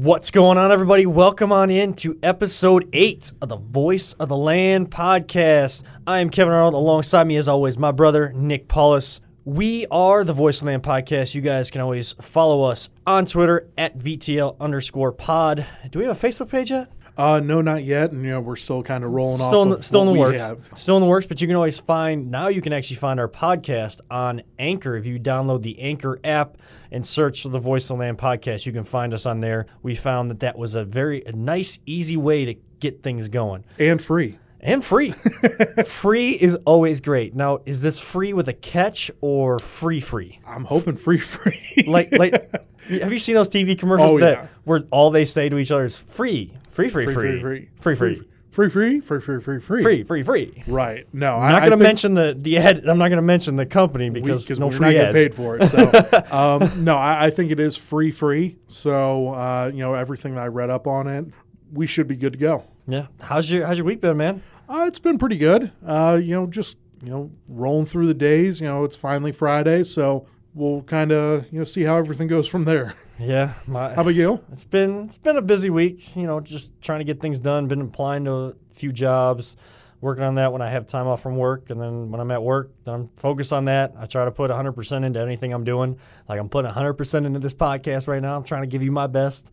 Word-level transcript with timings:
What's 0.00 0.30
going 0.30 0.58
on, 0.58 0.70
everybody? 0.70 1.06
Welcome 1.06 1.50
on 1.50 1.70
in 1.70 1.92
to 1.94 2.16
episode 2.22 2.88
eight 2.92 3.32
of 3.42 3.48
the 3.48 3.56
Voice 3.56 4.12
of 4.12 4.28
the 4.28 4.36
Land 4.36 4.92
podcast. 4.92 5.82
I 6.06 6.20
am 6.20 6.30
Kevin 6.30 6.52
Arnold. 6.54 6.74
Alongside 6.74 7.26
me, 7.26 7.36
as 7.36 7.48
always, 7.48 7.76
my 7.78 7.90
brother 7.90 8.32
Nick 8.32 8.68
Paulus. 8.68 9.20
We 9.44 9.88
are 9.90 10.22
the 10.22 10.32
Voice 10.32 10.60
of 10.60 10.66
the 10.66 10.70
Land 10.70 10.84
podcast. 10.84 11.34
You 11.34 11.40
guys 11.40 11.72
can 11.72 11.80
always 11.80 12.12
follow 12.20 12.62
us 12.62 12.90
on 13.08 13.26
Twitter 13.26 13.68
at 13.76 13.98
VTL 13.98 14.56
underscore 14.60 15.10
pod. 15.10 15.66
Do 15.90 15.98
we 15.98 16.04
have 16.04 16.16
a 16.16 16.28
Facebook 16.28 16.48
page 16.48 16.70
yet? 16.70 16.92
Uh, 17.18 17.40
no, 17.40 17.60
not 17.60 17.82
yet. 17.82 18.12
And 18.12 18.24
you 18.24 18.30
know, 18.30 18.40
we're 18.40 18.54
still 18.56 18.82
kind 18.82 19.02
of 19.04 19.10
rolling 19.10 19.38
still 19.38 19.60
off. 19.62 19.66
in 19.66 19.72
of 19.72 19.84
still 19.84 20.02
in 20.02 20.06
the 20.14 20.18
works. 20.20 20.40
have. 20.40 20.60
Still 20.76 20.96
in 20.96 21.02
the 21.02 21.08
works, 21.08 21.26
but 21.26 21.40
you 21.40 21.46
can 21.48 21.56
always 21.56 21.80
find 21.80 22.30
now. 22.30 22.46
You 22.48 22.62
can 22.62 22.72
actually 22.72 22.96
find 22.96 23.18
our 23.18 23.28
podcast 23.28 24.00
on 24.10 24.42
Anchor 24.58 24.94
if 24.96 25.04
you 25.04 25.18
download 25.18 25.62
the 25.62 25.80
Anchor 25.80 26.20
app 26.22 26.56
and 26.92 27.04
search 27.04 27.42
for 27.42 27.48
the 27.48 27.58
Voice 27.58 27.84
of 27.90 27.96
the 27.96 28.00
Land 28.02 28.18
podcast. 28.18 28.66
You 28.66 28.72
can 28.72 28.84
find 28.84 29.12
us 29.12 29.26
on 29.26 29.40
there. 29.40 29.66
We 29.82 29.96
found 29.96 30.30
that 30.30 30.40
that 30.40 30.56
was 30.56 30.76
a 30.76 30.84
very 30.84 31.24
a 31.24 31.32
nice, 31.32 31.78
easy 31.86 32.16
way 32.16 32.44
to 32.44 32.54
get 32.78 33.02
things 33.02 33.26
going 33.28 33.64
and 33.80 34.00
free. 34.00 34.38
and 34.60 34.84
free. 34.84 35.10
free 35.86 36.30
is 36.32 36.56
always 36.64 37.00
great. 37.00 37.34
Now, 37.34 37.58
is 37.66 37.82
this 37.82 37.98
free 37.98 38.32
with 38.32 38.48
a 38.48 38.52
catch 38.52 39.10
or 39.20 39.58
free 39.58 40.00
free? 40.00 40.40
I'm 40.46 40.64
hoping 40.64 40.96
free, 40.96 41.18
free. 41.18 41.84
Like, 41.86 42.12
like, 42.12 42.32
have 42.88 43.10
you 43.12 43.18
seen 43.18 43.34
those 43.34 43.48
TV 43.48 43.76
commercials 43.78 44.12
Oh, 44.12 44.18
that 44.20 44.34
yeah. 44.36 44.46
where 44.64 44.82
all 44.90 45.10
they 45.10 45.24
say 45.24 45.48
to 45.48 45.58
each 45.58 45.72
other 45.72 45.84
is 45.84 45.98
free, 45.98 46.52
free, 46.78 47.04
free, 47.04 47.14
free, 47.14 47.40
free, 47.40 47.40
free, 47.40 47.94
free, 47.94 47.94
free, 47.94 48.14
free, 48.50 48.68
free, 48.68 49.00
free, 49.00 49.00
free, 49.00 49.20
free, 49.20 49.40
free, 49.40 49.60
free, 49.60 49.82
free, 49.82 50.02
free, 50.04 50.22
free. 50.22 50.64
Right. 50.66 51.06
No, 51.12 51.36
I'm 51.36 51.52
not 51.52 51.60
going 51.60 51.70
to 51.72 51.76
mention 51.76 52.14
the 52.14 52.36
the 52.38 52.58
ad. 52.58 52.84
I'm 52.86 52.98
not 52.98 53.08
going 53.08 53.16
to 53.16 53.22
mention 53.22 53.56
the 53.56 53.66
company 53.66 54.10
we- 54.10 54.20
no 54.20 54.34
we're 54.66 54.70
free 54.70 54.94
not 54.94 55.06
ads. 55.06 55.14
getting 55.14 55.14
paid 55.14 55.34
for 55.34 55.56
it. 55.58 55.68
So, 55.68 55.86
um, 56.36 56.84
no, 56.84 56.96
I, 56.96 57.26
I 57.26 57.30
think 57.30 57.50
it 57.50 57.60
is 57.60 57.76
free, 57.76 58.10
free. 58.10 58.58
So, 58.68 59.28
uh, 59.34 59.70
you 59.72 59.80
know, 59.80 59.94
everything 59.94 60.34
that 60.34 60.42
I 60.44 60.46
read 60.46 60.70
up 60.70 60.86
on 60.86 61.06
it, 61.06 61.26
we 61.72 61.86
should 61.86 62.08
be 62.08 62.16
good 62.16 62.32
to 62.34 62.38
go. 62.38 62.64
Yeah. 62.86 63.08
How's 63.20 63.50
your 63.50 63.66
How's 63.66 63.78
your 63.78 63.84
week 63.84 64.00
been, 64.00 64.16
man? 64.16 64.42
Uh, 64.68 64.84
it's 64.86 64.98
been 64.98 65.18
pretty 65.18 65.36
good. 65.36 65.72
Uh, 65.86 66.18
you 66.22 66.34
know, 66.34 66.46
just 66.46 66.76
you 67.02 67.10
know, 67.10 67.30
rolling 67.48 67.86
through 67.86 68.06
the 68.06 68.14
days. 68.14 68.60
You 68.60 68.66
know, 68.66 68.84
it's 68.84 68.96
finally 68.96 69.32
Friday, 69.32 69.84
so 69.84 70.26
we'll 70.54 70.82
kind 70.82 71.12
of 71.12 71.46
you 71.52 71.58
know 71.58 71.64
see 71.64 71.82
how 71.82 71.96
everything 71.96 72.28
goes 72.28 72.48
from 72.48 72.64
there. 72.64 72.94
Yeah. 73.18 73.54
My, 73.66 73.94
How 73.94 74.02
about 74.02 74.14
you? 74.14 74.40
It's 74.52 74.64
been 74.64 75.06
it's 75.06 75.18
been 75.18 75.36
a 75.36 75.42
busy 75.42 75.70
week. 75.70 76.16
You 76.16 76.26
know, 76.26 76.40
just 76.40 76.80
trying 76.80 77.00
to 77.00 77.04
get 77.04 77.20
things 77.20 77.38
done. 77.38 77.66
Been 77.66 77.80
applying 77.80 78.24
to 78.26 78.32
a 78.32 78.54
few 78.72 78.92
jobs, 78.92 79.56
working 80.00 80.22
on 80.22 80.36
that 80.36 80.52
when 80.52 80.62
I 80.62 80.70
have 80.70 80.86
time 80.86 81.06
off 81.08 81.22
from 81.22 81.36
work, 81.36 81.70
and 81.70 81.80
then 81.80 82.10
when 82.10 82.20
I'm 82.20 82.30
at 82.30 82.42
work, 82.42 82.70
then 82.84 82.94
I'm 82.94 83.06
focused 83.08 83.52
on 83.52 83.64
that. 83.64 83.94
I 83.98 84.06
try 84.06 84.24
to 84.24 84.30
put 84.30 84.50
100% 84.50 85.04
into 85.04 85.20
anything 85.20 85.52
I'm 85.52 85.64
doing. 85.64 85.98
Like 86.28 86.38
I'm 86.38 86.48
putting 86.48 86.70
100% 86.70 87.26
into 87.26 87.40
this 87.40 87.54
podcast 87.54 88.06
right 88.06 88.22
now. 88.22 88.36
I'm 88.36 88.44
trying 88.44 88.62
to 88.62 88.68
give 88.68 88.82
you 88.82 88.92
my 88.92 89.08
best, 89.08 89.50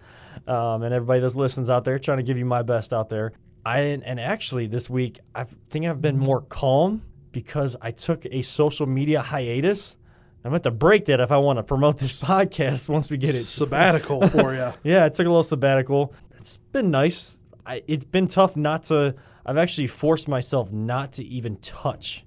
um, 0.47 0.83
and 0.83 0.93
everybody 0.93 1.21
that 1.21 1.35
listens 1.35 1.69
out 1.69 1.85
there, 1.85 1.97
trying 1.97 2.17
to 2.17 2.23
give 2.23 2.37
you 2.37 2.45
my 2.45 2.61
best 2.61 2.93
out 2.93 3.09
there. 3.09 3.33
I 3.65 3.79
and 3.79 4.19
actually 4.19 4.67
this 4.67 4.91
week 4.91 5.19
I 5.33 5.43
think 5.43 5.87
I've 5.87 6.01
been 6.01 6.19
more 6.19 6.41
calm 6.41 7.01
because 7.31 7.75
I 7.81 7.89
took 7.91 8.25
a 8.27 8.43
social 8.43 8.85
media 8.85 9.21
hiatus. 9.21 9.97
I'm 10.45 10.53
at 10.53 10.63
to 10.63 10.71
break 10.71 11.05
that 11.05 11.19
if 11.19 11.31
I 11.31 11.37
want 11.37 11.57
to 11.57 11.63
promote 11.63 11.97
this 11.97 12.21
podcast 12.23 12.87
once 12.87 13.09
we 13.09 13.17
get 13.17 13.33
it 13.33 13.45
Sabbatical 13.45 14.27
for 14.29 14.53
you. 14.53 14.71
yeah, 14.83 15.05
I 15.05 15.09
took 15.09 15.25
a 15.25 15.29
little 15.29 15.43
sabbatical. 15.43 16.13
It's 16.37 16.57
been 16.57 16.91
nice. 16.91 17.39
I, 17.65 17.81
it's 17.87 18.05
been 18.05 18.27
tough 18.27 18.55
not 18.55 18.83
to. 18.83 19.15
I've 19.43 19.57
actually 19.57 19.87
forced 19.87 20.27
myself 20.27 20.71
not 20.71 21.13
to 21.13 21.25
even 21.25 21.57
touch, 21.57 22.23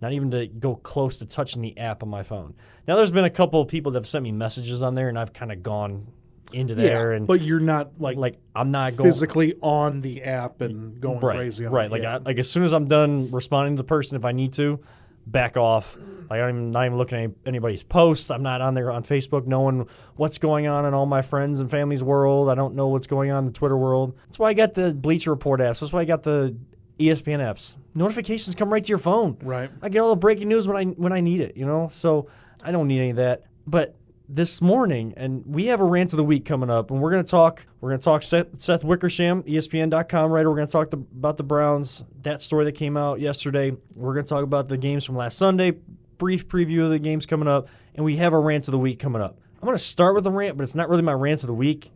not 0.00 0.12
even 0.12 0.32
to 0.32 0.48
go 0.48 0.74
close 0.74 1.18
to 1.18 1.26
touching 1.26 1.62
the 1.62 1.78
app 1.78 2.02
on 2.02 2.08
my 2.08 2.24
phone. 2.24 2.54
Now, 2.88 2.96
there's 2.96 3.12
been 3.12 3.24
a 3.24 3.30
couple 3.30 3.60
of 3.60 3.68
people 3.68 3.92
that 3.92 3.98
have 4.00 4.08
sent 4.08 4.24
me 4.24 4.32
messages 4.32 4.82
on 4.82 4.96
there, 4.96 5.08
and 5.08 5.16
I've 5.16 5.32
kind 5.32 5.52
of 5.52 5.62
gone 5.62 6.08
into 6.52 6.74
there 6.74 7.12
Yeah, 7.12 7.16
and 7.16 7.26
but 7.26 7.40
you're 7.40 7.60
not 7.60 7.92
like 7.98 8.16
like 8.16 8.38
I'm 8.54 8.70
not 8.70 8.96
going 8.96 9.08
physically 9.08 9.54
on 9.62 10.00
the 10.00 10.24
app 10.24 10.60
and 10.60 11.00
going 11.00 11.20
right, 11.20 11.36
crazy. 11.36 11.64
On 11.64 11.72
right. 11.72 11.86
it. 11.86 11.92
Like 11.92 12.02
yeah. 12.02 12.16
I, 12.16 12.18
like 12.18 12.38
as 12.38 12.50
soon 12.50 12.64
as 12.64 12.74
I'm 12.74 12.88
done 12.88 13.30
responding 13.30 13.76
to 13.76 13.82
the 13.82 13.86
person, 13.86 14.16
if 14.16 14.24
I 14.24 14.32
need 14.32 14.52
to, 14.54 14.80
back 15.26 15.56
off. 15.56 15.96
Like 16.30 16.40
I'm 16.40 16.70
not 16.70 16.86
even 16.86 16.98
looking 16.98 17.24
at 17.24 17.30
anybody's 17.46 17.82
posts. 17.82 18.30
I'm 18.30 18.42
not 18.42 18.60
on 18.60 18.74
there 18.74 18.90
on 18.90 19.04
Facebook 19.04 19.46
knowing 19.46 19.86
what's 20.16 20.38
going 20.38 20.66
on 20.66 20.84
in 20.86 20.94
all 20.94 21.06
my 21.06 21.22
friends 21.22 21.60
and 21.60 21.70
family's 21.70 22.02
world. 22.02 22.48
I 22.48 22.54
don't 22.54 22.74
know 22.74 22.88
what's 22.88 23.06
going 23.06 23.30
on 23.30 23.40
in 23.40 23.46
the 23.46 23.52
Twitter 23.52 23.76
world. 23.76 24.16
That's 24.26 24.38
why 24.38 24.48
I 24.50 24.54
got 24.54 24.74
the 24.74 24.94
Bleacher 24.94 25.30
Report 25.30 25.60
apps. 25.60 25.80
That's 25.80 25.92
why 25.92 26.00
I 26.00 26.04
got 26.04 26.22
the 26.22 26.56
ESPN 26.98 27.38
apps. 27.38 27.76
Notifications 27.94 28.54
come 28.54 28.72
right 28.72 28.82
to 28.82 28.88
your 28.88 28.98
phone. 28.98 29.36
right. 29.42 29.70
I 29.82 29.88
get 29.88 30.00
all 30.00 30.10
the 30.10 30.16
breaking 30.16 30.48
news 30.48 30.66
when 30.66 30.76
I 30.76 30.84
when 30.84 31.12
I 31.12 31.20
need 31.20 31.40
it, 31.40 31.56
you 31.56 31.66
know. 31.66 31.88
So 31.92 32.28
I 32.62 32.72
don't 32.72 32.88
need 32.88 32.98
any 32.98 33.10
of 33.10 33.16
that. 33.16 33.42
But 33.66 33.94
this 34.28 34.62
morning, 34.62 35.12
and 35.16 35.44
we 35.46 35.66
have 35.66 35.80
a 35.80 35.84
rant 35.84 36.12
of 36.12 36.16
the 36.16 36.24
week 36.24 36.44
coming 36.44 36.70
up, 36.70 36.90
and 36.90 37.00
we're 37.00 37.10
gonna 37.10 37.24
talk. 37.24 37.66
We're 37.80 37.90
gonna 37.90 38.02
talk 38.02 38.22
Seth, 38.22 38.60
Seth 38.60 38.84
Wickersham, 38.84 39.42
ESPN.com 39.42 40.30
writer. 40.30 40.48
We're 40.50 40.56
gonna 40.56 40.66
talk 40.68 40.90
the, 40.90 40.98
about 40.98 41.36
the 41.36 41.42
Browns, 41.42 42.04
that 42.22 42.40
story 42.40 42.64
that 42.64 42.72
came 42.72 42.96
out 42.96 43.20
yesterday. 43.20 43.72
We're 43.94 44.14
gonna 44.14 44.26
talk 44.26 44.44
about 44.44 44.68
the 44.68 44.76
games 44.76 45.04
from 45.04 45.16
last 45.16 45.36
Sunday, 45.36 45.72
brief 46.18 46.48
preview 46.48 46.84
of 46.84 46.90
the 46.90 46.98
games 46.98 47.26
coming 47.26 47.48
up, 47.48 47.68
and 47.94 48.04
we 48.04 48.16
have 48.16 48.32
a 48.32 48.38
rant 48.38 48.68
of 48.68 48.72
the 48.72 48.78
week 48.78 48.98
coming 48.98 49.20
up. 49.20 49.38
I'm 49.60 49.66
gonna 49.66 49.78
start 49.78 50.14
with 50.14 50.26
a 50.26 50.30
rant, 50.30 50.56
but 50.56 50.64
it's 50.64 50.74
not 50.74 50.88
really 50.88 51.02
my 51.02 51.12
rant 51.12 51.42
of 51.42 51.46
the 51.46 51.54
week. 51.54 51.90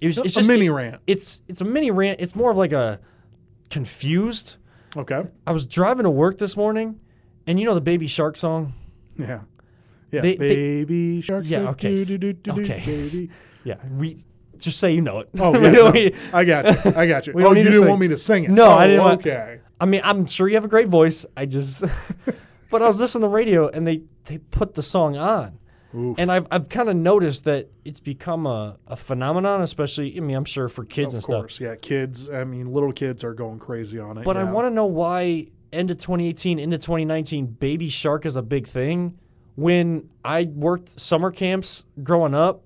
It 0.00 0.06
was, 0.08 0.18
it's 0.18 0.34
a 0.36 0.40
just 0.40 0.50
mini 0.50 0.66
it- 0.66 0.70
rant. 0.70 1.00
It's 1.06 1.42
it's 1.48 1.60
a 1.60 1.64
mini 1.64 1.90
rant. 1.90 2.20
It's 2.20 2.34
more 2.34 2.50
of 2.50 2.56
like 2.56 2.72
a 2.72 2.98
confused. 3.70 4.56
Okay. 4.96 5.22
I 5.46 5.52
was 5.52 5.64
driving 5.64 6.04
to 6.04 6.10
work 6.10 6.38
this 6.38 6.56
morning, 6.56 7.00
and 7.46 7.58
you 7.58 7.66
know 7.66 7.74
the 7.74 7.80
Baby 7.80 8.06
Shark 8.08 8.36
song. 8.36 8.74
Yeah. 9.16 9.40
Yeah. 10.12 10.20
They- 10.20 10.36
they- 10.36 10.54
baby 10.84 11.20
shark. 11.22 11.44
Yeah, 11.46 11.70
okay, 11.70 11.96
do, 12.04 12.18
do, 12.18 12.32
do, 12.32 12.52
do, 12.54 12.60
okay. 12.62 12.82
baby. 12.86 13.30
Yeah, 13.64 13.76
we 13.96 14.18
just 14.58 14.78
say 14.80 14.92
you 14.92 15.00
know 15.02 15.20
it. 15.20 15.28
Oh, 15.38 15.54
yeah. 15.60 15.70
no, 15.70 15.90
need- 15.90 16.16
I 16.32 16.44
got 16.44 16.84
you. 16.84 16.92
I 16.96 17.06
got 17.06 17.26
you. 17.26 17.32
Oh, 17.36 17.50
you 17.52 17.62
didn't 17.62 17.78
sing. 17.78 17.88
want 17.88 18.00
me 18.00 18.08
to 18.08 18.18
sing 18.18 18.44
it. 18.44 18.50
No, 18.50 18.66
oh, 18.66 18.70
I 18.72 18.86
didn't 18.88 19.02
want- 19.02 19.20
Okay. 19.20 19.60
I 19.80 19.84
mean, 19.86 20.00
I'm 20.04 20.26
sure 20.26 20.48
you 20.48 20.54
have 20.54 20.64
a 20.64 20.68
great 20.68 20.88
voice. 20.88 21.26
I 21.36 21.46
just, 21.46 21.82
but 22.70 22.82
I 22.82 22.86
was 22.86 23.00
listening 23.00 23.22
to 23.22 23.26
the 23.28 23.32
radio 23.32 23.68
and 23.68 23.86
they 23.86 24.02
they 24.26 24.38
put 24.38 24.74
the 24.74 24.82
song 24.82 25.16
on, 25.16 25.58
Oof. 25.94 26.16
and 26.18 26.30
I've 26.30 26.46
I've 26.52 26.68
kind 26.68 26.88
of 26.88 26.94
noticed 26.96 27.44
that 27.44 27.68
it's 27.84 27.98
become 28.00 28.46
a, 28.46 28.78
a 28.86 28.94
phenomenon, 28.96 29.60
especially 29.62 30.16
I 30.16 30.20
mean 30.20 30.36
I'm 30.36 30.44
sure 30.44 30.68
for 30.68 30.84
kids 30.84 31.14
of 31.14 31.18
and 31.18 31.22
stuff. 31.24 31.34
Of 31.34 31.40
course. 31.42 31.60
Yeah. 31.60 31.74
Kids. 31.76 32.28
I 32.30 32.44
mean, 32.44 32.66
little 32.66 32.92
kids 32.92 33.24
are 33.24 33.34
going 33.34 33.58
crazy 33.58 33.98
on 33.98 34.18
it. 34.18 34.24
But 34.24 34.36
I 34.36 34.44
want 34.44 34.66
to 34.66 34.70
know 34.70 34.86
why 34.86 35.48
end 35.72 35.90
of 35.90 35.98
2018 35.98 36.58
into 36.58 36.78
2019 36.78 37.46
Baby 37.46 37.88
Shark 37.88 38.26
is 38.26 38.36
a 38.36 38.42
big 38.42 38.66
thing. 38.66 39.18
When 39.54 40.08
I 40.24 40.44
worked 40.44 40.98
summer 40.98 41.30
camps 41.30 41.84
growing 42.02 42.34
up, 42.34 42.62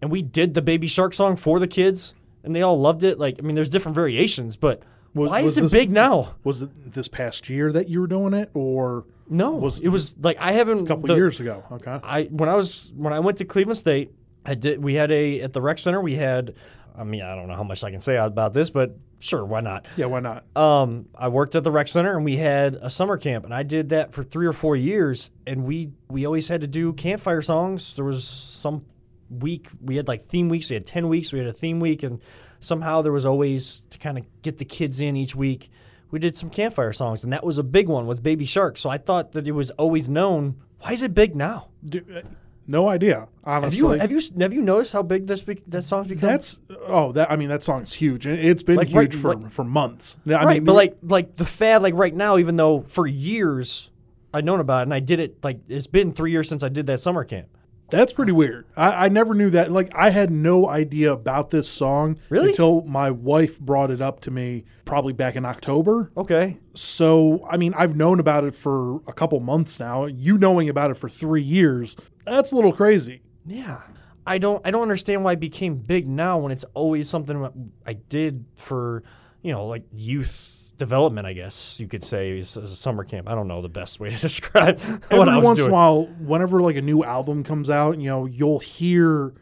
and 0.00 0.10
we 0.10 0.22
did 0.22 0.54
the 0.54 0.62
Baby 0.62 0.86
Shark 0.86 1.12
song 1.12 1.36
for 1.36 1.58
the 1.58 1.66
kids, 1.66 2.14
and 2.44 2.54
they 2.54 2.62
all 2.62 2.80
loved 2.80 3.02
it. 3.04 3.18
Like 3.18 3.36
I 3.38 3.42
mean, 3.42 3.54
there's 3.54 3.68
different 3.70 3.94
variations, 3.96 4.56
but 4.56 4.82
Was- 5.14 5.28
why 5.28 5.42
was 5.42 5.52
is 5.52 5.58
it 5.58 5.60
this- 5.62 5.72
big 5.72 5.92
now? 5.92 6.34
Was 6.44 6.62
it 6.62 6.92
this 6.92 7.08
past 7.08 7.50
year 7.50 7.72
that 7.72 7.88
you 7.88 8.00
were 8.00 8.06
doing 8.06 8.32
it, 8.34 8.50
or 8.54 9.04
No, 9.28 9.52
Was- 9.52 9.78
it 9.80 9.88
was 9.88 10.16
like 10.22 10.36
I 10.40 10.52
haven't 10.52 10.82
a 10.84 10.86
couple 10.86 11.08
the- 11.08 11.14
years 11.16 11.38
ago? 11.40 11.64
Okay. 11.72 11.98
I 12.02 12.24
when 12.24 12.48
I 12.48 12.54
was 12.54 12.92
when 12.96 13.12
I 13.12 13.18
went 13.20 13.38
to 13.38 13.44
Cleveland 13.44 13.76
State, 13.78 14.10
I 14.46 14.54
did. 14.54 14.82
We 14.82 14.94
had 14.94 15.10
a 15.12 15.40
at 15.40 15.52
the 15.52 15.60
rec 15.60 15.78
center. 15.78 16.00
We 16.00 16.14
had. 16.14 16.54
I 16.96 17.04
mean, 17.04 17.22
I 17.22 17.34
don't 17.34 17.48
know 17.48 17.56
how 17.56 17.62
much 17.62 17.82
I 17.84 17.90
can 17.90 18.00
say 18.00 18.16
about 18.16 18.52
this, 18.52 18.70
but 18.70 18.96
sure, 19.18 19.44
why 19.44 19.60
not? 19.60 19.86
Yeah. 19.96 20.06
Why 20.06 20.20
not? 20.20 20.44
Um, 20.56 21.06
I 21.14 21.28
worked 21.28 21.54
at 21.54 21.64
the 21.64 21.70
rec 21.70 21.88
center 21.88 22.16
and 22.16 22.24
we 22.24 22.36
had 22.36 22.74
a 22.74 22.90
summer 22.90 23.16
camp, 23.16 23.44
and 23.44 23.54
I 23.54 23.62
did 23.62 23.90
that 23.90 24.12
for 24.12 24.22
three 24.22 24.46
or 24.46 24.52
four 24.52 24.76
years. 24.76 25.30
And 25.46 25.64
we 25.64 25.90
we 26.08 26.26
always 26.26 26.48
had 26.48 26.60
to 26.62 26.66
do 26.66 26.92
campfire 26.92 27.42
songs. 27.42 27.96
There 27.96 28.04
was 28.04 28.26
some 28.26 28.84
week 29.30 29.68
we 29.80 29.96
had 29.96 30.08
like 30.08 30.26
theme 30.26 30.48
weeks. 30.48 30.70
We 30.70 30.74
had 30.74 30.86
ten 30.86 31.08
weeks. 31.08 31.32
We 31.32 31.38
had 31.38 31.48
a 31.48 31.52
theme 31.52 31.80
week, 31.80 32.02
and 32.02 32.20
somehow 32.60 33.02
there 33.02 33.12
was 33.12 33.26
always 33.26 33.82
to 33.90 33.98
kind 33.98 34.18
of 34.18 34.26
get 34.42 34.58
the 34.58 34.64
kids 34.64 35.00
in 35.00 35.16
each 35.16 35.34
week. 35.34 35.70
We 36.10 36.18
did 36.18 36.36
some 36.36 36.50
campfire 36.50 36.92
songs, 36.92 37.22
and 37.22 37.32
that 37.32 37.44
was 37.44 37.58
a 37.58 37.62
big 37.62 37.88
one 37.88 38.06
with 38.06 38.22
Baby 38.22 38.44
Shark. 38.44 38.76
So 38.76 38.90
I 38.90 38.98
thought 38.98 39.32
that 39.32 39.46
it 39.46 39.52
was 39.52 39.70
always 39.72 40.08
known. 40.08 40.56
Why 40.80 40.92
is 40.92 41.02
it 41.02 41.14
big 41.14 41.36
now? 41.36 41.68
Uh, 41.94 42.22
no 42.70 42.88
idea. 42.88 43.28
honestly. 43.44 43.98
Have 43.98 44.10
you 44.10 44.16
have 44.18 44.34
you 44.36 44.40
have 44.42 44.52
you 44.52 44.62
noticed 44.62 44.92
how 44.92 45.02
big 45.02 45.26
this 45.26 45.42
be- 45.42 45.62
that 45.68 45.82
song's 45.84 46.08
become? 46.08 46.28
That's 46.28 46.60
oh 46.86 47.12
that 47.12 47.30
I 47.30 47.36
mean 47.36 47.48
that 47.48 47.62
song's 47.64 47.92
huge. 47.92 48.26
It's 48.26 48.62
been 48.62 48.76
Like, 48.76 48.88
huge 48.88 49.14
right- 49.14 49.14
for 49.14 49.34
like- 49.34 49.50
for 49.50 49.64
months. 49.64 50.16
I 50.26 50.30
right, 50.44 50.54
mean, 50.54 50.64
but 50.64 50.74
like 50.74 50.96
like 51.02 51.36
the 51.36 51.44
fad, 51.44 51.82
like 51.82 51.94
right 51.94 52.14
now, 52.14 52.38
even 52.38 52.56
though 52.56 52.80
for 52.82 53.06
years 53.06 53.90
I'd 54.32 54.44
known 54.44 54.60
about 54.60 54.80
it 54.80 54.82
and 54.84 54.94
I 54.94 55.00
did 55.00 55.18
it, 55.20 55.42
like 55.42 55.58
it's 55.68 55.88
been 55.88 56.12
three 56.12 56.30
years 56.30 56.48
since 56.48 56.62
I 56.62 56.68
did 56.68 56.86
that 56.86 57.00
summer 57.00 57.24
camp. 57.24 57.48
That's 57.90 58.12
pretty 58.12 58.32
weird. 58.32 58.66
I, 58.76 59.06
I 59.06 59.08
never 59.08 59.34
knew 59.34 59.50
that. 59.50 59.70
Like, 59.72 59.92
I 59.94 60.10
had 60.10 60.30
no 60.30 60.68
idea 60.68 61.12
about 61.12 61.50
this 61.50 61.68
song 61.68 62.18
Really? 62.28 62.48
until 62.50 62.82
my 62.82 63.10
wife 63.10 63.58
brought 63.60 63.90
it 63.90 64.00
up 64.00 64.20
to 64.22 64.30
me 64.30 64.64
probably 64.84 65.12
back 65.12 65.36
in 65.36 65.44
October. 65.44 66.10
Okay, 66.16 66.58
So, 66.74 67.46
I 67.48 67.56
mean, 67.56 67.74
I've 67.76 67.96
known 67.96 68.20
about 68.20 68.44
it 68.44 68.54
for 68.54 68.96
a 69.06 69.12
couple 69.12 69.38
months 69.40 69.78
now. 69.80 70.06
You 70.06 70.38
knowing 70.38 70.68
about 70.68 70.90
it 70.90 70.94
for 70.96 71.08
three 71.08 71.42
years, 71.42 71.96
that's 72.24 72.52
a 72.52 72.56
little 72.56 72.72
crazy. 72.72 73.22
yeah. 73.46 73.80
I 74.26 74.36
don't 74.38 74.64
I 74.66 74.70
don't 74.70 74.82
understand 74.82 75.24
why 75.24 75.32
it 75.32 75.40
became 75.40 75.76
big 75.76 76.06
now 76.06 76.36
when 76.38 76.52
it's 76.52 76.64
always 76.74 77.08
something 77.08 77.72
I 77.86 77.94
did 77.94 78.44
for 78.54 79.02
you 79.42 79.50
know 79.50 79.66
like 79.66 79.82
youth 79.92 80.59
development, 80.80 81.26
I 81.28 81.32
guess 81.34 81.78
you 81.78 81.86
could 81.86 82.02
say, 82.02 82.36
as, 82.38 82.56
a 82.56 82.66
summer 82.66 83.04
camp. 83.04 83.28
I 83.28 83.36
don't 83.36 83.46
know 83.46 83.62
the 83.62 83.68
best 83.68 84.00
way 84.00 84.10
to 84.10 84.16
describe 84.20 84.80
what 84.80 85.12
Every 85.12 85.28
I 85.32 85.36
was 85.36 85.46
once 85.46 85.58
doing. 85.60 85.68
in 85.68 85.72
a 85.72 85.74
while, 85.74 86.06
whenever 86.18 86.60
like 86.60 86.74
a 86.74 86.82
new 86.82 87.04
album 87.04 87.44
comes 87.44 87.70
out, 87.70 87.98
you 88.00 88.08
know, 88.10 88.26
you'll 88.26 88.58
hear 88.58 89.32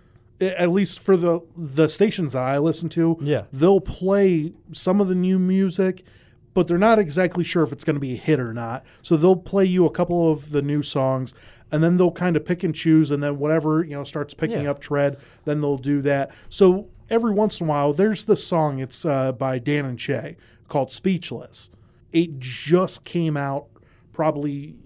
at 0.41 0.71
least 0.71 1.01
for 1.01 1.17
the 1.17 1.41
the 1.57 1.89
stations 1.89 2.33
that 2.33 2.43
I 2.43 2.59
listen 2.59 2.89
to, 2.91 3.17
Yeah. 3.21 3.45
they'll 3.53 3.81
play 3.81 4.53
some 4.73 5.01
of 5.01 5.09
the 5.09 5.15
new 5.15 5.39
music, 5.39 6.05
but 6.55 6.69
they're 6.69 6.79
not 6.79 6.99
exactly 6.99 7.43
sure 7.45 7.63
if 7.63 7.73
it's 7.73 7.85
going 7.85 7.97
to 7.97 8.01
be 8.01 8.13
a 8.13 8.17
hit 8.17 8.39
or 8.39 8.53
not. 8.53 8.85
So 9.03 9.17
they'll 9.17 9.35
play 9.37 9.65
you 9.65 9.87
a 9.87 9.91
couple 9.91 10.31
of 10.31 10.51
the 10.51 10.63
new 10.63 10.83
songs, 10.83 11.35
and 11.73 11.83
then 11.83 11.97
they'll 11.97 12.13
kind 12.13 12.37
of 12.37 12.45
pick 12.45 12.63
and 12.63 12.75
choose, 12.75 13.11
and 13.11 13.23
then 13.23 13.39
whatever 13.39 13.83
you 13.85 13.93
know 13.93 14.05
starts 14.05 14.35
picking 14.35 14.63
Yeah. 14.65 14.71
up 14.73 14.81
tread, 14.81 15.17
then 15.45 15.61
they'll 15.61 15.77
do 15.79 16.01
that. 16.03 16.31
So 16.49 16.89
every 17.11 17.33
once 17.33 17.61
in 17.61 17.67
a 17.67 17.71
while, 17.71 17.93
there's 17.93 18.25
the 18.27 18.37
song. 18.37 18.79
It's 18.81 19.05
uh, 19.05 19.33
by 19.33 19.59
Dan 19.59 19.85
and 19.87 20.01
Shay 20.01 20.37
called 20.69 20.93
"Speechless." 20.93 21.71
It 22.13 22.39
just 22.39 23.05
came 23.05 23.37
out 23.37 23.69
probably 24.13 24.77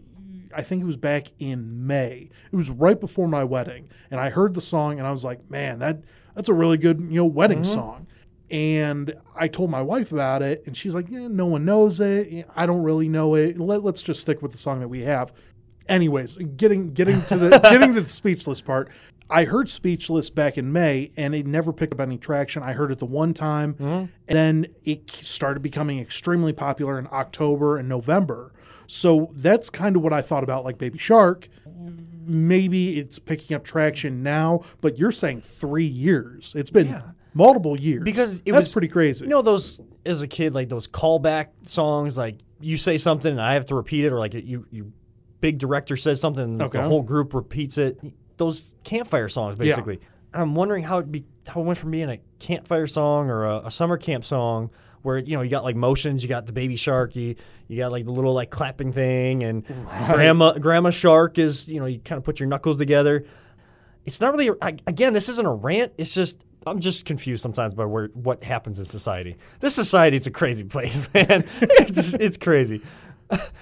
I 0.55 0.63
think 0.63 0.83
it 0.83 0.87
was 0.87 0.97
back 0.97 1.29
in 1.39 1.87
May. 1.87 2.31
It 2.51 2.57
was 2.57 2.71
right 2.71 2.99
before 2.99 3.29
my 3.29 3.45
wedding, 3.45 3.89
and 4.11 4.21
I 4.21 4.31
heard 4.31 4.55
the 4.55 4.61
song 4.61 4.99
and 4.99 5.07
I 5.07 5.13
was 5.13 5.25
like, 5.25 5.51
"Man, 5.51 5.79
that 5.81 6.03
that's 6.35 6.49
a 6.49 6.55
really 6.55 6.79
good 6.79 7.01
you 7.01 7.17
know 7.17 7.25
wedding 7.25 7.61
mm-hmm. 7.61 7.73
song." 7.73 8.07
And 8.51 9.15
I 9.35 9.49
told 9.49 9.71
my 9.71 9.81
wife 9.81 10.13
about 10.13 10.43
it, 10.43 10.63
and 10.67 10.77
she's 10.77 10.95
like, 10.95 11.09
yeah, 11.09 11.29
"No 11.29 11.47
one 11.47 11.65
knows 11.65 12.01
it. 12.01 12.47
I 12.55 12.67
don't 12.67 12.83
really 12.83 13.09
know 13.09 13.35
it. 13.35 13.59
Let, 13.59 13.83
let's 13.83 14.03
just 14.03 14.21
stick 14.21 14.43
with 14.43 14.53
the 14.53 14.59
song 14.59 14.81
that 14.81 14.89
we 14.89 15.03
have." 15.03 15.33
Anyways, 15.89 16.37
getting 16.57 16.93
getting 16.93 17.21
to 17.23 17.37
the 17.37 17.59
getting 17.63 17.95
to 17.95 18.03
the 18.03 18.09
speechless 18.09 18.61
part, 18.61 18.91
I 19.33 19.45
heard 19.47 19.69
speechless 19.71 20.29
back 20.31 20.59
in 20.59 20.73
May, 20.73 21.11
and 21.17 21.35
it 21.35 21.47
never 21.47 21.73
picked 21.73 21.95
up 21.95 22.01
any 22.01 22.19
traction. 22.19 22.63
I 22.63 22.73
heard 22.75 22.91
it 22.91 22.99
the 22.99 23.07
one 23.07 23.33
time, 23.35 23.75
mm-hmm. 23.75 23.85
and 23.85 24.11
then 24.29 24.67
it 24.85 25.11
started 25.11 25.61
becoming 25.61 25.99
extremely 25.99 26.53
popular 26.53 26.99
in 26.99 27.09
October 27.11 27.79
and 27.79 27.89
November. 27.89 28.53
So 28.87 29.31
that's 29.35 29.71
kind 29.71 29.97
of 29.97 30.03
what 30.03 30.13
I 30.13 30.21
thought 30.21 30.45
about 30.45 30.65
like 30.65 30.77
Baby 30.77 30.99
Shark. 30.99 31.49
Maybe 32.25 32.99
it's 32.99 33.19
picking 33.19 33.57
up 33.57 33.65
traction 33.65 34.23
now, 34.23 34.61
but 34.81 34.99
you're 34.99 35.11
saying 35.13 35.41
three 35.41 35.87
years. 35.87 36.53
It's 36.55 36.71
been 36.71 36.89
Yeah. 36.89 37.03
multiple 37.35 37.77
years 37.79 38.05
Because 38.05 38.41
it 38.45 38.53
that's 38.53 38.67
was- 38.67 38.73
pretty 38.73 38.89
crazy. 38.89 39.25
You 39.25 39.31
know 39.31 39.43
those 39.43 39.81
as 40.05 40.23
a 40.23 40.29
kid, 40.29 40.55
like 40.55 40.69
those 40.69 40.87
callback 40.87 41.49
songs, 41.63 42.17
like 42.19 42.37
you 42.61 42.77
say 42.77 42.97
something 42.99 43.33
and 43.33 43.41
I 43.41 43.55
have 43.55 43.67
to 43.67 43.75
repeat 43.75 44.05
it, 44.05 44.13
or 44.13 44.19
like 44.19 44.35
you, 44.35 44.67
you 44.71 44.93
big 45.41 45.59
director 45.59 45.97
says 45.97 46.21
something 46.21 46.45
and 46.45 46.63
Okay. 46.63 46.79
the 46.81 46.89
whole 46.89 47.03
group 47.03 47.35
repeats 47.35 47.79
it. 47.79 47.99
Those 48.37 48.75
campfire 48.85 49.29
songs, 49.29 49.57
basically. 49.57 50.01
I'm 50.35 50.55
wondering 50.55 50.85
how 50.85 50.99
it 50.99 51.13
be 51.13 51.25
how 51.47 51.61
it 51.61 51.65
went 51.65 51.79
from 51.79 51.91
being 51.91 52.09
a 52.09 52.19
campfire 52.39 52.87
song 52.87 53.29
or 53.31 53.45
a, 53.45 53.67
a 53.67 53.71
summer 53.71 53.97
camp 53.97 54.25
song 54.25 54.71
where 55.03 55.19
you 55.19 55.37
know 55.37 55.43
you 55.43 55.51
got 55.51 55.65
like 55.65 55.77
motions, 55.77 56.23
you 56.23 56.29
got 56.29 56.47
the 56.47 56.53
baby 56.53 56.77
shark, 56.77 57.15
you 57.17 57.35
you 57.69 57.79
got 57.79 57.93
like 57.93 58.05
the 58.05 58.13
little 58.13 58.33
like 58.33 58.51
clapping 58.51 58.93
thing, 58.93 59.43
and 59.43 59.67
grandma 60.07 60.53
grandma 60.59 60.91
shark 60.91 61.39
is 61.39 61.69
you 61.69 61.81
know 61.81 61.87
you 61.87 61.99
kind 61.99 62.19
of 62.19 62.25
put 62.25 62.41
your 62.41 62.49
knuckles 62.49 62.79
together. 62.79 63.25
It's 64.05 64.21
not 64.21 64.33
really 64.35 64.51
I, 64.61 64.77
again. 64.87 65.13
This 65.13 65.29
isn't 65.29 65.47
a 65.47 65.53
rant. 65.53 65.93
It's 65.99 66.15
just 66.15 66.45
I'm 66.67 66.81
just 66.81 67.05
confused 67.05 67.43
sometimes 67.43 67.75
by 67.75 67.85
where 67.85 68.07
what 68.09 68.43
happens 68.43 68.79
in 68.79 68.85
society. 68.85 69.37
This 69.61 69.75
society 69.75 70.17
is 70.17 70.27
a 70.27 70.31
crazy 70.31 70.65
place, 70.65 71.09
man. 71.15 71.45
it's, 71.61 72.15
it's 72.15 72.37
crazy. 72.37 72.83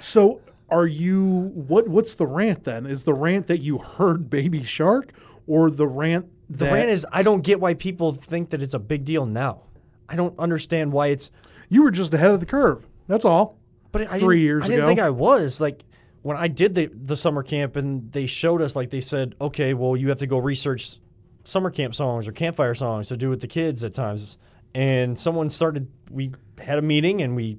So 0.00 0.40
are 0.70 0.86
you 0.86 1.50
what 1.54 1.88
what's 1.88 2.14
the 2.14 2.26
rant 2.26 2.64
then? 2.64 2.86
Is 2.86 3.02
the 3.04 3.14
rant 3.14 3.46
that 3.48 3.58
you 3.60 3.78
heard 3.78 4.30
Baby 4.30 4.62
Shark 4.62 5.12
or 5.46 5.70
the 5.70 5.86
rant 5.86 6.26
The 6.48 6.66
rant 6.66 6.90
is 6.90 7.06
I 7.12 7.22
don't 7.22 7.42
get 7.42 7.60
why 7.60 7.74
people 7.74 8.12
think 8.12 8.50
that 8.50 8.62
it's 8.62 8.74
a 8.74 8.78
big 8.78 9.04
deal 9.04 9.26
now. 9.26 9.62
I 10.08 10.16
don't 10.16 10.38
understand 10.38 10.92
why 10.92 11.08
it's. 11.08 11.30
you 11.68 11.82
were 11.82 11.90
just 11.90 12.12
ahead 12.14 12.30
of 12.30 12.40
the 12.40 12.46
curve? 12.46 12.86
That's 13.06 13.24
all. 13.24 13.58
But 13.92 14.02
I 14.02 14.18
Three 14.18 14.36
didn't- 14.36 14.44
years 14.46 14.64
I 14.64 14.68
didn't 14.68 14.86
think 14.86 15.00
I 15.00 15.10
was 15.10 15.60
like 15.60 15.84
when 16.22 16.36
I 16.36 16.48
did 16.48 16.74
the 16.74 16.86
the 16.92 17.16
summer 17.16 17.42
camp 17.42 17.76
and 17.76 18.10
they 18.12 18.26
showed 18.26 18.62
us 18.62 18.76
like 18.76 18.90
they 18.90 19.00
said, 19.00 19.34
okay, 19.40 19.74
well 19.74 19.96
you 19.96 20.08
have 20.10 20.18
to 20.18 20.26
go 20.26 20.38
research 20.38 20.98
summer 21.44 21.70
camp 21.70 21.94
songs 21.94 22.28
or 22.28 22.32
campfire 22.32 22.74
songs 22.74 23.08
to 23.08 23.16
do 23.16 23.30
with 23.30 23.40
the 23.40 23.46
kids 23.48 23.82
at 23.84 23.94
times. 23.94 24.36
And 24.74 25.18
someone 25.18 25.50
started. 25.50 25.88
We 26.10 26.32
had 26.60 26.78
a 26.78 26.82
meeting 26.82 27.20
and 27.22 27.34
we 27.34 27.58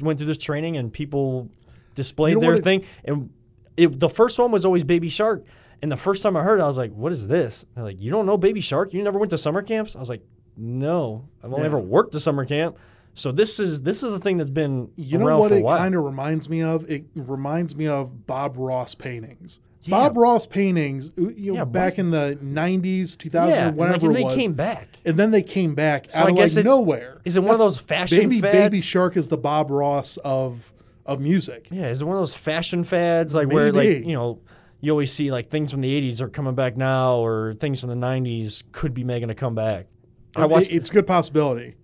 went 0.00 0.18
through 0.18 0.26
this 0.28 0.38
training 0.38 0.76
and 0.76 0.92
people 0.92 1.48
displayed 1.94 2.40
their 2.40 2.54
it- 2.54 2.64
thing. 2.64 2.84
And 3.04 3.30
it, 3.76 3.98
the 4.00 4.08
first 4.08 4.38
one 4.38 4.50
was 4.50 4.64
always 4.64 4.84
Baby 4.84 5.08
Shark. 5.08 5.44
And 5.80 5.90
the 5.90 5.96
first 5.96 6.22
time 6.22 6.36
I 6.36 6.42
heard 6.44 6.60
it, 6.60 6.62
I 6.62 6.66
was 6.66 6.78
like, 6.78 6.92
"What 6.92 7.10
is 7.10 7.26
this?" 7.26 7.66
They're 7.74 7.82
like, 7.82 8.00
"You 8.00 8.10
don't 8.10 8.24
know 8.26 8.36
Baby 8.38 8.60
Shark? 8.60 8.94
You 8.94 9.02
never 9.02 9.18
went 9.18 9.30
to 9.30 9.38
summer 9.38 9.62
camps?" 9.62 9.96
I 9.96 9.98
was 10.00 10.08
like, 10.08 10.22
"No, 10.56 11.28
I've 11.42 11.50
only 11.52 11.62
Yeah. 11.62 11.66
ever 11.66 11.78
worked 11.80 12.14
a 12.14 12.20
summer 12.20 12.44
camp." 12.44 12.76
So 13.14 13.32
this 13.32 13.58
is 13.58 13.80
this 13.82 14.02
is 14.04 14.14
a 14.14 14.20
thing 14.20 14.36
that's 14.36 14.48
been 14.50 14.90
You 14.96 15.18
know 15.18 15.38
what 15.38 15.50
it 15.52 15.64
kind 15.64 15.94
of 15.96 16.04
reminds 16.04 16.48
me 16.48 16.62
of? 16.62 16.88
It 16.90 17.06
reminds 17.16 17.74
me 17.74 17.86
of 17.88 18.26
Bob 18.26 18.54
Ross 18.56 18.94
paintings. 18.94 19.58
Bob 19.88 20.16
Ross 20.16 20.46
paintings, 20.46 21.10
you 21.16 21.50
know, 21.52 21.58
Yeah, 21.58 21.64
back 21.64 21.98
in 21.98 22.12
the 22.12 22.38
'90s, 22.40 23.16
2000, 23.18 23.50
yeah, 23.50 23.66
and, 23.68 23.76
like, 23.76 23.86
whenever 23.88 24.06
and 24.06 24.16
it 24.16 24.18
they 24.20 24.24
was, 24.26 24.34
came 24.36 24.52
back. 24.52 24.88
and 25.04 25.16
then 25.18 25.32
they 25.32 25.42
came 25.42 25.74
back 25.74 26.08
So 26.08 26.20
out 26.20 26.26
I 26.28 26.30
of 26.44 26.54
like 26.54 26.64
nowhere. 26.64 27.20
Is 27.24 27.36
it 27.36 27.42
one 27.42 27.54
of 27.54 27.58
those 27.60 27.78
fashion 27.80 28.30
fads? 28.30 28.40
Baby 28.42 28.80
Shark 28.80 29.16
is 29.16 29.26
the 29.26 29.36
Bob 29.36 29.72
Ross 29.72 30.18
of 30.18 30.72
of 31.06 31.20
music. 31.20 31.68
Yeah, 31.70 31.88
is 31.88 32.02
it 32.02 32.04
one 32.04 32.16
of 32.16 32.20
those 32.20 32.34
fashion 32.34 32.84
fads 32.84 33.34
like 33.34 33.48
where 33.48 33.72
like 33.72 33.88
you 33.88 34.12
know 34.14 34.40
you 34.80 34.90
always 34.92 35.12
see 35.12 35.30
like 35.30 35.48
things 35.50 35.70
from 35.72 35.80
the 35.80 36.00
'80s 36.10 36.20
are 36.20 36.28
coming 36.28 36.54
back 36.54 36.76
now, 36.76 37.16
or 37.16 37.52
things 37.54 37.80
from 37.80 37.90
the 37.90 37.96
'90s 38.06 38.62
could 38.72 38.94
be 38.94 39.04
making 39.04 39.30
a 39.30 39.34
comeback. 39.34 39.86
I 40.34 40.46
watched, 40.46 40.70
it's 40.72 40.90
a 40.90 40.92
good 40.92 41.06
possibility. 41.06 41.74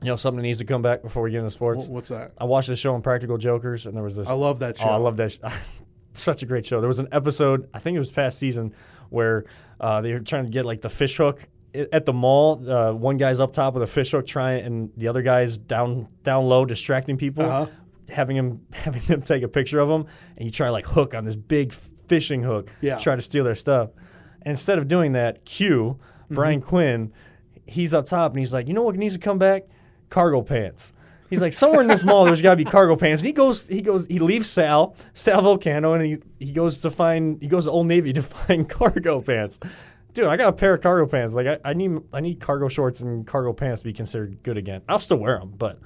you 0.00 0.06
know, 0.08 0.16
something 0.16 0.42
needs 0.42 0.58
to 0.60 0.64
come 0.64 0.80
back 0.80 1.02
before 1.02 1.22
we 1.22 1.30
get 1.30 1.38
into 1.38 1.50
sports. 1.50 1.86
What's 1.88 2.08
that? 2.08 2.32
I 2.38 2.44
watched 2.44 2.68
the 2.68 2.76
show 2.76 2.94
on 2.94 3.02
Practical 3.02 3.36
Jokers, 3.36 3.86
and 3.86 3.94
there 3.96 4.02
was 4.04 4.16
this 4.16 4.30
I 4.30 4.34
love 4.34 4.60
that 4.60 4.78
show. 4.78 4.84
Oh, 4.84 4.90
I 4.92 4.96
love 4.96 5.16
that. 5.18 5.32
Sh- 5.32 5.38
Such 6.14 6.42
a 6.42 6.46
great 6.46 6.64
show. 6.66 6.80
There 6.80 6.88
was 6.88 6.98
an 6.98 7.08
episode, 7.12 7.68
I 7.74 7.78
think 7.78 7.94
it 7.94 7.98
was 7.98 8.10
past 8.10 8.38
season, 8.38 8.74
where 9.10 9.44
uh, 9.80 10.00
they 10.00 10.12
were 10.12 10.18
trying 10.20 10.44
to 10.46 10.50
get 10.50 10.64
like 10.64 10.80
the 10.80 10.88
fish 10.88 11.16
hook 11.16 11.46
at 11.74 12.06
the 12.06 12.12
mall. 12.12 12.58
Uh, 12.68 12.92
one 12.92 13.18
guy's 13.18 13.38
up 13.40 13.52
top 13.52 13.74
with 13.74 13.82
a 13.82 13.86
fish 13.86 14.10
hook, 14.12 14.26
trying, 14.26 14.64
and 14.64 14.90
the 14.96 15.06
other 15.08 15.22
guy's 15.22 15.58
down 15.58 16.08
down 16.24 16.48
low, 16.48 16.64
distracting 16.64 17.16
people, 17.18 17.44
Uh-huh. 17.44 17.66
Having 18.10 18.36
him 18.36 18.60
having 18.72 19.02
them 19.02 19.22
take 19.22 19.42
a 19.42 19.48
picture 19.48 19.80
of 19.80 19.88
him, 19.88 20.06
and 20.36 20.44
you 20.46 20.50
try 20.50 20.70
like 20.70 20.86
hook 20.86 21.14
on 21.14 21.24
this 21.24 21.36
big 21.36 21.72
fishing 21.72 22.42
hook, 22.42 22.70
Yeah. 22.80 22.96
try 22.96 23.16
to 23.16 23.22
steal 23.22 23.44
their 23.44 23.54
stuff. 23.54 23.90
And 24.42 24.52
instead 24.52 24.78
of 24.78 24.88
doing 24.88 25.12
that, 25.12 25.44
Q 25.44 25.98
Brian 26.30 26.60
Mm-hmm. 26.60 26.68
Quinn, 26.68 27.12
he's 27.66 27.92
up 27.94 28.06
top, 28.06 28.32
and 28.32 28.38
he's 28.38 28.52
like, 28.54 28.68
you 28.68 28.74
know 28.74 28.82
what 28.82 28.94
needs 28.96 29.14
to 29.14 29.20
come 29.20 29.38
back? 29.38 29.64
Cargo 30.10 30.42
pants. 30.42 30.92
He's 31.28 31.42
like, 31.42 31.52
somewhere 31.52 31.82
in 31.82 31.88
this 31.88 32.02
mall, 32.04 32.24
there's 32.24 32.40
got 32.40 32.52
to 32.52 32.56
be 32.56 32.64
cargo 32.64 32.96
pants. 32.96 33.20
And 33.20 33.26
he 33.26 33.32
goes, 33.34 33.68
he 33.68 33.82
goes, 33.82 34.06
he 34.06 34.18
leaves 34.18 34.48
Sal, 34.48 34.96
Sal 35.12 35.42
Vulcano, 35.42 35.94
and 35.94 36.02
he, 36.02 36.46
he 36.46 36.52
goes 36.52 36.78
to 36.78 36.90
find, 36.90 37.42
he 37.42 37.48
goes 37.48 37.66
to 37.66 37.70
Old 37.70 37.86
Navy 37.86 38.14
to 38.14 38.22
find 38.22 38.66
cargo 38.66 39.20
pants. 39.20 39.58
Dude, 40.14 40.24
I 40.24 40.38
got 40.38 40.48
a 40.48 40.52
pair 40.52 40.72
of 40.72 40.80
cargo 40.80 41.06
pants. 41.10 41.34
Like, 41.34 41.46
I, 41.46 41.58
I 41.70 41.72
need, 41.74 41.98
I 42.14 42.20
need 42.20 42.40
cargo 42.40 42.68
shorts 42.68 43.02
and 43.02 43.26
cargo 43.26 43.52
pants 43.52 43.82
to 43.82 43.84
be 43.84 43.92
considered 43.92 44.42
good 44.42 44.56
again. 44.56 44.80
I'll 44.88 44.98
still 44.98 45.18
wear 45.18 45.38
them, 45.38 45.52
but 45.56 45.78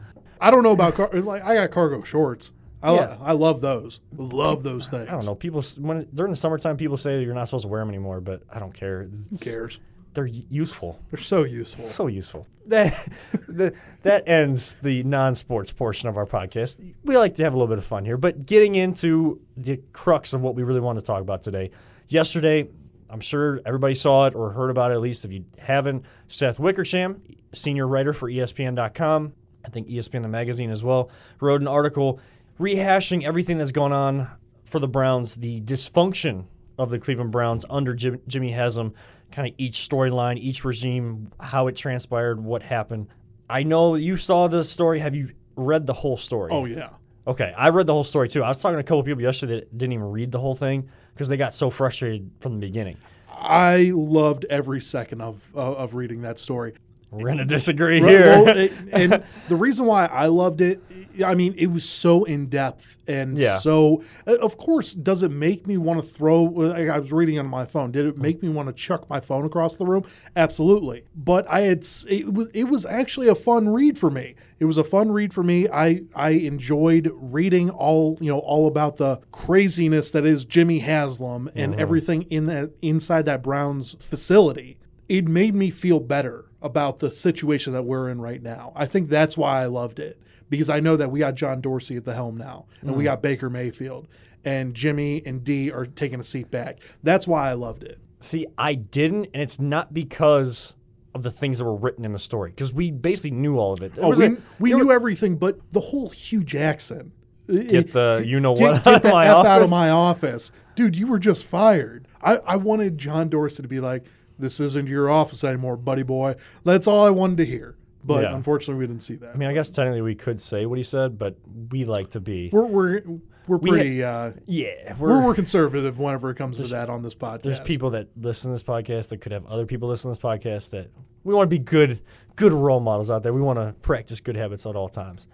I 0.43 0.51
don't 0.51 0.63
know 0.63 0.73
about 0.73 0.95
car- 0.95 1.11
like 1.13 1.43
I 1.45 1.55
got 1.55 1.71
cargo 1.71 2.03
shorts. 2.03 2.53
I 2.83 2.91
lo- 2.91 2.97
Yeah. 2.97 3.17
I 3.23 3.33
love 3.33 3.61
those. 3.61 4.01
Love 4.17 4.63
those 4.65 4.89
things. 4.89 5.09
I 5.09 5.13
don't 5.13 5.25
know. 5.25 5.35
People 5.37 5.63
when 5.79 6.09
during 6.13 6.31
the 6.33 6.37
summertime, 6.37 6.77
people 6.77 6.97
say 6.97 7.23
you're 7.23 7.35
not 7.35 7.45
supposed 7.49 7.63
to 7.63 7.69
wear 7.69 7.81
them 7.81 7.89
anymore, 7.89 8.21
but 8.21 8.43
I 8.53 8.59
don't 8.59 8.75
care. 8.75 9.09
Who 9.31 9.39
cares? 9.39 9.79
They're 10.15 10.27
useful. 10.27 11.01
They're 11.09 11.19
so 11.19 11.45
useful. 11.45 11.85
So 11.85 12.07
useful. 12.07 12.47
That 12.67 12.93
the, 13.49 13.75
that 14.03 14.29
ends 14.29 14.75
the 14.75 15.03
non-sports 15.05 15.73
portion 15.73 16.09
of 16.11 16.17
our 16.19 16.27
podcast. 16.27 16.85
We 17.03 17.17
like 17.17 17.35
to 17.37 17.45
have 17.45 17.55
a 17.55 17.57
little 17.57 17.69
bit 17.73 17.79
of 17.79 17.85
fun 17.87 18.05
here, 18.05 18.19
but 18.19 18.45
getting 18.45 18.75
into 18.75 19.41
the 19.57 19.81
crux 19.93 20.35
of 20.35 20.43
what 20.43 20.55
we 20.55 20.65
really 20.65 20.81
want 20.81 20.99
to 20.99 21.05
talk 21.05 21.23
about 21.23 21.43
today. 21.43 21.71
Yesterday, 22.09 22.69
I'm 23.09 23.21
sure 23.21 23.61
everybody 23.65 23.95
saw 23.95 24.27
it 24.27 24.35
or 24.35 24.51
heard 24.51 24.69
about 24.71 24.91
it 24.91 24.95
at 24.95 25.01
least. 25.01 25.25
If 25.25 25.33
you 25.33 25.45
haven't, 25.57 26.05
Seth 26.29 26.59
Wickersham, 26.61 27.23
senior 27.55 27.87
writer 27.87 28.13
for 28.13 28.29
ESPN.com, 28.31 29.33
I 29.65 29.69
think 29.69 29.89
ESPN 29.89 30.23
the 30.23 30.29
magazine 30.29 30.71
as 30.71 30.83
well, 30.83 31.11
wrote 31.41 31.61
an 31.61 31.69
article 31.69 32.21
rehashing 32.59 33.25
everything 33.25 33.59
that's 33.59 33.73
gone 33.73 33.93
on 33.93 34.29
for 34.65 34.79
the 34.79 34.89
Browns, 34.89 35.37
the 35.37 35.61
dysfunction 35.61 36.45
of 36.79 36.91
the 36.91 36.99
Cleveland 36.99 37.31
Browns 37.31 37.65
under 37.69 37.95
Jim, 37.95 38.21
Jimmy 38.27 38.53
Haslam, 38.53 38.95
kind 39.31 39.49
of 39.49 39.55
each 39.59 39.75
storyline, 39.89 40.39
each 40.39 40.65
regime, 40.65 41.31
how 41.41 41.67
it 41.67 41.77
transpired, 41.77 42.43
what 42.43 42.63
happened. 42.63 43.09
I 43.49 43.63
know 43.65 43.95
you 43.95 44.17
saw 44.17 44.49
the 44.49 44.65
story. 44.65 45.01
Have 45.01 45.15
you 45.15 45.33
read 45.57 45.87
the 45.87 45.93
whole 45.93 46.17
story? 46.17 46.51
Oh 46.53 46.65
yeah. 46.65 46.91
Okay, 47.27 47.53
I 47.57 47.69
read 47.69 47.87
the 47.87 47.93
whole 47.93 48.05
story 48.05 48.29
too. 48.29 48.43
I 48.43 48.49
was 48.49 48.59
talking 48.59 48.77
to 48.77 48.81
a 48.81 48.83
couple 48.83 49.03
people 49.05 49.23
yesterday 49.23 49.57
that 49.61 49.77
didn't 49.77 49.93
even 49.93 50.11
read 50.11 50.33
the 50.33 50.41
whole 50.41 50.55
thing 50.55 50.89
because 51.15 51.29
they 51.29 51.37
got 51.37 51.55
so 51.55 51.71
frustrated 51.71 52.31
from 52.41 52.55
the 52.55 52.67
beginning. 52.67 52.97
I 53.31 53.93
loved 53.95 54.45
every 54.49 54.81
second 54.81 55.21
of 55.21 55.53
of, 55.55 55.77
of 55.77 55.95
reading 55.95 56.23
that 56.23 56.39
story. 56.39 56.75
We're 57.13 57.29
gonna 57.29 57.45
disagree 57.45 58.01
Right, 58.01 58.11
here. 58.11 58.23
well, 58.23 58.49
it- 58.57 58.73
and 58.93 59.23
the 59.49 59.57
reason 59.57 59.85
why 59.87 60.07
I 60.07 60.27
loved 60.27 60.61
it, 60.63 60.81
I 61.25 61.35
mean, 61.35 61.55
it 61.59 61.67
was 61.67 61.87
so 61.87 62.25
in 62.25 62.47
depth 62.47 62.97
and 63.07 63.37
Yeah. 63.37 63.59
so. 63.59 64.03
uh, 64.27 64.37
Of 64.37 64.57
course, 64.57 64.95
does 64.95 65.23
it 65.23 65.31
make 65.31 65.67
me 65.67 65.77
want 65.77 66.01
to 66.01 66.07
throw? 66.07 66.45
like, 66.45 66.89
I 66.89 66.99
was 66.99 67.13
reading 67.13 67.39
on 67.39 67.47
my 67.47 67.67
phone. 67.67 67.93
Did 67.93 68.07
it 68.07 68.17
make 68.17 68.43
me 68.43 68.49
want 68.49 68.69
to 68.69 68.73
chuck 68.73 69.11
my 69.11 69.21
phone 69.21 69.45
across 69.45 69.77
the 69.77 69.85
room? 69.85 70.05
Absolutely. 70.35 71.05
But 71.15 71.47
I 71.51 71.61
had 71.61 71.87
it 72.09 72.33
was 72.33 72.49
it 72.55 72.65
was 72.65 72.87
actually 72.87 73.29
a 73.29 73.35
fun 73.35 73.69
read 73.69 73.99
for 73.99 74.11
me. 74.11 74.35
It 74.59 74.65
was 74.65 74.79
a 74.79 74.85
fun 74.85 75.13
read 75.13 75.35
for 75.35 75.43
me. 75.43 75.69
I 75.69 76.03
I 76.17 76.31
enjoyed 76.31 77.11
reading 77.15 77.69
all 77.69 78.17
you 78.21 78.33
know 78.33 78.39
all 78.39 78.67
about 78.67 78.97
the 78.97 79.21
craziness 79.33 80.11
that 80.13 80.25
is 80.25 80.45
Jimmy 80.47 80.79
Haslam 80.79 81.51
and 81.55 81.75
everything 81.75 82.23
in 82.23 82.47
that 82.47 82.71
inside 82.81 83.27
that 83.27 83.43
Browns 83.43 83.97
facility 84.01 84.79
it 85.09 85.29
made 85.29 85.55
me 85.55 85.69
feel 85.69 86.01
better 86.01 86.47
about 86.63 86.99
the 87.01 87.11
situation 87.11 87.73
that 87.73 87.83
we're 87.83 88.09
in 88.09 88.21
right 88.21 88.43
now. 88.43 88.73
I 88.75 88.87
think 88.87 89.09
that's 89.09 89.37
why 89.37 89.63
I 89.63 89.67
loved 89.67 89.99
it 89.99 90.21
because 90.49 90.69
I 90.69 90.81
know 90.81 90.97
that 90.97 91.11
we 91.11 91.19
got 91.19 91.35
John 91.35 91.61
Dorsey 91.61 91.97
at 91.97 92.05
the 92.05 92.15
helm 92.15 92.37
now, 92.37 92.67
and 92.83 92.95
we 92.95 93.03
mm. 93.05 93.07
got 93.07 93.23
Baker 93.23 93.49
Mayfield, 93.51 94.07
and 94.45 94.75
Jimmy 94.75 95.23
and 95.25 95.43
Dee 95.43 95.71
are 95.71 95.87
taking 95.87 96.21
a 96.21 96.25
seat 96.25 96.51
back. 96.51 96.79
That's 97.03 97.27
why 97.27 97.51
I 97.51 97.55
loved 97.55 97.83
it. 97.83 97.99
See, 98.21 98.47
I 98.57 98.75
didn't, 98.75 99.27
and 99.33 99.43
it's 99.43 99.59
not 99.59 99.93
because 99.93 100.75
of 101.15 101.23
the 101.23 101.31
things 101.31 101.59
that 101.59 101.65
were 101.65 101.75
written 101.75 102.05
in 102.05 102.13
the 102.13 102.19
story 102.19 102.51
because 102.51 102.73
we 102.73 102.91
basically 102.91 103.33
knew 103.33 103.59
all 103.59 103.73
of 103.73 103.83
it. 103.83 103.93
Oh, 103.99 104.15
there 104.15 104.29
Oh, 104.29 104.31
we, 104.31 104.37
a- 104.37 104.41
we 104.61 104.71
knew 104.71 104.87
was- 104.87 104.95
everything, 104.95 105.37
but 105.37 105.59
the 105.73 105.81
whole 105.81 106.11
Hue 106.11 106.45
Jackson. 106.45 107.13
get 107.49 107.93
the 107.93 108.23
you 108.25 108.39
know 108.41 108.55
Get, 108.55 108.63
what 108.63 108.85
get 108.85 108.87
out 108.95 109.05
of 109.05 109.13
my 109.13 109.27
F 109.27 109.37
office. 109.37 109.49
out 109.51 109.63
of 109.63 109.71
my 109.71 109.91
office. 109.91 110.53
Dude, 110.75 110.97
you 110.97 111.07
were 111.07 111.19
just 111.19 111.45
fired. 111.45 112.07
I, 112.23 112.37
I 112.37 112.57
wanted 112.57 112.99
John 112.99 113.29
Dorsey 113.29 113.63
to 113.63 113.69
be 113.69 113.81
like, 113.81 114.05
this 114.39 114.61
isn't 114.61 114.89
your 114.89 115.11
office 115.11 115.45
anymore, 115.45 115.77
buddy 115.77 116.03
boy. 116.03 116.37
That's 116.65 116.87
all 116.87 117.05
I 117.07 117.11
wanted 117.11 117.37
to 117.39 117.47
hear. 117.47 117.77
But 118.05 118.25
Yeah. 118.25 118.35
unfortunately, 118.35 118.81
we 118.81 118.87
didn't 118.89 119.03
see 119.05 119.15
that. 119.17 119.35
I 119.35 119.39
mean, 119.39 119.49
I 119.49 119.53
guess 119.53 119.71
technically 119.71 120.03
we 120.03 120.15
could 120.17 120.41
say 120.41 120.67
what 120.67 120.77
he 120.79 120.83
said, 120.83 121.19
but 121.19 121.37
we 121.71 121.85
like 121.85 122.11
to 122.11 122.21
be 122.21 122.51
we're 122.53 122.67
we're, 122.67 123.03
we're 123.47 123.57
We 123.59 123.71
pretty 123.71 124.03
uh, 124.03 124.33
yeah. 124.47 124.97
we're, 124.99 125.25
we're 125.25 125.35
conservative 125.35 125.99
whenever 126.01 126.31
it 126.31 126.35
comes 126.37 126.57
to 126.59 126.65
that 126.75 126.91
on 126.91 127.03
this 127.03 127.15
podcast. 127.15 127.43
There's 127.43 127.61
people 127.61 127.91
that 127.91 128.09
listen 128.17 128.51
to 128.51 128.55
this 128.55 128.65
podcast 128.65 129.11
that 129.11 129.21
could 129.21 129.31
have 129.33 129.47
other 129.47 129.67
people 129.67 129.89
listen 129.89 130.13
to 130.13 130.19
this 130.19 130.23
podcast 130.25 130.71
that 130.71 130.91
we 131.23 131.33
want 131.33 131.49
to 131.49 131.55
be 131.57 131.61
good 131.63 132.01
good 132.35 132.53
role 132.53 132.81
models 132.81 133.11
out 133.11 133.23
there. 133.23 133.33
We 133.33 133.41
want 133.41 133.59
to 133.61 133.73
practice 133.83 134.21
good 134.21 134.37
habits 134.37 134.67
at 134.67 134.75
all 134.75 134.89
times. 134.89 135.29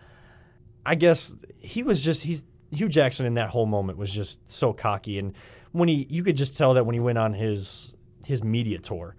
I 0.85 0.95
guess 0.95 1.37
he 1.59 1.83
was 1.83 2.05
just 2.05 2.23
he's 2.25 2.45
Hue 2.71 2.89
Jackson 2.91 3.25
in 3.25 3.35
that 3.35 3.49
whole 3.49 3.65
moment 3.67 3.97
was 3.99 4.13
just 4.13 4.51
so 4.51 4.75
cocky 4.75 5.19
and 5.19 5.33
when 5.73 5.89
he 5.89 6.07
you 6.11 6.23
could 6.23 6.37
just 6.37 6.57
tell 6.57 6.75
that 6.75 6.85
when 6.85 6.93
he 6.95 7.01
went 7.01 7.17
on 7.19 7.33
his 7.33 7.95
his 8.29 8.45
media 8.45 8.79
tour 8.79 9.17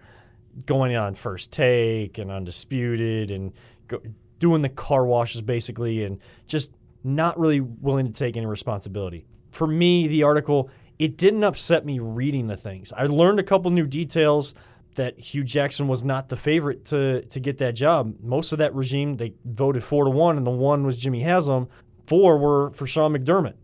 going 0.68 0.96
on 0.96 1.16
first 1.16 1.52
take 1.52 2.20
and 2.20 2.30
undisputed 2.30 3.32
and 3.32 3.52
go, 3.88 4.00
doing 4.38 4.62
the 4.62 4.70
car 4.70 5.04
washes 5.04 5.42
basically 5.42 6.04
and 6.04 6.20
just 6.46 6.72
not 7.04 7.38
really 7.40 7.60
willing 7.60 8.06
to 8.06 8.12
take 8.12 8.38
any 8.38 8.46
responsibility. 8.46 9.26
For 9.50 9.66
me, 9.66 10.08
the 10.08 10.22
article 10.22 10.70
it 11.00 11.18
didn't 11.18 11.44
upset 11.44 11.86
me 11.86 11.98
reading 11.98 12.46
the 12.46 12.56
things. 12.56 12.94
I 12.94 13.06
learned 13.06 13.40
a 13.40 13.44
couple 13.44 13.72
new 13.72 13.88
details 13.88 14.54
that 14.94 15.18
Hue 15.18 15.44
Jackson 15.44 15.88
was 15.88 16.04
not 16.04 16.30
the 16.30 16.38
favorite 16.38 16.86
to 16.86 17.24
to 17.24 17.40
get 17.40 17.58
that 17.58 17.72
job. 17.74 18.14
Most 18.22 18.52
of 18.52 18.60
that 18.60 18.76
regime 18.76 19.18
they 19.18 19.34
voted 19.44 19.84
four 19.84 20.04
to 20.04 20.12
one, 20.12 20.38
and 20.38 20.46
the 20.46 20.52
one 20.52 20.86
was 20.86 20.98
Jimmy 20.98 21.22
Haslam. 21.22 21.68
Four 22.06 22.38
were 22.38 22.70
for 22.72 22.86
Sean 22.86 23.14
McDermott. 23.14 23.56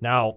Now, 0.00 0.36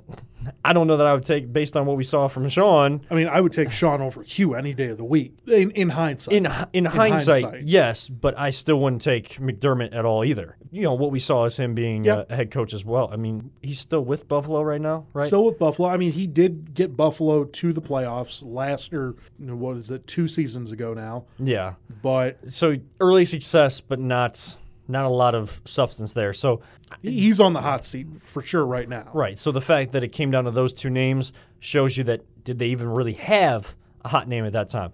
I 0.66 0.74
don't 0.74 0.88
know 0.88 0.98
that 0.98 1.06
I 1.06 1.14
would 1.14 1.24
take 1.26 1.54
based 1.54 1.78
on 1.78 1.86
what 1.86 1.98
we 1.98 2.04
saw 2.04 2.28
from 2.28 2.50
Sean. 2.50 3.06
I 3.12 3.14
mean, 3.16 3.28
I 3.28 3.40
would 3.42 3.52
take 3.52 3.72
Sean 3.72 4.02
over 4.02 4.24
Hue 4.24 4.56
any 4.56 4.74
day 4.74 4.88
of 4.88 4.98
the 4.98 5.04
week. 5.04 5.34
In, 5.48 5.70
in 5.72 5.90
hindsight, 5.90 6.34
In 6.34 6.48
in, 6.74 6.86
hindsight, 6.86 7.44
hindsight. 7.44 7.68
yes, 7.68 8.10
but 8.10 8.38
I 8.40 8.50
still 8.50 8.80
wouldn't 8.80 9.04
take 9.04 9.36
McDermott 9.36 9.94
at 9.94 10.04
all 10.04 10.26
either. 10.26 10.58
You 10.72 10.82
know 10.82 10.94
what 10.96 11.12
we 11.12 11.20
saw 11.20 11.46
is 11.46 11.58
him 11.60 11.76
being 11.76 12.04
Yep. 12.06 12.32
a 12.32 12.36
head 12.36 12.50
coach 12.50 12.74
as 12.74 12.84
well. 12.84 13.10
I 13.14 13.18
mean, 13.18 13.52
he's 13.62 13.80
still 13.80 14.04
with 14.04 14.28
Buffalo 14.28 14.64
right 14.64 14.82
now, 14.82 15.06
right? 15.14 15.28
Still 15.28 15.46
with 15.46 15.60
Buffalo. 15.60 15.90
I 15.90 15.98
mean, 15.98 16.12
he 16.14 16.26
did 16.26 16.74
get 16.74 16.98
Buffalo 16.98 17.44
to 17.44 17.72
the 17.74 17.82
playoffs 17.82 18.42
last 18.44 18.92
year. 18.92 19.14
You 19.38 19.46
know, 19.46 19.56
what 19.56 19.78
is 19.78 19.92
it? 19.92 20.08
Two 20.08 20.28
seasons 20.28 20.72
ago 20.72 20.94
now. 20.96 21.26
yeah. 21.38 21.74
But 22.02 22.40
So 22.52 22.78
early 23.00 23.26
success, 23.26 23.80
but 23.80 24.00
not 24.00 24.56
not 24.92 25.06
a 25.06 25.10
lot 25.10 25.34
of 25.36 25.62
substance 25.66 26.14
there. 26.14 26.34
So 26.34 26.62
he's 27.02 27.40
on 27.40 27.54
the 27.54 27.62
hot 27.62 27.86
seat 27.86 28.08
for 28.22 28.42
sure 28.42 28.66
right 28.66 28.88
now. 28.88 29.10
right. 29.14 29.40
So 29.40 29.52
the 29.52 29.62
fact 29.62 29.94
that 29.94 30.04
it 30.04 30.10
came 30.10 30.32
down 30.32 30.46
to 30.46 30.52
those 30.52 30.74
two 30.74 30.90
names 30.90 31.34
shows 31.60 31.98
you 31.98 32.04
that 32.06 32.22
did 32.44 32.60
they 32.60 32.68
even 32.68 32.90
really 32.90 33.14
have 33.14 33.76
a 34.04 34.10
hot 34.10 34.28
name 34.28 34.46
at 34.46 34.54
that 34.54 34.70
time? 34.70 34.94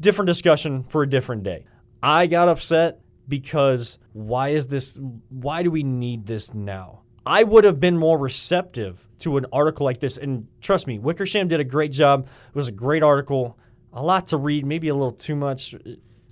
Different 0.00 0.26
discussion 0.26 0.84
for 0.84 1.02
a 1.02 1.08
different 1.08 1.42
day. 1.42 1.64
I 2.02 2.26
got 2.26 2.48
upset 2.48 3.00
because 3.26 3.98
why 4.12 4.48
is 4.50 4.66
this 4.66 4.98
why 5.28 5.62
do 5.62 5.70
we 5.70 5.82
need 5.82 6.26
this 6.26 6.54
now? 6.54 7.02
I 7.26 7.42
would 7.42 7.64
have 7.64 7.78
been 7.78 7.98
more 7.98 8.16
receptive 8.16 9.06
to 9.18 9.36
an 9.36 9.46
article 9.52 9.84
like 9.84 10.00
this 10.00 10.16
and 10.16 10.46
trust 10.60 10.86
me, 10.86 10.98
Wickersham 10.98 11.48
did 11.48 11.60
a 11.60 11.64
great 11.64 11.92
job. 11.92 12.26
It 12.48 12.54
was 12.54 12.68
a 12.68 12.72
great 12.72 13.02
article. 13.02 13.58
A 13.92 14.02
lot 14.02 14.28
to 14.28 14.36
read, 14.36 14.64
maybe 14.64 14.88
a 14.88 14.94
little 14.94 15.10
too 15.10 15.34
much. 15.34 15.74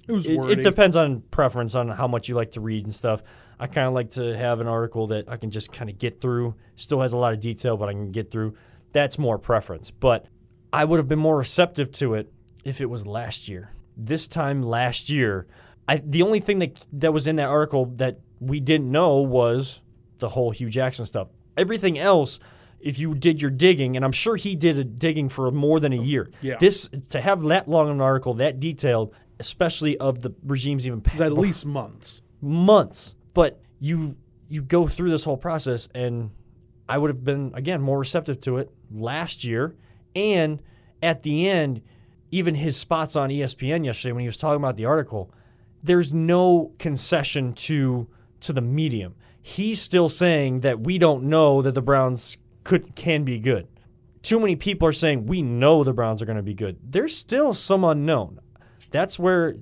It 0.08 0.12
was 0.12 0.26
It, 0.26 0.38
it 0.58 0.62
depends 0.62 0.96
on 0.96 1.22
preference 1.30 1.74
on 1.74 1.88
how 1.88 2.06
much 2.06 2.28
you 2.28 2.34
like 2.34 2.52
to 2.52 2.60
read 2.60 2.84
and 2.84 2.94
stuff. 2.94 3.22
I 3.58 3.66
kind 3.66 3.86
of 3.86 3.94
like 3.94 4.10
to 4.10 4.36
have 4.36 4.60
an 4.60 4.66
article 4.66 5.08
that 5.08 5.28
I 5.28 5.36
can 5.36 5.50
just 5.50 5.72
kind 5.72 5.88
of 5.88 5.98
get 5.98 6.20
through. 6.20 6.54
Still 6.76 7.00
has 7.00 7.12
a 7.12 7.18
lot 7.18 7.32
of 7.32 7.40
detail, 7.40 7.76
but 7.76 7.88
I 7.88 7.92
can 7.92 8.12
get 8.12 8.30
through. 8.30 8.54
That's 8.92 9.18
more 9.18 9.38
preference. 9.38 9.90
But 9.90 10.26
I 10.72 10.84
would 10.84 10.98
have 10.98 11.08
been 11.08 11.18
more 11.18 11.38
receptive 11.38 11.90
to 11.92 12.14
it 12.14 12.32
if 12.64 12.80
it 12.80 12.86
was 12.86 13.06
last 13.06 13.48
year. 13.48 13.72
This 13.96 14.28
time 14.28 14.62
last 14.62 15.08
year, 15.08 15.46
I 15.88 16.02
the 16.04 16.22
only 16.22 16.40
thing 16.40 16.58
that 16.58 16.84
that 16.92 17.12
was 17.12 17.26
in 17.26 17.36
that 17.36 17.48
article 17.48 17.86
that 17.96 18.20
we 18.40 18.60
didn't 18.60 18.90
know 18.90 19.16
was 19.16 19.82
the 20.18 20.28
whole 20.30 20.50
Hue 20.50 20.68
Jackson 20.68 21.06
stuff. 21.06 21.28
Everything 21.56 21.98
else, 21.98 22.38
if 22.80 22.98
you 22.98 23.14
did 23.14 23.40
your 23.40 23.50
digging, 23.50 23.96
and 23.96 24.04
I'm 24.04 24.12
sure 24.12 24.36
he 24.36 24.54
did 24.54 24.78
a 24.78 24.84
digging 24.84 25.30
for 25.30 25.50
more 25.50 25.80
than 25.80 25.92
a 25.92 25.98
oh, 25.98 26.02
year. 26.02 26.30
Yeah. 26.42 26.56
This 26.58 26.88
to 27.10 27.20
have 27.20 27.42
that 27.44 27.68
long 27.68 27.88
of 27.88 27.94
an 27.94 28.00
article, 28.02 28.34
that 28.34 28.60
detailed, 28.60 29.14
especially 29.38 29.96
of 29.98 30.20
the 30.20 30.34
regimes 30.44 30.86
even 30.86 31.00
pa- 31.00 31.22
at 31.22 31.32
least 31.32 31.66
months. 31.66 32.22
months. 32.40 33.14
But 33.34 33.60
you 33.80 34.16
you 34.48 34.62
go 34.62 34.86
through 34.86 35.10
this 35.10 35.24
whole 35.24 35.36
process, 35.36 35.88
and 35.94 36.30
I 36.88 36.98
would 36.98 37.10
have 37.10 37.24
been 37.24 37.52
again 37.54 37.82
more 37.82 37.98
receptive 37.98 38.40
to 38.40 38.58
it 38.58 38.70
last 38.90 39.44
year. 39.44 39.74
And 40.14 40.62
at 41.02 41.22
the 41.22 41.48
end, 41.48 41.82
even 42.30 42.54
his 42.54 42.76
spots 42.76 43.16
on 43.16 43.30
ESPN 43.30 43.84
yesterday 43.84 44.12
when 44.12 44.20
he 44.20 44.26
was 44.26 44.38
talking 44.38 44.56
about 44.56 44.76
the 44.76 44.84
article, 44.86 45.32
there's 45.82 46.12
no 46.12 46.72
concession 46.78 47.52
to 47.52 48.08
to 48.40 48.52
the 48.52 48.60
medium. 48.60 49.14
He's 49.40 49.80
still 49.80 50.08
saying 50.08 50.60
that 50.60 50.80
we 50.80 50.98
don't 50.98 51.24
know 51.24 51.62
that 51.62 51.72
the 51.72 51.82
Browns 51.82 52.36
could 52.64 52.94
can 52.96 53.24
be 53.24 53.38
good. 53.38 53.68
Too 54.22 54.40
many 54.40 54.56
people 54.56 54.88
are 54.88 54.92
saying 54.92 55.26
we 55.26 55.40
know 55.40 55.84
the 55.84 55.92
Browns 55.92 56.20
are 56.20 56.26
going 56.26 56.36
to 56.36 56.42
be 56.42 56.54
good. 56.54 56.78
There's 56.82 57.16
still 57.16 57.52
some 57.52 57.84
unknown. 57.84 58.40
That's 58.96 59.18
where 59.18 59.56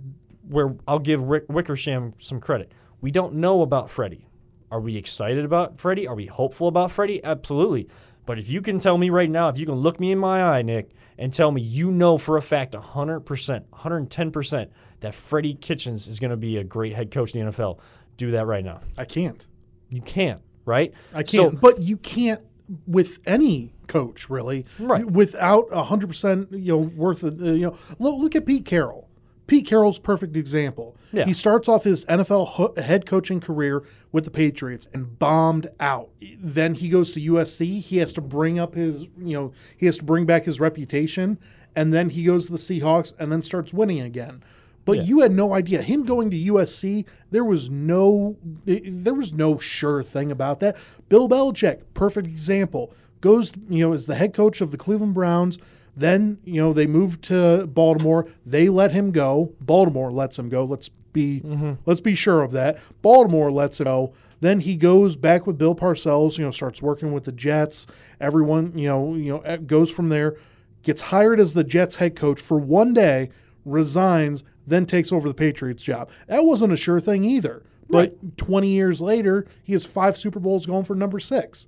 where 0.49 0.75
I'll 0.87 0.99
give 0.99 1.23
Rick 1.23 1.45
Wickersham 1.49 2.15
some 2.19 2.41
credit. 2.41 2.73
We 3.01 3.11
don't 3.11 3.35
know 3.35 3.63
about 3.63 3.91
Freddie. 3.91 4.29
Are 4.71 4.81
we 4.81 4.97
excited 4.97 5.45
about 5.45 5.79
Freddie? 5.79 6.07
Are 6.07 6.15
we 6.15 6.27
hopeful 6.27 6.69
about 6.69 6.91
Freddie? 6.91 7.23
Absolutely. 7.25 7.89
But 8.27 8.39
if 8.39 8.49
you 8.51 8.63
can 8.63 8.79
tell 8.79 8.97
me 8.99 9.11
right 9.11 9.31
now, 9.31 9.49
if 9.49 9.59
you 9.59 9.67
can 9.67 9.75
look 9.77 10.01
me 10.01 10.11
in 10.11 10.19
my 10.19 10.43
eye, 10.43 10.63
Nick, 10.63 10.91
and 11.19 11.33
tell 11.33 11.51
me 11.51 11.61
you 11.61 11.91
know 11.91 12.17
for 12.19 12.37
a 12.37 12.43
fact 12.43 12.75
100%, 12.75 13.23
110% 13.71 14.69
that 15.01 15.15
Freddie 15.15 15.55
Kitchens 15.55 16.09
is 16.09 16.19
going 16.19 16.31
to 16.31 16.37
be 16.37 16.57
a 16.57 16.65
great 16.65 16.95
head 16.95 17.11
coach 17.11 17.35
in 17.35 17.45
the 17.45 17.53
NFL, 17.53 17.79
do 18.17 18.31
that 18.33 18.47
right 18.47 18.65
now. 18.65 18.81
I 18.97 19.05
can't. 19.05 19.47
You 19.91 20.01
can't, 20.01 20.41
right? 20.65 20.93
I 21.13 21.23
can't. 21.23 21.31
So- 21.31 21.51
but 21.51 21.83
you 21.83 21.97
can't 21.97 22.41
with 22.87 23.19
any 23.27 23.75
coach 23.87 24.31
really. 24.31 24.65
Right. 24.79 25.05
Without 25.05 25.73
hundred 25.73 26.07
percent, 26.09 26.51
you 26.53 26.77
know, 26.79 26.79
worth 26.79 27.23
of, 27.23 27.41
you 27.41 27.59
know. 27.59 27.77
Look, 27.99 28.19
look 28.19 28.35
at 28.35 28.47
Pete 28.47 28.65
Carroll. 28.65 29.04
Pete 29.47 29.67
Carroll's 29.67 29.99
perfect 29.99 30.37
example. 30.37 30.97
Yeah. 31.13 31.27
He 31.27 31.35
starts 31.35 31.69
off 31.69 31.85
his 31.85 32.05
NFL 32.07 32.47
ho- 32.49 32.75
head 32.79 33.05
coaching 33.05 33.41
career 33.41 33.83
with 34.11 34.25
the 34.25 34.31
Patriots 34.31 34.89
and 34.95 35.19
bombed 35.19 35.69
out. 35.79 36.09
Then 36.39 36.75
he 36.75 36.89
goes 36.89 37.13
to 37.13 37.21
USC. 37.21 37.81
He 37.81 37.99
has 37.99 38.13
to 38.15 38.21
bring 38.23 38.59
up 38.59 38.75
his, 38.75 39.03
you 39.19 39.35
know, 39.35 39.53
he 39.77 39.87
has 39.87 39.99
to 39.99 40.05
bring 40.05 40.25
back 40.25 40.45
his 40.45 40.61
reputation, 40.61 41.39
and 41.77 41.93
then 41.93 42.09
he 42.11 42.25
goes 42.25 42.47
to 42.47 42.53
the 42.53 42.59
Seahawks 42.59 43.13
and 43.19 43.31
then 43.31 43.43
starts 43.43 43.73
winning 43.75 44.01
again. 44.01 44.43
But 44.87 44.99
Yeah. 44.99 45.03
you 45.05 45.21
had 45.21 45.33
no 45.33 45.55
idea. 45.55 45.83
Him 45.83 46.05
going 46.05 46.31
to 46.31 46.37
USC, 46.37 47.05
there 47.31 47.45
was 47.45 47.71
no 47.71 48.37
there 48.67 49.15
was 49.15 49.33
no 49.33 49.59
sure 49.59 50.03
thing 50.03 50.31
about 50.31 50.61
that. 50.61 50.77
Bill 51.09 51.29
Belichick, 51.29 51.81
perfect 51.95 52.27
example, 52.29 52.93
goes, 53.21 53.53
you 53.69 53.87
know, 53.87 53.93
as 53.95 54.07
the 54.07 54.15
head 54.15 54.33
coach 54.35 54.61
of 54.61 54.71
the 54.71 54.77
Cleveland 54.79 55.15
Browns. 55.15 55.59
Then, 55.97 56.39
you 56.45 56.61
know, 56.61 56.73
they 56.73 56.87
moved 56.87 57.23
to 57.25 57.67
Baltimore. 57.67 58.27
They 58.45 58.69
let 58.69 58.93
him 58.93 59.13
go. 59.13 59.55
Baltimore 59.61 60.11
lets 60.11 60.39
him 60.39 60.49
go. 60.49 60.65
Let's 60.65 60.89
be 61.13 61.41
mm-hmm. 61.45 61.75
let's 61.87 62.01
be 62.01 62.15
sure 62.15 62.43
of 62.43 62.53
that. 62.53 62.79
Baltimore 63.01 63.51
lets 63.51 63.81
him 63.81 63.85
go. 63.85 64.13
Then 64.41 64.61
he 64.61 64.77
goes 64.77 65.17
back 65.17 65.47
with 65.47 65.57
Bill 65.57 65.75
Parcells, 65.75 66.37
you 66.37 66.45
know, 66.45 66.51
starts 66.51 66.83
working 66.83 67.13
with 67.13 67.25
the 67.25 67.33
Jets. 67.33 67.87
Everyone, 68.21 68.77
you 68.77 68.89
know, 68.89 69.15
you 69.15 69.43
know, 69.43 69.57
goes 69.59 69.91
from 69.91 70.11
there, 70.11 70.37
gets 70.83 71.03
hired 71.03 71.41
as 71.41 71.55
the 71.55 71.65
Jets 71.65 71.97
head 71.97 72.15
coach 72.15 72.41
for 72.41 72.59
one 72.59 72.93
day, 72.93 73.31
resigns, 73.65 74.45
then 74.67 74.85
takes 74.85 75.13
over 75.13 75.29
the 75.29 75.35
Patriots 75.35 75.83
job. 75.83 76.11
That 76.27 76.41
wasn't 76.41 76.75
a 76.75 76.77
sure 76.77 77.01
thing 77.01 77.25
either. 77.25 77.63
But 77.89 78.37
20 78.39 78.69
years 78.69 79.01
later, 79.01 79.47
he 79.63 79.73
has 79.73 79.87
five 79.87 80.17
Super 80.17 80.41
Bowls 80.41 80.67
going 80.67 80.85
for 80.85 80.97
number 80.97 81.21
six. 81.21 81.67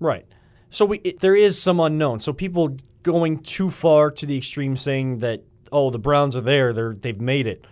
Right. 0.00 0.26
So 0.70 0.84
we, 0.84 0.98
it, 0.98 1.20
there 1.20 1.36
is 1.36 1.60
some 1.60 1.80
unknown. 1.80 2.20
So 2.20 2.32
people 2.32 2.76
going 3.02 3.40
too 3.40 3.70
far 3.70 4.10
to 4.10 4.26
the 4.26 4.36
extreme 4.36 4.76
saying 4.76 5.18
that 5.18 5.42
oh 5.72 5.90
the 5.90 5.98
Browns 5.98 6.36
are 6.36 6.40
there, 6.40 6.72
they're 6.72 6.94
they've 6.94 7.20
made 7.20 7.46
it. 7.46 7.64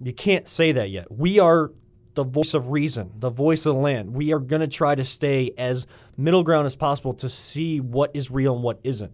You 0.00 0.12
can't 0.12 0.46
say 0.46 0.72
that 0.72 0.90
yet. 0.90 1.10
We 1.10 1.38
are 1.38 1.72
the 2.14 2.24
voice 2.24 2.54
of 2.54 2.70
reason, 2.70 3.12
the 3.18 3.30
voice 3.30 3.66
of 3.66 3.74
the 3.74 3.80
land. 3.80 4.14
We 4.14 4.32
are 4.32 4.38
going 4.38 4.60
to 4.60 4.68
try 4.68 4.94
to 4.94 5.04
stay 5.04 5.52
as 5.56 5.86
middle 6.16 6.42
ground 6.42 6.66
as 6.66 6.76
possible 6.76 7.14
to 7.14 7.28
see 7.28 7.80
what 7.80 8.10
is 8.14 8.30
real 8.30 8.54
and 8.54 8.62
what 8.62 8.80
isn't. 8.82 9.12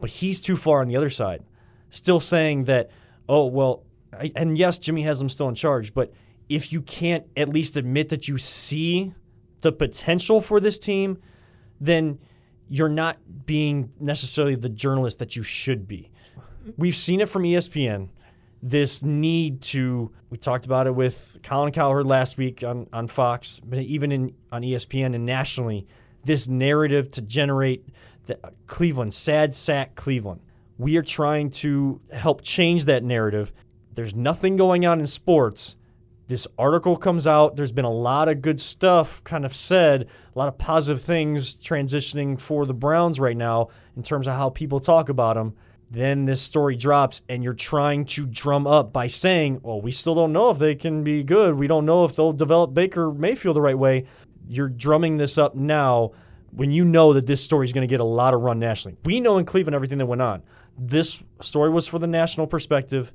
But 0.00 0.10
he's 0.10 0.40
too 0.40 0.56
far 0.56 0.80
on 0.80 0.88
the 0.88 0.96
other 0.96 1.10
side, 1.10 1.42
still 1.90 2.20
saying 2.20 2.64
that 2.64 2.90
oh 3.28 3.46
well 3.46 3.84
I- 4.18 4.32
and 4.36 4.58
yes, 4.58 4.78
Jimmy 4.78 5.02
has 5.02 5.18
Haslam's 5.18 5.32
still 5.32 5.48
in 5.48 5.54
charge, 5.54 5.94
but 5.94 6.12
if 6.48 6.72
you 6.72 6.82
can't 6.82 7.26
at 7.36 7.48
least 7.48 7.76
admit 7.76 8.08
that 8.10 8.28
you 8.28 8.36
see 8.36 9.14
the 9.62 9.72
potential 9.72 10.40
for 10.40 10.60
this 10.60 10.78
team, 10.78 11.18
then 11.80 12.18
you're 12.68 12.88
not 12.88 13.18
being 13.46 13.92
necessarily 14.00 14.54
the 14.54 14.68
journalist 14.68 15.18
that 15.18 15.36
you 15.36 15.42
should 15.42 15.86
be. 15.86 16.10
We've 16.76 16.96
seen 16.96 17.20
it 17.20 17.28
from 17.28 17.42
ESPN. 17.42 18.08
This 18.62 19.02
need 19.02 19.60
to, 19.62 20.12
we 20.30 20.38
talked 20.38 20.64
about 20.64 20.86
it 20.86 20.94
with 20.94 21.38
Colin 21.42 21.72
Cowherd 21.72 22.06
last 22.06 22.38
week 22.38 22.62
on, 22.62 22.86
on 22.92 23.08
Fox, 23.08 23.60
but 23.60 23.80
even 23.80 24.12
in 24.12 24.34
on 24.52 24.62
ESPN 24.62 25.14
and 25.14 25.26
nationally, 25.26 25.86
this 26.24 26.46
narrative 26.46 27.10
to 27.12 27.22
generate 27.22 27.84
the 28.26 28.38
uh, 28.46 28.50
Cleveland, 28.66 29.12
sad 29.12 29.52
sack 29.52 29.96
Cleveland. 29.96 30.40
We 30.78 30.96
are 30.96 31.02
trying 31.02 31.50
to 31.50 32.00
help 32.12 32.42
change 32.42 32.84
that 32.84 33.02
narrative. 33.02 33.52
There's 33.92 34.14
nothing 34.14 34.56
going 34.56 34.86
on 34.86 35.00
in 35.00 35.06
sports 35.06 35.76
this 36.32 36.48
article 36.56 36.96
comes 36.96 37.26
out. 37.26 37.56
There's 37.56 37.72
been 37.72 37.84
a 37.84 37.90
lot 37.90 38.26
of 38.26 38.40
good 38.40 38.58
stuff 38.58 39.22
kind 39.22 39.44
of 39.44 39.54
said, 39.54 40.08
a 40.34 40.38
lot 40.38 40.48
of 40.48 40.56
positive 40.56 41.02
things 41.02 41.54
transitioning 41.54 42.40
for 42.40 42.64
the 42.64 42.72
Browns 42.72 43.20
right 43.20 43.36
now 43.36 43.68
in 43.98 44.02
terms 44.02 44.26
of 44.26 44.32
how 44.32 44.48
people 44.48 44.80
talk 44.80 45.10
about 45.10 45.34
them. 45.34 45.54
Then 45.90 46.24
this 46.24 46.40
story 46.40 46.74
drops, 46.74 47.20
and 47.28 47.44
you're 47.44 47.52
trying 47.52 48.06
to 48.06 48.24
drum 48.24 48.66
up 48.66 48.94
by 48.94 49.08
saying, 49.08 49.60
Well, 49.62 49.82
we 49.82 49.90
still 49.90 50.14
don't 50.14 50.32
know 50.32 50.48
if 50.48 50.58
they 50.58 50.74
can 50.74 51.04
be 51.04 51.22
good. 51.22 51.58
We 51.58 51.66
don't 51.66 51.84
know 51.84 52.06
if 52.06 52.16
they'll 52.16 52.32
develop 52.32 52.72
Baker 52.72 53.12
Mayfield 53.12 53.54
the 53.54 53.60
right 53.60 53.78
way. 53.78 54.06
You're 54.48 54.70
drumming 54.70 55.18
this 55.18 55.36
up 55.36 55.54
now 55.54 56.12
when 56.50 56.70
you 56.70 56.86
know 56.86 57.12
that 57.12 57.26
this 57.26 57.44
story 57.44 57.66
is 57.66 57.74
going 57.74 57.86
to 57.86 57.92
get 57.92 58.00
a 58.00 58.04
lot 58.04 58.32
of 58.32 58.40
run 58.40 58.58
nationally. 58.58 58.96
We 59.04 59.20
know 59.20 59.36
in 59.36 59.44
Cleveland 59.44 59.74
everything 59.74 59.98
that 59.98 60.06
went 60.06 60.22
on. 60.22 60.42
This 60.78 61.22
story 61.42 61.68
was 61.68 61.86
for 61.86 61.98
the 61.98 62.06
national 62.06 62.46
perspective. 62.46 63.12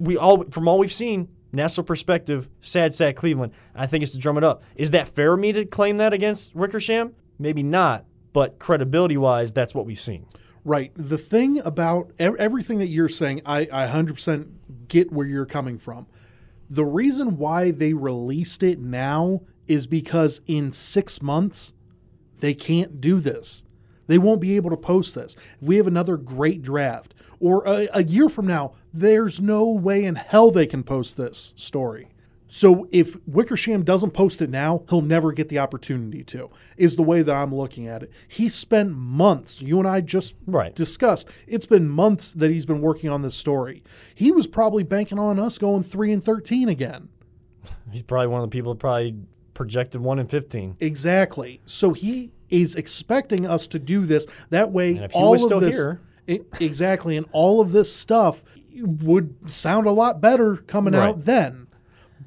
We 0.00 0.16
all, 0.16 0.42
from 0.46 0.66
all 0.66 0.78
we've 0.78 0.92
seen, 0.92 1.28
national 1.56 1.84
perspective, 1.84 2.48
sad 2.60 2.94
sack 2.94 3.16
Cleveland. 3.16 3.52
I 3.74 3.86
think 3.86 4.02
it's 4.02 4.12
to 4.12 4.18
drum 4.18 4.38
it 4.38 4.44
up. 4.44 4.62
Is 4.76 4.92
that 4.92 5.08
fair 5.08 5.34
of 5.34 5.40
me 5.40 5.52
to 5.52 5.64
claim 5.64 5.96
that 5.96 6.12
against 6.12 6.54
Wickersham? 6.54 7.14
Maybe 7.38 7.62
not, 7.62 8.04
but 8.32 8.58
credibility 8.58 9.16
wise, 9.16 9.52
that's 9.52 9.74
what 9.74 9.86
we've 9.86 10.00
seen. 10.00 10.26
Right. 10.64 10.92
The 10.94 11.18
thing 11.18 11.60
about 11.60 12.12
everything 12.18 12.78
that 12.78 12.88
you're 12.88 13.08
saying, 13.08 13.42
I, 13.46 13.68
I 13.72 13.86
100% 13.86 14.48
get 14.88 15.12
where 15.12 15.26
you're 15.26 15.46
coming 15.46 15.78
from. 15.78 16.06
The 16.68 16.84
reason 16.84 17.38
why 17.38 17.70
they 17.70 17.92
released 17.92 18.62
it 18.62 18.80
now 18.80 19.42
is 19.68 19.86
because 19.86 20.40
in 20.46 20.72
six 20.72 21.22
months, 21.22 21.72
they 22.40 22.54
can't 22.54 23.00
do 23.00 23.20
this. 23.20 23.62
They 24.06 24.18
won't 24.18 24.40
be 24.40 24.56
able 24.56 24.70
to 24.70 24.76
post 24.76 25.14
this. 25.14 25.36
If 25.60 25.68
we 25.68 25.76
have 25.76 25.86
another 25.86 26.16
great 26.16 26.62
draft, 26.62 27.14
or 27.40 27.66
a, 27.66 27.88
a 27.92 28.02
year 28.04 28.28
from 28.28 28.46
now, 28.46 28.72
there's 28.92 29.40
no 29.40 29.70
way 29.70 30.04
in 30.04 30.14
hell 30.14 30.50
they 30.50 30.66
can 30.66 30.82
post 30.82 31.16
this 31.16 31.52
story. 31.56 32.08
So 32.48 32.88
if 32.92 33.16
Wickersham 33.26 33.82
doesn't 33.82 34.12
post 34.12 34.40
it 34.40 34.48
now, 34.50 34.84
he'll 34.88 35.02
never 35.02 35.32
get 35.32 35.48
the 35.48 35.58
opportunity 35.58 36.22
to, 36.24 36.48
is 36.76 36.94
the 36.94 37.02
way 37.02 37.22
that 37.22 37.34
I'm 37.34 37.52
looking 37.54 37.88
at 37.88 38.04
it. 38.04 38.12
He 38.28 38.48
spent 38.48 38.92
months, 38.92 39.60
you 39.60 39.78
and 39.80 39.88
I 39.88 40.00
just 40.00 40.34
Right. 40.46 40.74
discussed, 40.74 41.28
it's 41.48 41.66
been 41.66 41.88
months 41.88 42.32
that 42.32 42.50
he's 42.50 42.64
been 42.64 42.80
working 42.80 43.10
on 43.10 43.22
this 43.22 43.34
story. 43.34 43.82
He 44.14 44.30
was 44.30 44.46
probably 44.46 44.84
banking 44.84 45.18
on 45.18 45.40
us 45.40 45.58
going 45.58 45.82
3 45.82 46.12
and 46.12 46.22
13 46.22 46.68
again. 46.68 47.08
He's 47.90 48.02
probably 48.02 48.28
one 48.28 48.42
of 48.42 48.48
the 48.48 48.54
people 48.56 48.72
that 48.74 48.78
probably 48.80 49.16
projected 49.52 50.00
1 50.00 50.18
in 50.20 50.28
15. 50.28 50.76
Exactly. 50.78 51.60
So 51.66 51.94
he 51.94 52.32
is 52.50 52.74
expecting 52.74 53.46
us 53.46 53.66
to 53.68 53.78
do 53.78 54.06
this. 54.06 54.26
That 54.50 54.72
way, 54.72 54.90
And 54.96 55.04
if 55.04 55.12
he 55.12 55.18
all 55.18 55.34
of 55.52 55.60
this, 55.60 55.80
E- 56.28 56.40
exactly, 56.60 57.16
and 57.16 57.26
all 57.32 57.60
of 57.60 57.70
this 57.72 57.92
stuff 57.94 58.42
would 58.80 59.34
sound 59.50 59.86
a 59.86 59.92
lot 59.92 60.20
better 60.20 60.56
coming 60.56 60.94
Right. 60.94 61.08
out 61.10 61.24
then. 61.24 61.66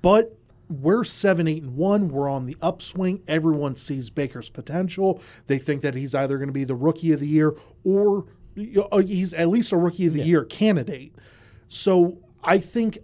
But 0.02 0.38
we're 0.70 1.04
seven, 1.04 1.48
eight, 1.48 1.64
and 1.64 1.76
one. 1.76 2.08
We're 2.10 2.30
on 2.30 2.46
the 2.46 2.56
upswing. 2.62 3.22
Everyone 3.28 3.76
sees 3.76 4.10
Baker's 4.10 4.50
potential. 4.50 5.22
They 5.48 5.58
think 5.58 5.82
that 5.82 5.96
he's 5.96 6.16
either 6.16 6.38
going 6.38 6.48
to 6.48 6.54
be 6.54 6.64
the 6.64 6.76
rookie 6.76 7.12
of 7.12 7.20
the 7.20 7.28
year 7.28 7.56
or 7.84 8.26
uh, 8.92 8.98
he's 9.00 9.34
at 9.34 9.50
least 9.50 9.72
a 9.72 9.78
rookie 9.78 10.06
of 10.08 10.14
the 10.14 10.22
year 10.24 10.44
candidate. 10.46 11.14
So 11.68 12.20
I 12.44 12.58
think 12.60 13.00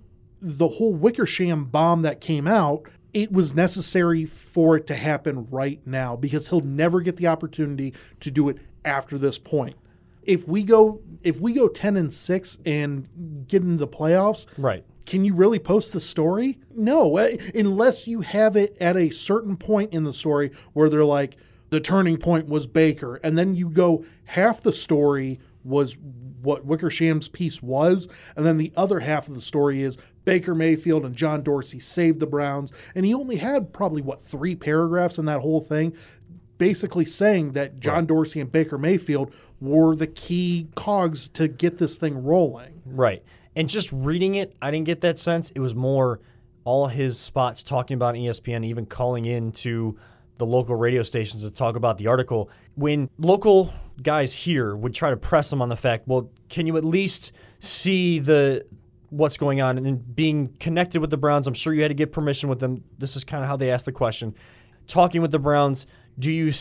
the 0.45 0.67
whole 0.67 0.93
Wickersham 0.93 1.65
bomb 1.65 2.03
that 2.03 2.21
came 2.21 2.47
out, 2.47 2.84
it 3.13 3.31
was 3.31 3.55
necessary 3.55 4.25
for 4.25 4.77
it 4.77 4.86
to 4.88 4.95
happen 4.95 5.47
right 5.49 5.79
now 5.88 6.15
because 6.15 6.49
he'll 6.49 6.62
never 6.62 7.01
get 7.01 7.17
the 7.17 7.25
opportunity 7.27 7.93
to 8.19 8.29
do 8.29 8.47
it 8.49 8.58
after 8.84 9.17
this 9.17 9.39
point. 9.39 9.75
If 10.21 10.47
we 10.47 10.62
go 10.63 11.01
if 11.23 11.39
we 11.41 11.53
go 11.53 11.67
10 11.67 11.97
and 11.97 12.13
6 12.13 12.58
and 12.65 13.45
get 13.47 13.63
into 13.63 13.77
the 13.77 13.88
playoffs, 13.88 14.45
Right. 14.58 14.84
can 15.08 15.25
you 15.25 15.34
really 15.34 15.58
post 15.58 15.93
the 15.93 15.99
story? 15.99 16.60
No, 16.75 17.17
eh, 17.17 17.38
unless 17.55 18.08
you 18.08 18.21
have 18.21 18.55
it 18.55 18.77
at 18.79 18.95
a 18.95 19.10
certain 19.10 19.58
point 19.58 19.93
in 19.93 20.03
the 20.03 20.13
story 20.13 20.51
where 20.73 20.89
they're 20.89 21.03
like, 21.05 21.38
the 21.71 21.79
turning 21.79 22.17
point 22.17 22.47
was 22.47 22.67
Baker, 22.67 23.15
and 23.23 23.36
then 23.36 23.55
you 23.55 23.69
go 23.69 24.05
half 24.25 24.62
the 24.62 24.71
story 24.73 25.39
was 25.65 25.97
what 26.41 26.65
Wickersham's 26.65 27.28
piece 27.28 27.62
was, 27.62 28.08
and 28.36 28.45
then 28.45 28.58
the 28.58 28.71
other 28.78 28.99
half 28.99 29.28
of 29.28 29.34
the 29.34 29.41
story 29.41 29.82
is 29.82 29.97
Baker 30.23 30.56
Mayfield 30.56 31.04
and 31.04 31.15
John 31.15 31.41
Dorsey 31.41 31.80
saved 31.80 32.19
the 32.19 32.28
Browns, 32.28 32.71
and 32.93 33.06
he 33.06 33.13
only 33.13 33.38
had 33.38 33.73
probably 33.73 34.01
what 34.01 34.21
three 34.21 34.56
paragraphs 34.56 35.17
in 35.17 35.25
that 35.25 35.41
whole 35.41 35.62
thing. 35.62 35.95
Basically 36.58 37.04
saying 37.04 37.51
that 37.51 37.82
John 37.82 38.06
Dorsey 38.06 38.39
and 38.39 38.49
Baker 38.49 38.78
Mayfield 38.78 39.34
were 39.60 39.93
the 39.93 40.08
key 40.08 40.69
cogs 40.75 41.28
to 41.30 41.49
get 41.49 41.80
this 41.80 41.97
thing 41.97 42.23
rolling. 42.23 42.82
Right. 42.86 43.23
And 43.58 43.67
just 43.67 43.91
reading 43.91 44.36
it, 44.36 44.56
I 44.62 44.71
didn't 44.71 44.86
get 44.86 45.01
that 45.01 45.19
sense. 45.19 45.49
It 45.49 45.60
was 45.60 45.75
more 45.75 46.21
all 46.63 46.88
his 46.88 47.19
spots 47.19 47.62
talking 47.62 47.95
about 47.95 48.15
ESPN, 48.15 48.65
even 48.65 48.86
calling 48.86 49.25
in 49.25 49.51
to 49.51 49.97
the 50.38 50.45
local 50.45 50.75
radio 50.75 51.01
stations 51.01 51.43
to 51.43 51.51
talk 51.51 51.75
about 51.75 51.97
the 51.97 52.08
article. 52.08 52.49
When 52.75 53.10
local 53.17 53.73
guys 54.01 54.34
here 54.34 54.75
would 54.75 54.93
try 54.93 55.10
to 55.10 55.17
press 55.17 55.51
him 55.51 55.62
on 55.62 55.69
the 55.69 55.75
fact, 55.75 56.08
well, 56.08 56.29
can 56.49 56.67
you 56.67 56.77
at 56.77 56.86
least 56.86 57.31
see 57.60 58.19
the 58.19 58.65
what's 59.10 59.38
going 59.38 59.62
on 59.62 59.77
and 59.77 60.15
being 60.15 60.49
connected 60.60 60.99
with 60.99 61.10
the 61.10 61.17
Browns? 61.17 61.47
I'm 61.47 61.53
sure 61.53 61.73
you 61.73 61.81
had 61.81 61.89
to 61.89 61.95
get 61.95 62.12
permission 62.12 62.49
with 62.49 62.60
them. 62.60 62.84
This 62.97 63.15
is 63.15 63.23
kind 63.23 63.43
of 63.43 63.49
how 63.49 63.58
they 63.58 63.71
asked 63.71 63.86
the 63.86 63.91
question. 63.91 64.36
Talking 64.88 65.21
with 65.21 65.31
the 65.31 65.39
Browns, 65.39 65.88
do 66.17 66.31
you 66.31 66.51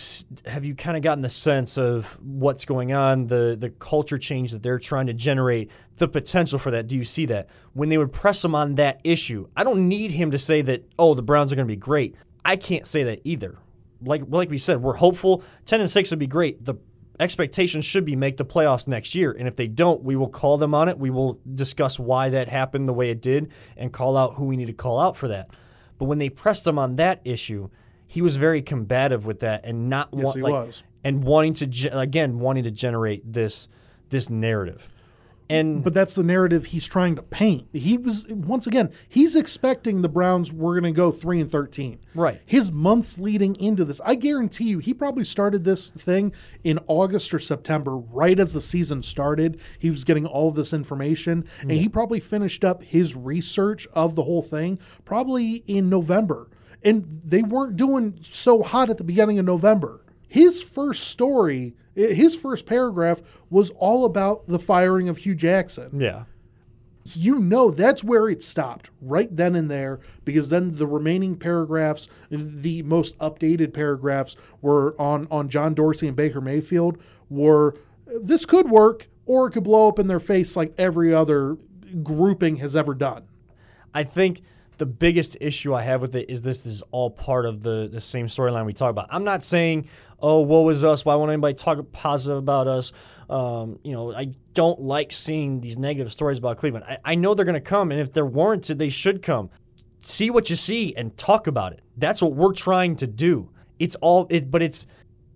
have 0.47 0.65
you 0.65 0.75
kind 0.75 0.97
of 0.97 1.03
gotten 1.03 1.23
the 1.23 1.29
sense 1.29 1.77
of 1.77 2.19
what's 2.23 2.65
going 2.65 2.93
on, 2.93 3.27
the 3.27 3.57
the 3.59 3.71
culture 3.71 4.19
change 4.19 4.53
that 4.53 4.63
they're 4.63 4.79
trying 4.79 5.07
to 5.07 5.13
generate, 5.13 5.71
the 5.97 6.09
potential 6.09 6.59
for 6.59 6.71
that? 6.71 6.87
Do 6.87 6.97
you 6.97 7.05
see 7.05 7.27
that 7.27 7.49
when 7.75 7.89
they 7.89 7.99
would 7.99 8.13
press 8.13 8.45
him 8.45 8.55
on 8.55 8.77
that 8.77 9.01
issue? 9.05 9.47
I 9.57 9.63
don't 9.63 9.89
need 9.89 10.11
him 10.11 10.31
to 10.31 10.39
say 10.39 10.63
that. 10.63 10.85
Oh, 10.99 11.15
the 11.15 11.23
Browns 11.23 11.53
are 11.53 11.57
going 11.57 11.69
to 11.69 11.73
be 11.73 11.77
great. 11.77 12.17
I 12.45 12.57
can't 12.57 12.87
say 12.87 13.05
that 13.05 13.21
either. 13.25 13.59
Like 14.03 14.23
like 14.29 14.51
we 14.51 14.59
said, 14.59 14.83
we're 14.83 14.95
hopeful. 14.95 15.43
Ten 15.67 15.81
and 15.81 15.91
six 15.91 16.11
would 16.11 16.19
be 16.19 16.27
great. 16.27 16.65
The 16.65 16.75
expectation 17.21 17.81
should 17.81 18.05
be 18.05 18.17
make 18.17 18.37
the 18.37 18.45
playoffs 18.45 18.89
next 18.89 19.15
year, 19.15 19.33
and 19.33 19.47
if 19.47 19.57
they 19.57 19.67
don't, 19.69 20.03
we 20.03 20.17
will 20.17 20.29
call 20.29 20.59
them 20.59 20.75
on 20.75 20.89
it. 20.89 20.99
We 20.99 21.11
will 21.11 21.39
discuss 21.55 21.99
why 21.99 22.31
that 22.31 22.49
happened 22.49 22.89
the 22.89 22.93
way 22.93 23.11
it 23.11 23.21
did, 23.23 23.51
and 23.77 23.93
call 23.93 24.17
out 24.17 24.35
who 24.35 24.47
we 24.47 24.57
need 24.57 24.67
to 24.67 24.73
call 24.73 24.99
out 25.01 25.17
for 25.17 25.29
that. 25.29 25.51
But 25.99 26.07
when 26.07 26.19
they 26.19 26.29
pressed 26.29 26.67
him 26.67 26.79
on 26.79 26.97
that 26.97 27.21
issue, 27.25 27.71
he 28.07 28.21
was 28.21 28.37
very 28.37 28.63
combative 28.63 29.27
with 29.27 29.41
that 29.41 29.65
and 29.65 29.89
not 29.89 30.09
Yes, 30.13 30.25
want 30.25 30.41
like 30.41 30.53
was. 30.53 30.83
and 31.03 31.25
wanting 31.25 31.55
to 31.55 31.99
again 31.99 32.39
wanting 32.39 32.65
to 32.65 32.71
generate 32.71 33.33
this 33.33 33.69
this 34.11 34.29
narrative. 34.29 34.91
And 35.51 35.85
But 35.85 35.93
that's 35.93 36.15
the 36.15 36.23
narrative 36.23 36.67
he's 36.67 36.87
trying 36.87 37.17
to 37.17 37.23
paint. 37.23 37.69
He 37.73 37.99
was 37.99 38.27
once 38.29 38.67
again, 38.67 38.91
he's 39.09 39.37
expecting 39.37 40.03
the 40.03 40.09
Browns 40.09 40.53
were 40.53 40.81
going 40.81 40.93
to 40.93 40.97
go 40.97 41.11
3 41.11 41.41
and 41.41 41.51
13. 41.51 41.99
Right. 42.15 42.41
His 42.47 42.73
months 42.73 43.19
leading 43.19 43.55
into 43.57 43.85
this, 43.85 44.01
I 44.05 44.15
guarantee 44.15 44.65
you, 44.65 44.79
he 44.79 44.95
probably 44.95 45.25
started 45.25 45.65
this 45.65 45.89
thing 45.91 46.33
in 46.63 46.79
August 46.87 47.35
or 47.35 47.39
September, 47.39 47.97
right 47.97 48.39
as 48.39 48.55
the 48.55 48.61
season 48.61 49.03
started. 49.03 49.61
He 49.79 49.91
was 49.91 50.05
getting 50.05 50.27
all 50.27 50.49
of 50.49 50.55
this 50.55 50.73
information, 50.73 51.45
and 51.61 51.73
he 51.73 51.89
probably 51.89 52.21
finished 52.21 52.65
up 52.65 52.83
his 52.83 53.15
research 53.15 53.87
of 53.93 54.15
the 54.15 54.23
whole 54.23 54.43
thing 54.43 54.79
probably 55.05 55.63
in 55.67 55.89
November. 55.89 56.49
And 56.83 57.05
they 57.25 57.43
weren't 57.43 57.77
doing 57.77 58.19
so 58.23 58.63
hot 58.63 58.91
at 58.91 58.99
the 58.99 59.05
beginning 59.05 59.39
of 59.39 59.47
November. 59.47 60.04
His 60.35 60.61
first 60.61 61.05
story, 61.05 61.77
eh, 61.97 62.13
his 62.13 62.35
first 62.35 62.67
paragraph 62.67 63.23
was 63.51 63.71
all 63.79 64.05
about 64.05 64.49
the 64.49 64.59
firing 64.59 65.09
of 65.09 65.19
Hue 65.19 65.37
Jackson. 65.37 66.01
Yeah, 66.01 66.25
you 67.13 67.39
know 67.39 67.71
that's 67.71 68.03
where 68.03 68.29
it 68.29 68.43
stopped 68.43 68.91
right 69.01 69.29
then 69.37 69.55
and 69.55 69.71
there 69.71 70.01
because 70.25 70.49
then 70.49 70.73
the 70.75 70.89
remaining 70.89 71.37
paragraphs 71.37 72.09
the 72.31 72.83
most 72.83 73.17
updated 73.19 73.73
paragraphs 73.73 74.35
were 74.61 75.01
on 75.01 75.29
on 75.31 75.49
John 75.49 75.73
Dorsey 75.73 76.09
and 76.09 76.17
Baker 76.17 76.41
Mayfield 76.41 76.99
were 77.31 77.77
this 78.21 78.45
could 78.45 78.69
work 78.69 79.07
or 79.27 79.47
it 79.47 79.53
could 79.53 79.63
blow 79.63 79.87
up 79.87 80.01
in 80.01 80.09
their 80.09 80.19
face 80.19 80.57
like 80.57 80.75
every 80.77 81.15
other 81.15 81.59
grouping 82.03 82.57
has 82.57 82.75
ever 82.75 82.93
done. 82.93 83.23
I 83.95 84.03
think 84.03 84.43
the 84.79 84.87
biggest 84.87 85.37
issue 85.41 85.75
I 85.75 85.83
have 85.83 86.03
with 86.03 86.15
it 86.17 86.29
is 86.29 86.43
this 86.43 86.67
is 86.67 86.83
all 86.91 87.11
part 87.11 87.47
of 87.47 87.63
the 87.63 87.89
the 87.91 88.01
same 88.01 88.27
storyline 88.27 88.67
we 88.67 88.73
talk 88.73 88.91
about. 88.91 89.09
I'm 89.11 89.25
not 89.25 89.45
saying, 89.45 89.89
oh, 90.21 90.41
woe 90.41 90.69
is 90.69 90.85
us. 90.85 91.05
Why 91.05 91.15
won't 91.15 91.31
anybody 91.31 91.55
talk 91.55 91.79
positive 91.93 92.39
about 92.39 92.67
us? 92.67 92.93
Um, 93.31 93.79
you 93.85 93.93
know, 93.93 94.15
I 94.15 94.33
don't 94.53 94.81
like 94.81 95.13
seeing 95.13 95.61
these 95.61 95.79
negative 95.79 96.13
stories 96.13 96.39
about 96.39 96.59
Cleveland. 96.59 96.87
I, 96.89 96.99
I 97.05 97.15
know 97.15 97.35
they're 97.35 97.45
going 97.45 97.55
to 97.55 97.61
come, 97.61 97.91
and 97.91 98.01
if 98.01 98.13
they're 98.13 98.27
warranted, 98.27 98.79
they 98.79 98.89
should 98.89 99.23
come. 99.23 99.51
See 100.01 100.31
what 100.31 100.51
you 100.51 100.57
see 100.57 100.95
and 100.97 101.17
talk 101.17 101.47
about 101.47 101.73
it. 101.73 101.81
That's 101.97 102.21
what 102.21 102.35
we're 102.35 102.53
trying 102.53 102.97
to 102.97 103.07
do. 103.07 103.51
It's 103.79 103.97
all 103.97 104.27
it, 104.31 104.51
but 104.51 104.63
it's. 104.63 104.87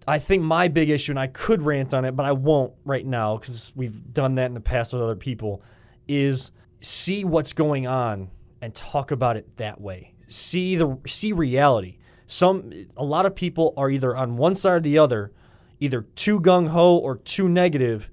I 0.07 0.19
think 0.19 0.43
my 0.43 0.69
big 0.69 0.89
issue, 0.89 1.13
and 1.13 1.19
I 1.19 1.27
could 1.27 1.61
rant 1.61 1.93
on 1.93 2.07
it, 2.07 2.17
but 2.17 2.25
I 2.25 2.33
won't 2.33 2.73
right 2.87 3.05
now 3.05 3.37
because 3.37 3.73
we've 3.77 4.13
done 4.15 4.37
that 4.37 4.47
in 4.47 4.55
the 4.55 4.61
past 4.61 4.95
with 4.95 5.03
other 5.03 5.17
people, 5.17 5.63
is 6.09 6.51
see 6.81 7.25
what's 7.25 7.53
going 7.53 7.87
on 7.87 8.31
and 8.61 8.75
talk 8.75 9.11
about 9.11 9.37
it 9.37 9.57
that 9.57 9.81
way. 9.81 10.15
See 10.29 10.77
the 10.77 10.99
see 11.07 11.33
reality. 11.33 11.99
Some 12.27 12.73
a 12.97 13.05
lot 13.05 13.27
of 13.27 13.35
people 13.35 13.73
are 13.77 13.91
either 13.91 14.17
on 14.17 14.37
one 14.37 14.55
side 14.55 14.73
or 14.73 14.81
the 14.81 14.99
other, 14.99 15.33
either 15.81 16.03
too 16.03 16.41
gung 16.41 16.69
ho 16.69 16.97
or 16.97 17.17
too 17.17 17.49
negative, 17.49 18.11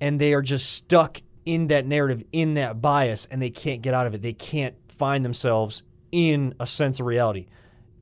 and 0.00 0.20
they 0.20 0.34
are 0.34 0.42
just 0.42 0.72
stuck 0.72 1.22
in 1.44 1.68
that 1.68 1.86
narrative, 1.86 2.22
in 2.32 2.54
that 2.54 2.80
bias, 2.80 3.26
and 3.30 3.40
they 3.40 3.50
can't 3.50 3.82
get 3.82 3.94
out 3.94 4.06
of 4.06 4.14
it. 4.14 4.22
They 4.22 4.32
can't 4.32 4.74
find 4.88 5.24
themselves 5.24 5.82
in 6.10 6.54
a 6.60 6.66
sense 6.66 7.00
of 7.00 7.06
reality. 7.06 7.46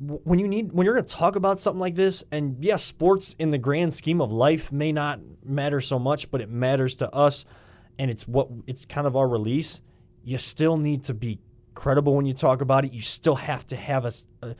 When 0.00 0.38
you 0.38 0.48
need 0.48 0.72
when 0.72 0.87
you're 0.87 0.94
going 0.94 1.05
to 1.05 1.14
talk 1.14 1.37
about 1.37 1.61
something 1.61 1.81
like 1.81 1.94
this, 1.94 2.24
and 2.33 2.57
yes, 2.61 2.66
yeah, 2.66 2.76
sports 2.76 3.37
in 3.38 3.50
the 3.50 3.59
grand 3.59 3.92
scheme 3.92 4.20
of 4.22 4.33
life 4.33 4.72
may 4.72 4.92
not 4.92 5.20
matter 5.44 5.81
so 5.81 5.98
much, 5.98 6.31
but 6.31 6.40
it 6.40 6.48
matters 6.48 6.96
to 6.96 7.14
us, 7.14 7.44
and 7.98 8.11
it's 8.11 8.26
what 8.26 8.48
it's 8.66 8.87
kind 8.87 9.07
of 9.07 9.14
our 9.14 9.29
release. 9.29 9.83
You 10.24 10.38
still 10.38 10.79
need 10.79 11.05
to 11.05 11.14
be 11.14 11.38
credible 11.80 12.14
when 12.14 12.26
you 12.26 12.34
talk 12.34 12.60
about 12.60 12.84
it. 12.84 12.92
You 12.92 13.00
still 13.00 13.36
have 13.36 13.66
to 13.68 13.76
have 13.76 14.04
a, 14.04 14.12
a 14.42 14.54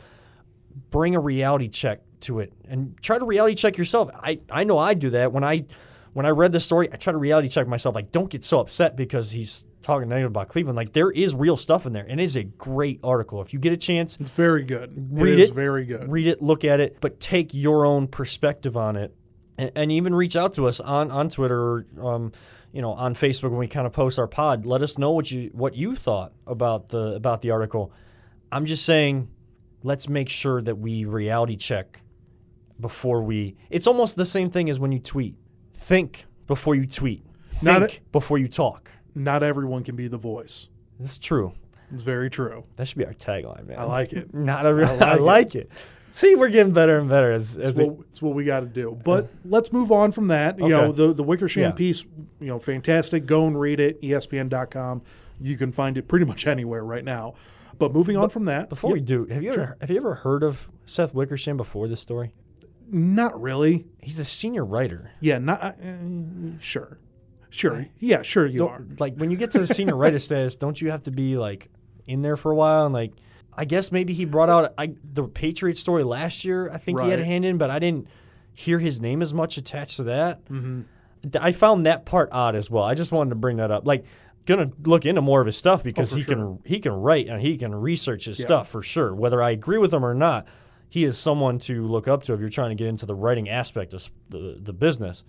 bring 0.91 1.15
a 1.15 1.21
reality 1.21 1.69
check 1.69 2.01
to 2.21 2.41
it 2.41 2.53
and 2.67 2.97
try 3.03 3.19
to 3.19 3.25
reality 3.25 3.55
check 3.55 3.77
yourself. 3.77 4.11
I, 4.15 4.41
I 4.51 4.65
know 4.65 4.79
I 4.79 4.95
do 4.95 5.11
that 5.11 5.31
when 5.31 5.45
I 5.45 5.67
when 6.15 6.25
I 6.25 6.31
read 6.31 6.53
the 6.53 6.61
story. 6.61 6.89
I 6.91 6.97
try 6.97 7.13
to 7.13 7.19
reality 7.19 7.49
check 7.49 7.69
myself. 7.69 7.95
Like, 7.95 8.11
don't 8.11 8.31
get 8.31 8.43
so 8.43 8.59
upset 8.59 8.97
because 8.97 9.31
he's 9.31 9.67
talking 9.83 10.09
negative 10.09 10.31
about 10.31 10.49
Cleveland. 10.49 10.77
Like, 10.77 10.93
there 10.95 11.11
is 11.11 11.35
real 11.35 11.57
stuff 11.57 11.85
in 11.87 11.93
there, 11.93 12.07
and 12.09 12.21
it 12.21 12.25
is 12.25 12.37
a 12.37 12.45
great 12.45 13.01
article. 13.05 13.43
If 13.43 13.53
you 13.53 13.59
get 13.59 13.73
a 13.73 13.77
chance, 13.77 14.17
it's 14.19 14.31
very 14.31 14.65
good. 14.65 15.09
Read 15.13 15.39
it. 15.39 15.51
it 15.51 15.55
very 15.55 15.85
good. 15.85 16.11
Read 16.11 16.27
it, 16.27 16.43
look 16.43 16.65
at 16.65 16.81
it, 16.81 16.97
but 17.01 17.21
take 17.21 17.53
your 17.53 17.85
own 17.85 18.09
perspective 18.09 18.77
on 18.77 18.97
it, 18.97 19.15
and, 19.59 19.71
and 19.75 19.93
even 19.93 20.15
reach 20.15 20.37
out 20.37 20.55
to 20.55 20.67
us 20.67 20.81
on 20.81 21.11
on 21.11 21.29
Twitter. 21.29 21.61
Or, 21.61 21.87
um, 22.03 22.33
you 22.73 22.83
know, 22.83 22.93
on 22.93 23.15
Facebook 23.15 23.51
when 23.51 23.59
we 23.59 23.69
kind 23.69 23.87
of 23.87 23.93
post 23.93 24.19
our 24.19 24.27
pod. 24.27 24.65
Let 24.65 24.83
us 24.83 24.99
know 24.99 25.11
what 25.11 25.31
you 25.31 25.51
what 25.53 25.75
you 25.75 25.97
thought 25.97 26.33
about 26.47 26.91
the 26.91 27.15
about 27.15 27.43
the 27.43 27.51
article. 27.51 27.93
I'm 28.53 28.67
just 28.67 28.85
saying, 28.85 29.29
let's 29.83 30.09
make 30.09 30.29
sure 30.29 30.61
that 30.63 30.77
we 30.79 31.05
reality 31.05 31.57
check 31.57 32.01
before 32.79 33.23
we. 33.23 33.57
It's 33.69 33.87
almost 33.87 34.17
the 34.17 34.27
same 34.27 34.51
thing 34.51 34.71
as 34.71 34.81
when 34.81 34.93
you 34.93 34.99
tweet. 34.99 35.37
Think 35.73 36.25
before 36.47 36.75
you 36.75 36.87
tweet. 36.87 37.25
Think 37.47 37.99
a, 37.99 38.11
before 38.13 38.39
you 38.39 38.49
talk. 38.49 38.91
Not 39.15 39.43
everyone 39.43 39.85
can 39.85 39.97
be 39.97 40.09
the 40.09 40.19
voice. 40.19 40.69
It's 40.99 41.19
true. 41.19 41.53
It's 41.93 42.03
very 42.03 42.31
true. 42.31 42.65
That 42.77 42.87
should 42.87 42.99
be 42.99 43.05
our 43.05 43.15
tagline, 43.15 43.67
man. 43.69 43.79
I 43.79 43.85
like 43.85 44.13
it. 44.13 44.33
Not 44.35 44.67
everyone. 44.67 45.03
I 45.03 45.15
like, 45.15 45.21
I 45.21 45.23
like 45.23 45.55
it. 45.55 45.59
it. 45.59 45.73
See, 46.13 46.35
we're 46.35 46.49
getting 46.49 46.73
better 46.73 46.99
and 46.99 47.09
better 47.09 47.33
as, 47.33 47.57
as 47.57 47.79
it's, 47.79 47.89
what, 47.89 48.07
it's 48.11 48.23
what 48.23 48.35
we 48.35 48.45
got 48.45 48.61
to 48.61 48.67
do. 48.67 48.99
But 49.05 49.31
let's 49.45 49.73
move 49.73 49.93
on 49.93 50.13
from 50.13 50.29
that. 50.29 50.59
You 50.59 50.65
okay. 50.65 50.87
know, 50.87 50.93
the 50.93 51.13
the 51.13 51.23
Wickersham 51.23 51.63
yeah. 51.63 51.71
piece, 51.71 52.05
you 52.41 52.49
know, 52.49 52.59
fantastic. 52.59 53.27
Go 53.27 53.47
and 53.47 53.59
read 53.59 53.81
it. 53.81 54.01
ESPN.com. 54.03 55.03
You 55.41 55.57
can 55.57 55.73
find 55.73 55.97
it 55.97 56.09
pretty 56.09 56.27
much 56.27 56.47
anywhere 56.49 56.85
right 56.85 57.05
now. 57.05 57.35
But 57.79 57.93
moving 57.93 58.17
but 58.17 58.25
on 58.25 58.29
from 58.29 58.45
that, 58.45 58.69
before 58.69 58.93
we 58.93 59.01
do, 59.01 59.27
have 59.27 59.43
you 59.43 59.53
sure. 59.53 59.63
ever 59.63 59.77
have 59.81 59.91
you 59.91 59.97
ever 59.97 60.15
heard 60.17 60.43
of 60.43 60.71
Seth 60.85 61.15
Wickersham 61.15 61.57
before 61.57 61.89
this 61.89 62.01
story? 62.01 62.35
Not 62.93 63.41
really. 63.41 63.87
He's 64.03 64.19
a 64.19 64.25
senior 64.25 64.65
writer. 64.65 65.13
Yeah, 65.21 65.39
not 65.39 65.63
uh, 65.63 65.75
sure, 66.59 66.99
sure. 67.49 67.87
Yeah, 67.99 68.23
sure. 68.23 68.47
You 68.47 68.59
don't, 68.59 68.71
are. 68.71 68.87
Like 68.99 69.15
when 69.15 69.31
you 69.31 69.37
get 69.37 69.53
to 69.53 69.61
the 69.61 69.67
senior 69.67 69.97
writer 69.97 70.19
status, 70.19 70.57
don't 70.57 70.81
you 70.81 70.91
have 70.91 71.03
to 71.05 71.11
be 71.11 71.39
like 71.39 71.71
in 72.07 72.21
there 72.21 72.37
for 72.37 72.51
a 72.51 72.55
while 72.55 72.85
and 72.85 72.93
like 72.93 73.13
I 73.53 73.65
guess 73.65 73.93
maybe 73.93 74.13
he 74.13 74.25
brought 74.25 74.49
out 74.49 74.75
I, 74.79 74.95
the 75.03 75.25
Patriots 75.25 75.81
story 75.81 76.05
last 76.05 76.45
year. 76.45 76.71
I 76.71 76.79
think 76.79 76.99
right. 76.99 77.07
he 77.07 77.11
had 77.11 77.21
a 77.21 77.25
hand 77.25 77.45
in, 77.45 77.59
but 77.59 77.71
I 77.71 77.79
didn't 77.79 78.09
hear 78.53 78.79
his 78.79 79.01
name 79.01 79.23
as 79.23 79.35
much 79.35 79.57
attached 79.57 79.97
to 79.97 80.05
that. 80.05 80.45
Mm-hmm. 80.47 80.83
I 81.39 81.53
found 81.53 81.87
that 81.87 82.07
part 82.07 82.31
odd 82.33 82.55
as 82.55 82.71
well. 82.71 82.85
I 82.85 82.95
just 82.95 83.13
wanted 83.13 83.31
to 83.31 83.37
bring 83.37 83.59
that 83.59 83.71
up. 83.71 83.87
Like, 83.87 84.05
gonna 84.47 84.71
look 84.85 85.07
into 85.07 85.21
more 85.21 85.41
of 85.41 85.47
his 85.47 85.57
stuff 85.57 85.83
because 85.83 86.13
oh, 86.13 86.17
he 86.17 86.23
sure. 86.23 86.35
can 86.35 86.59
he 86.65 86.81
can 86.81 86.93
write 86.93 87.29
and 87.29 87.41
he 87.41 87.57
can 87.57 87.75
research 87.75 88.25
his 88.25 88.39
yeah. 88.39 88.47
stuff 88.47 88.69
for 88.69 88.83
sure. 88.83 89.15
Whether 89.15 89.43
I 89.43 89.51
agree 89.51 89.79
with 89.79 89.93
him 89.93 90.05
or 90.05 90.15
not, 90.15 90.47
he 90.89 91.05
is 91.05 91.19
someone 91.19 91.59
to 91.61 91.87
look 91.87 92.09
up 92.09 92.23
to 92.25 92.35
if 92.35 92.41
you're 92.41 92.49
trying 92.49 92.71
to 92.71 92.75
get 92.75 92.89
into 92.89 93.07
the 93.07 93.15
writing 93.15 93.49
aspect 93.49 93.95
of 93.95 94.09
the 94.29 94.59
the 94.61 94.73
business. 94.73 95.25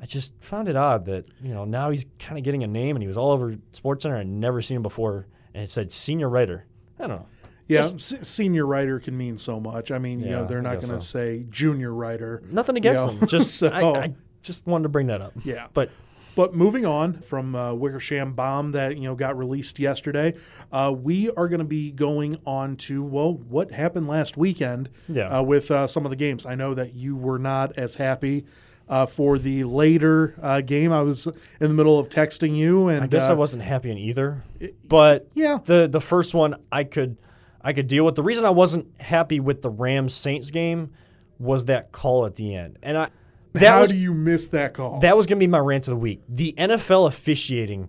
I 0.00 0.04
just 0.04 0.34
found 0.40 0.68
it 0.68 0.76
odd 0.76 1.06
that 1.06 1.26
you 1.42 1.54
know 1.54 1.64
now 1.64 1.90
he's 1.90 2.06
kind 2.18 2.38
of 2.38 2.44
getting 2.44 2.62
a 2.62 2.66
name 2.66 2.96
and 2.96 3.02
he 3.02 3.06
was 3.06 3.16
all 3.16 3.30
over 3.30 3.56
SportsCenter. 3.72 4.18
I'd 4.18 4.26
never 4.26 4.60
seen 4.60 4.76
him 4.76 4.82
before, 4.82 5.26
and 5.54 5.64
it 5.64 5.70
said 5.70 5.92
senior 5.92 6.28
writer. 6.28 6.66
I 6.98 7.06
don't 7.06 7.20
know. 7.20 7.26
Yeah, 7.72 7.80
s- 7.80 8.14
senior 8.22 8.66
writer 8.66 9.00
can 9.00 9.16
mean 9.16 9.38
so 9.38 9.60
much. 9.60 9.90
I 9.90 9.98
mean, 9.98 10.20
yeah, 10.20 10.26
you 10.26 10.32
know, 10.32 10.46
they're 10.46 10.62
not 10.62 10.80
going 10.80 10.92
to 10.92 11.00
so. 11.00 11.18
say 11.18 11.46
junior 11.50 11.92
writer. 11.92 12.42
Nothing 12.50 12.76
against 12.76 13.00
you 13.00 13.06
know? 13.06 13.18
them. 13.18 13.28
Just 13.28 13.54
so, 13.58 13.68
I, 13.68 14.04
I, 14.04 14.14
just 14.42 14.66
wanted 14.66 14.84
to 14.84 14.88
bring 14.88 15.06
that 15.06 15.20
up. 15.20 15.32
Yeah, 15.44 15.68
but 15.72 15.90
but 16.34 16.54
moving 16.54 16.86
on 16.86 17.14
from 17.14 17.54
uh, 17.54 17.74
Wickersham 17.74 18.32
bomb 18.32 18.72
that 18.72 18.96
you 18.96 19.04
know 19.04 19.14
got 19.14 19.36
released 19.36 19.78
yesterday, 19.78 20.34
uh, 20.70 20.92
we 20.96 21.30
are 21.30 21.48
going 21.48 21.60
to 21.60 21.64
be 21.64 21.90
going 21.90 22.38
on 22.46 22.76
to 22.76 23.02
well, 23.02 23.34
what 23.34 23.70
happened 23.70 24.08
last 24.08 24.36
weekend 24.36 24.88
yeah. 25.08 25.38
uh, 25.38 25.42
with 25.42 25.70
uh, 25.70 25.86
some 25.86 26.04
of 26.04 26.10
the 26.10 26.16
games. 26.16 26.46
I 26.46 26.54
know 26.54 26.74
that 26.74 26.94
you 26.94 27.16
were 27.16 27.38
not 27.38 27.72
as 27.76 27.96
happy. 27.96 28.44
Uh, 28.88 29.06
for 29.06 29.38
the 29.38 29.64
later 29.64 30.34
uh, 30.42 30.60
game, 30.60 30.92
I 30.92 31.00
was 31.00 31.26
in 31.26 31.68
the 31.68 31.72
middle 31.72 31.98
of 31.98 32.10
texting 32.10 32.56
you, 32.56 32.88
and 32.88 33.04
I 33.04 33.06
guess 33.06 33.30
I 33.30 33.32
wasn't 33.32 33.62
happy 33.62 33.90
in 33.90 33.96
either. 33.96 34.42
But 34.86 35.28
yeah, 35.34 35.58
the 35.64 35.86
the 35.86 36.00
first 36.00 36.34
one 36.34 36.56
I 36.70 36.84
could 36.84 37.16
I 37.64 37.72
could 37.72 37.86
deal 37.86 38.04
with. 38.04 38.14
The 38.14 38.22
reason 38.22 38.44
I 38.44 38.50
wasn't 38.50 39.00
happy 39.00 39.40
with 39.40 39.62
the 39.62 39.70
Rams 39.70 40.14
Saints 40.14 40.50
game 40.50 40.90
was 41.38 41.66
that 41.66 41.92
call 41.92 42.26
at 42.26 42.36
the 42.36 42.54
end. 42.54 42.78
And 42.82 42.96
I 42.96 43.08
How 43.56 43.80
was, 43.80 43.90
do 43.90 43.96
you 43.96 44.14
miss 44.14 44.48
that 44.48 44.74
call? 44.74 45.00
That 45.00 45.16
was 45.16 45.26
going 45.26 45.38
to 45.38 45.42
be 45.44 45.50
my 45.50 45.58
rant 45.58 45.88
of 45.88 45.92
the 45.92 45.96
week. 45.96 46.22
The 46.28 46.54
NFL 46.56 47.06
officiating 47.08 47.88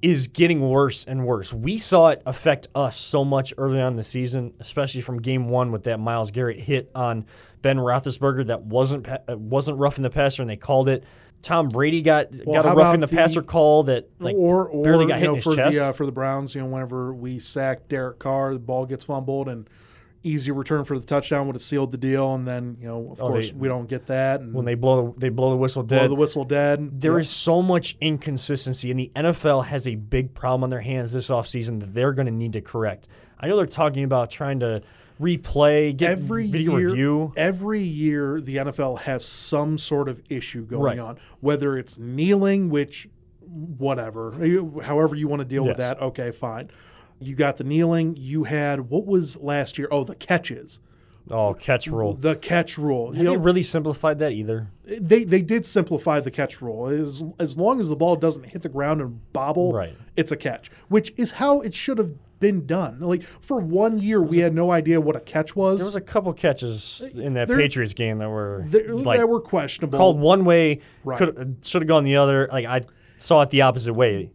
is 0.00 0.28
getting 0.28 0.60
worse 0.68 1.04
and 1.04 1.26
worse. 1.26 1.52
We 1.52 1.76
saw 1.76 2.10
it 2.10 2.22
affect 2.24 2.68
us 2.74 2.96
so 2.96 3.24
much 3.24 3.52
early 3.58 3.80
on 3.80 3.92
in 3.92 3.96
the 3.96 4.04
season, 4.04 4.54
especially 4.60 5.00
from 5.00 5.20
game 5.20 5.48
one 5.48 5.72
with 5.72 5.84
that 5.84 5.98
Myles 5.98 6.30
Garrett 6.30 6.60
hit 6.60 6.90
on 6.94 7.26
Ben 7.62 7.78
Roethlisberger 7.78 8.46
that 8.46 8.62
wasn't 8.62 9.08
wasn't 9.28 9.78
roughing 9.78 10.04
the 10.04 10.10
passer, 10.10 10.42
and 10.42 10.50
they 10.50 10.56
called 10.56 10.88
it. 10.88 11.04
Tom 11.42 11.68
Brady 11.68 12.02
got 12.02 12.28
well, 12.44 12.62
got 12.62 12.72
a 12.72 12.74
roughing 12.74 13.00
the, 13.00 13.06
the, 13.06 13.16
passer 13.16 13.42
call 13.42 13.84
that 13.84 14.08
like 14.18 14.36
or, 14.36 14.68
or, 14.68 14.82
barely 14.82 15.06
got 15.06 15.18
hit 15.18 15.24
know, 15.24 15.30
in 15.30 15.36
his 15.36 15.44
for 15.44 15.54
chest. 15.54 15.76
The, 15.76 15.86
uh, 15.86 15.92
for 15.92 16.04
the 16.04 16.12
Browns, 16.12 16.54
you 16.54 16.60
know, 16.60 16.66
whenever 16.66 17.14
we 17.14 17.38
sacked 17.38 17.88
Derek 17.88 18.18
Carr, 18.18 18.54
the 18.54 18.58
ball 18.58 18.86
gets 18.86 19.04
fumbled 19.04 19.48
and 19.48 19.68
easy 20.22 20.50
return 20.50 20.84
for 20.84 20.98
the 20.98 21.06
touchdown 21.06 21.46
would 21.46 21.54
have 21.54 21.62
sealed 21.62 21.92
the 21.92 21.98
deal, 21.98 22.34
and 22.34 22.46
then 22.46 22.76
you 22.80 22.86
know, 22.86 23.12
of 23.12 23.22
oh, 23.22 23.28
course, 23.28 23.50
they, 23.50 23.56
we 23.56 23.68
don't 23.68 23.88
get 23.88 24.06
that. 24.06 24.42
when 24.42 24.64
they 24.64 24.74
blow 24.74 25.12
the, 25.12 25.20
they 25.20 25.28
blow 25.28 25.50
the 25.50 25.56
whistle 25.56 25.82
dead. 25.82 26.00
Blow 26.00 26.08
the 26.08 26.14
whistle 26.14 26.44
dead. 26.44 27.00
There 27.00 27.18
is 27.18 27.30
so 27.30 27.62
much 27.62 27.96
inconsistency, 28.00 28.90
and 28.90 28.98
the 28.98 29.10
NFL 29.14 29.66
has 29.66 29.86
a 29.86 29.94
big 29.94 30.34
problem 30.34 30.64
on 30.64 30.70
their 30.70 30.80
hands 30.80 31.12
this 31.12 31.30
offseason 31.30 31.80
that 31.80 31.94
they're 31.94 32.12
going 32.12 32.26
to 32.26 32.32
need 32.32 32.52
to 32.54 32.60
correct. 32.60 33.08
I 33.40 33.46
know 33.46 33.56
they're 33.56 33.66
talking 33.66 34.04
about 34.04 34.30
trying 34.30 34.60
to 34.60 34.82
replay, 35.20 35.96
get 35.96 36.10
every 36.10 36.46
video 36.46 36.76
year, 36.76 36.88
review. 36.88 37.32
Every 37.36 37.82
year, 37.82 38.40
the 38.40 38.56
NFL 38.56 39.00
has 39.00 39.24
some 39.24 39.78
sort 39.78 40.08
of 40.08 40.22
issue 40.28 40.64
going 40.64 40.82
right. 40.82 40.98
on, 40.98 41.18
whether 41.40 41.76
it's 41.76 41.98
kneeling, 41.98 42.70
which, 42.70 43.08
whatever, 43.40 44.32
however 44.82 45.14
you 45.14 45.28
want 45.28 45.40
to 45.40 45.46
deal 45.46 45.64
yes. 45.64 45.68
with 45.68 45.76
that, 45.78 46.00
okay, 46.00 46.30
fine. 46.30 46.70
You 47.20 47.34
got 47.34 47.56
the 47.56 47.64
kneeling. 47.64 48.14
You 48.16 48.44
had, 48.44 48.90
what 48.90 49.06
was 49.06 49.36
last 49.38 49.78
year? 49.78 49.88
Oh, 49.90 50.04
the 50.04 50.14
catches. 50.14 50.80
Oh, 51.30 51.54
catch 51.54 51.86
rule. 51.86 52.14
The 52.14 52.36
catch 52.36 52.78
rule. 52.78 53.12
Have 53.12 53.16
you, 53.16 53.24
know, 53.24 53.34
really 53.34 53.62
simplified 53.62 54.18
that 54.18 54.32
either? 54.32 54.70
They 54.84 55.24
they 55.24 55.42
did 55.42 55.66
simplify 55.66 56.20
the 56.20 56.30
catch 56.30 56.62
rule. 56.62 56.86
As 56.88 57.22
as 57.38 57.56
long 57.56 57.80
as 57.80 57.88
the 57.88 57.96
ball 57.96 58.16
doesn't 58.16 58.44
hit 58.44 58.62
the 58.62 58.68
ground 58.68 59.00
and 59.00 59.32
bobble, 59.32 59.72
right. 59.72 59.94
it's 60.16 60.32
a 60.32 60.36
catch, 60.36 60.70
which 60.88 61.12
is 61.16 61.32
how 61.32 61.60
it 61.60 61.74
should 61.74 61.98
have 61.98 62.14
been 62.40 62.66
done. 62.66 63.00
Like 63.00 63.22
for 63.22 63.58
one 63.58 63.98
year, 63.98 64.22
we 64.22 64.40
a, 64.40 64.44
had 64.44 64.54
no 64.54 64.70
idea 64.70 65.00
what 65.00 65.16
a 65.16 65.20
catch 65.20 65.56
was. 65.56 65.80
There 65.80 65.86
was 65.86 65.96
a 65.96 66.00
couple 66.00 66.32
catches 66.32 67.16
in 67.16 67.34
that 67.34 67.48
there, 67.48 67.58
Patriots 67.58 67.94
game 67.94 68.18
that 68.18 68.28
were 68.28 68.64
like, 68.70 69.18
that 69.18 69.28
were 69.28 69.40
questionable. 69.40 69.98
Called 69.98 70.18
one 70.18 70.44
way, 70.44 70.80
right. 71.04 71.18
should 71.62 71.82
have 71.82 71.86
gone 71.86 72.04
the 72.04 72.16
other. 72.16 72.48
Like 72.50 72.66
I 72.66 72.82
saw 73.16 73.42
it 73.42 73.50
the 73.50 73.62
opposite 73.62 73.94
way. 73.94 74.30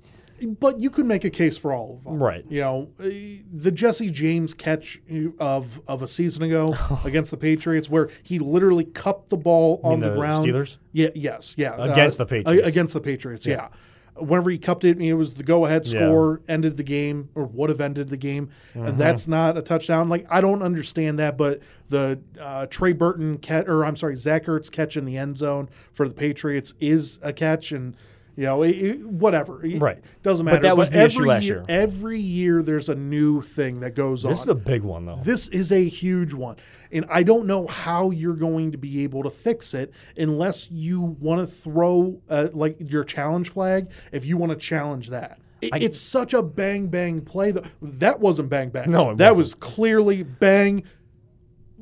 But 0.59 0.79
you 0.79 0.89
could 0.89 1.05
make 1.05 1.23
a 1.23 1.29
case 1.29 1.57
for 1.57 1.73
all 1.73 1.95
of 1.97 2.03
them, 2.03 2.21
right? 2.21 2.43
You 2.49 2.61
know, 2.61 2.89
the 2.97 3.71
Jesse 3.71 4.09
James 4.09 4.53
catch 4.53 5.01
of 5.39 5.79
of 5.87 6.01
a 6.01 6.07
season 6.07 6.43
ago 6.43 6.75
against 7.05 7.31
the 7.31 7.37
Patriots, 7.37 7.89
where 7.89 8.09
he 8.23 8.39
literally 8.39 8.83
cupped 8.83 9.29
the 9.29 9.37
ball 9.37 9.79
on 9.83 10.01
the, 10.01 10.09
the, 10.09 10.15
ground. 10.15 10.45
Steelers, 10.45 10.77
yeah, 10.91 11.09
yes, 11.15 11.55
yeah, 11.57 11.75
against 11.77 12.19
uh, 12.19 12.25
the 12.25 12.29
Patriots, 12.29 12.67
against 12.67 12.93
the 12.93 12.99
Patriots, 13.01 13.45
yeah. 13.45 13.55
yeah. 13.55 13.67
Whenever 14.15 14.51
he 14.51 14.57
cupped 14.59 14.83
it, 14.85 15.01
it 15.01 15.13
was 15.15 15.33
the 15.33 15.43
go-ahead 15.43 15.85
Yeah. 15.85 15.91
score, 16.07 16.41
ended 16.47 16.77
the 16.77 16.83
game, 16.83 17.29
or 17.33 17.45
would 17.45 17.69
have 17.69 17.81
ended 17.81 18.09
the 18.09 18.17
game, 18.17 18.49
Mm-hmm. 18.73 18.85
and 18.87 18.97
that's 18.97 19.27
not 19.27 19.57
a 19.57 19.61
touchdown. 19.61 20.07
Like 20.09 20.25
I 20.29 20.39
don't 20.39 20.61
understand 20.61 21.17
that, 21.19 21.37
but 21.37 21.61
the 21.89 22.19
uh, 22.39 22.67
Trey 22.67 22.93
Burton 22.93 23.37
catch, 23.39 23.67
or 23.67 23.83
I'm 23.85 23.95
sorry, 23.95 24.15
Zach 24.15 24.45
Ertz 24.45 24.71
catch 24.71 24.95
in 24.97 25.05
the 25.05 25.17
end 25.17 25.37
zone 25.39 25.67
for 25.91 26.07
the 26.07 26.13
Patriots 26.13 26.73
is 26.79 27.19
a 27.23 27.33
catch, 27.33 27.71
and 27.71 27.95
you 28.35 28.43
know, 28.45 28.63
it, 28.63 28.69
it- 28.71 29.05
whatever, 29.07 29.65
It 29.65 29.79
Right. 29.79 29.99
Doesn't 30.23 30.45
matter. 30.45 30.57
But 30.57 30.63
that 30.63 30.77
was 30.77 30.89
the 30.89 31.03
issue 31.03 31.19
every 31.21 31.27
last 31.29 31.43
year, 31.45 31.55
year. 31.57 31.65
Every 31.69 32.19
year, 32.19 32.63
there's 32.63 32.89
a 32.89 32.95
new 32.95 33.41
thing 33.41 33.81
that 33.81 33.95
goes 33.95 34.21
This 34.21 34.25
on. 34.25 34.31
This 34.31 34.41
is 34.43 34.47
a 34.49 34.55
big 34.55 34.81
one 34.83 35.05
though. 35.05 35.15
This 35.17 35.47
is 35.49 35.71
a 35.71 35.83
huge 35.87 36.33
one. 36.33 36.55
And 36.91 37.05
I 37.09 37.23
don't 37.23 37.45
know 37.47 37.67
how 37.67 38.09
you're 38.11 38.35
going 38.35 38.71
to 38.71 38.77
be 38.77 39.03
able 39.03 39.23
to 39.23 39.29
fix 39.29 39.73
it 39.73 39.91
unless 40.17 40.69
you 40.71 41.01
want 41.19 41.41
to 41.41 41.47
throw 41.47 42.21
uh, 42.29 42.47
like 42.53 42.77
your 42.91 43.03
challenge 43.03 43.49
flag, 43.49 43.91
if 44.11 44.25
you 44.25 44.37
want 44.37 44.51
to 44.51 44.57
challenge 44.57 45.09
that. 45.09 45.39
I- 45.71 45.77
it's 45.79 45.99
such 45.99 46.33
a 46.33 46.41
bang 46.43 46.87
bang 46.87 47.21
play. 47.21 47.51
Though. 47.51 47.63
That 47.81 48.19
wasn't 48.19 48.49
bang 48.49 48.69
bang. 48.69 48.91
No, 48.91 49.11
it 49.11 49.17
that 49.17 49.29
wasn't. 49.35 49.37
was 49.39 49.53
clearly 49.55 50.23
bang, 50.23 50.83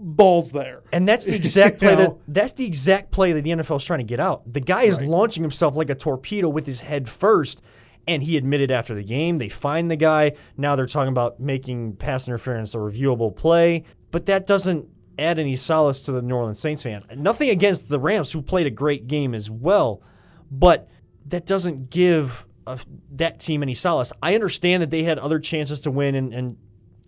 balls 0.01 0.51
there. 0.51 0.81
And 0.91 1.07
that's 1.07 1.25
the 1.25 1.35
exact 1.35 1.79
play 1.79 1.95
that 1.95 2.17
that's 2.27 2.53
the 2.53 2.65
exact 2.65 3.11
play 3.11 3.31
that 3.33 3.43
the 3.43 3.51
NFL 3.51 3.77
is 3.77 3.85
trying 3.85 3.99
to 3.99 4.05
get 4.05 4.19
out. 4.19 4.51
The 4.51 4.59
guy 4.59 4.83
is 4.83 4.99
launching 4.99 5.43
himself 5.43 5.75
like 5.75 5.89
a 5.89 5.95
torpedo 5.95 6.49
with 6.49 6.65
his 6.65 6.81
head 6.81 7.07
first, 7.07 7.61
and 8.07 8.23
he 8.23 8.37
admitted 8.37 8.71
after 8.71 8.95
the 8.95 9.03
game. 9.03 9.37
They 9.37 9.49
find 9.49 9.89
the 9.89 9.95
guy. 9.95 10.33
Now 10.57 10.75
they're 10.75 10.85
talking 10.85 11.11
about 11.11 11.39
making 11.39 11.97
pass 11.97 12.27
interference 12.27 12.75
a 12.75 12.79
reviewable 12.79 13.35
play, 13.35 13.83
but 14.09 14.25
that 14.25 14.47
doesn't 14.47 14.87
add 15.19 15.39
any 15.39 15.55
solace 15.55 16.01
to 16.03 16.11
the 16.11 16.21
New 16.21 16.35
Orleans 16.35 16.59
Saints 16.59 16.83
fan. 16.83 17.03
Nothing 17.15 17.49
against 17.49 17.89
the 17.89 17.99
Rams, 17.99 18.31
who 18.31 18.41
played 18.41 18.67
a 18.67 18.71
great 18.71 19.07
game 19.07 19.35
as 19.35 19.49
well, 19.49 20.01
but 20.49 20.89
that 21.27 21.45
doesn't 21.45 21.89
give 21.89 22.47
a, 22.65 22.79
that 23.11 23.39
team 23.39 23.61
any 23.61 23.73
solace. 23.73 24.11
I 24.21 24.33
understand 24.35 24.81
that 24.81 24.89
they 24.89 25.03
had 25.03 25.19
other 25.19 25.39
chances 25.39 25.81
to 25.81 25.91
win, 25.91 26.15
and, 26.15 26.33
and 26.33 26.57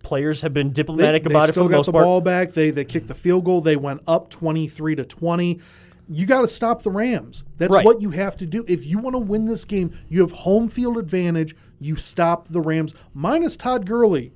players 0.04 0.42
have 0.42 0.54
been 0.54 0.70
diplomatic 0.72 1.24
they 1.24 1.30
about 1.30 1.48
it 1.48 1.52
still 1.52 1.64
for 1.64 1.68
the 1.68 1.72
got 1.72 1.78
most 1.78 1.86
the 1.86 1.92
part. 1.92 2.04
ball 2.04 2.20
back. 2.20 2.52
They 2.52 2.70
they 2.70 2.84
kicked 2.84 3.08
the 3.08 3.14
field 3.14 3.44
goal. 3.44 3.60
They 3.60 3.76
went 3.76 4.02
up 4.06 4.30
23 4.30 4.94
to 4.96 5.04
20. 5.04 5.60
You 6.08 6.26
got 6.26 6.42
to 6.42 6.48
stop 6.48 6.82
the 6.82 6.90
Rams. 6.90 7.44
That's 7.56 7.72
Right. 7.72 7.84
what 7.84 8.02
you 8.02 8.10
have 8.10 8.36
to 8.36 8.46
do. 8.46 8.64
If 8.68 8.84
you 8.84 8.98
want 8.98 9.14
to 9.14 9.18
win 9.20 9.46
this 9.46 9.64
game, 9.64 9.90
you 10.08 10.20
have 10.20 10.32
home 10.32 10.68
field 10.68 10.98
advantage. 10.98 11.56
You 11.80 11.96
stop 11.96 12.48
the 12.48 12.60
Rams 12.60 12.94
minus 13.14 13.56
Todd 13.56 13.86
Gurley, 13.86 14.32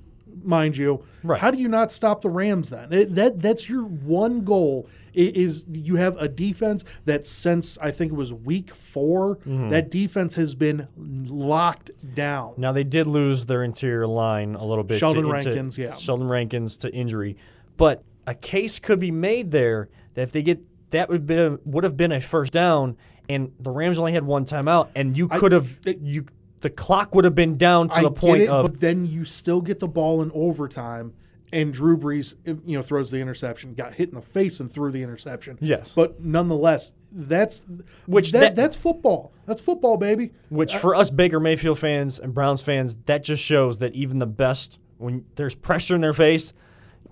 mind 0.49 0.77
you. 0.77 1.05
Right. 1.23 1.41
How 1.41 1.51
do 1.53 1.59
you 1.59 1.69
not 1.69 1.93
stop 1.93 2.23
the 2.23 2.31
Rams 2.31 2.71
then? 2.71 2.93
It- 2.93 3.15
that 3.15 3.41
that's 3.41 3.69
your 3.69 3.83
one 3.85 4.43
goal. 4.43 4.89
Is 5.15 5.65
you 5.73 5.97
have 5.97 6.17
a 6.19 6.29
defense 6.29 6.85
that 7.05 7.27
since 7.27 7.77
I 7.79 7.91
think 7.91 8.13
it 8.13 8.15
was 8.15 8.33
week 8.33 8.71
4 8.73 9.37
Mm-hmm. 9.37 9.71
that 9.71 9.91
defense 9.91 10.37
has 10.37 10.55
been 10.55 10.87
locked 10.97 11.91
down. 12.15 12.55
Now 12.57 12.73
they 12.73 12.85
did 12.85 13.07
lose 13.07 13.47
their 13.47 13.63
interior 13.65 14.07
line 14.07 14.55
a 14.55 14.65
little 14.65 14.85
bit. 14.85 14.99
Sheldon 15.01 15.25
to, 15.25 15.31
Rankins, 15.31 15.77
yeah. 15.79 15.95
Sheldon 15.95 16.29
Rankins 16.29 16.77
to 16.79 16.93
injury, 16.93 17.37
but 17.77 18.03
a 18.27 18.35
case 18.35 18.79
could 18.79 19.01
be 19.01 19.11
made 19.11 19.51
there 19.51 19.89
that 20.15 20.23
if 20.23 20.33
they 20.33 20.43
get 20.43 20.61
that 20.91 21.09
would 21.09 21.27
be 21.27 21.35
a, 21.37 21.59
would 21.65 21.85
have 21.85 21.97
been 21.97 22.13
a 22.13 22.21
first 22.21 22.53
down, 22.53 22.97
and 23.29 23.53
the 23.59 23.71
Rams 23.71 23.99
only 23.99 24.13
had 24.13 24.25
one 24.25 24.45
timeout, 24.45 24.89
and 24.95 25.17
you 25.17 25.27
could 25.29 25.53
have 25.53 25.81
you 26.01 26.27
the 26.61 26.71
clock 26.71 27.15
would 27.15 27.25
have 27.25 27.35
been 27.35 27.57
down 27.57 27.89
to 27.91 27.97
I 27.99 28.03
the 28.03 28.11
point 28.11 28.43
it, 28.43 28.49
of 28.49 28.65
but 28.67 28.81
then 28.81 29.07
you 29.07 29.25
still 29.25 29.61
get 29.61 29.81
the 29.81 29.89
ball 29.89 30.21
in 30.23 30.31
overtime, 30.33 31.13
and 31.53 31.73
Drew 31.73 31.97
Brees, 31.97 32.35
you 32.67 32.77
know, 32.77 32.83
throws 32.83 33.11
the 33.11 33.19
interception, 33.19 33.75
got 33.75 33.95
hit 33.95 34.09
in 34.11 34.15
the 34.17 34.21
face 34.21 34.61
and 34.61 34.71
threw 34.71 34.91
the 34.91 35.03
interception. 35.03 35.57
Yes. 35.61 35.95
but 35.95 36.21
nonetheless, 36.23 36.93
that's 37.11 37.65
Which 38.07 38.33
that, 38.33 38.41
that- 38.41 38.57
that's 38.57 38.77
football. 38.77 39.33
That's 39.47 39.63
football, 39.63 39.97
baby. 39.97 40.33
which 40.51 40.77
for 40.77 40.95
us 40.95 41.11
Baker 41.11 41.41
Mayfield 41.41 41.79
fans 41.79 42.19
and 42.19 42.35
Browns 42.35 42.61
fans, 42.61 42.97
that 43.07 43.25
just 43.25 43.43
shows 43.43 43.79
that 43.79 43.95
even 43.95 44.19
the 44.19 44.27
best 44.27 44.79
when 44.99 45.25
there's 45.37 45.55
pressure 45.55 45.95
in 45.95 46.01
their 46.03 46.13
face. 46.13 46.53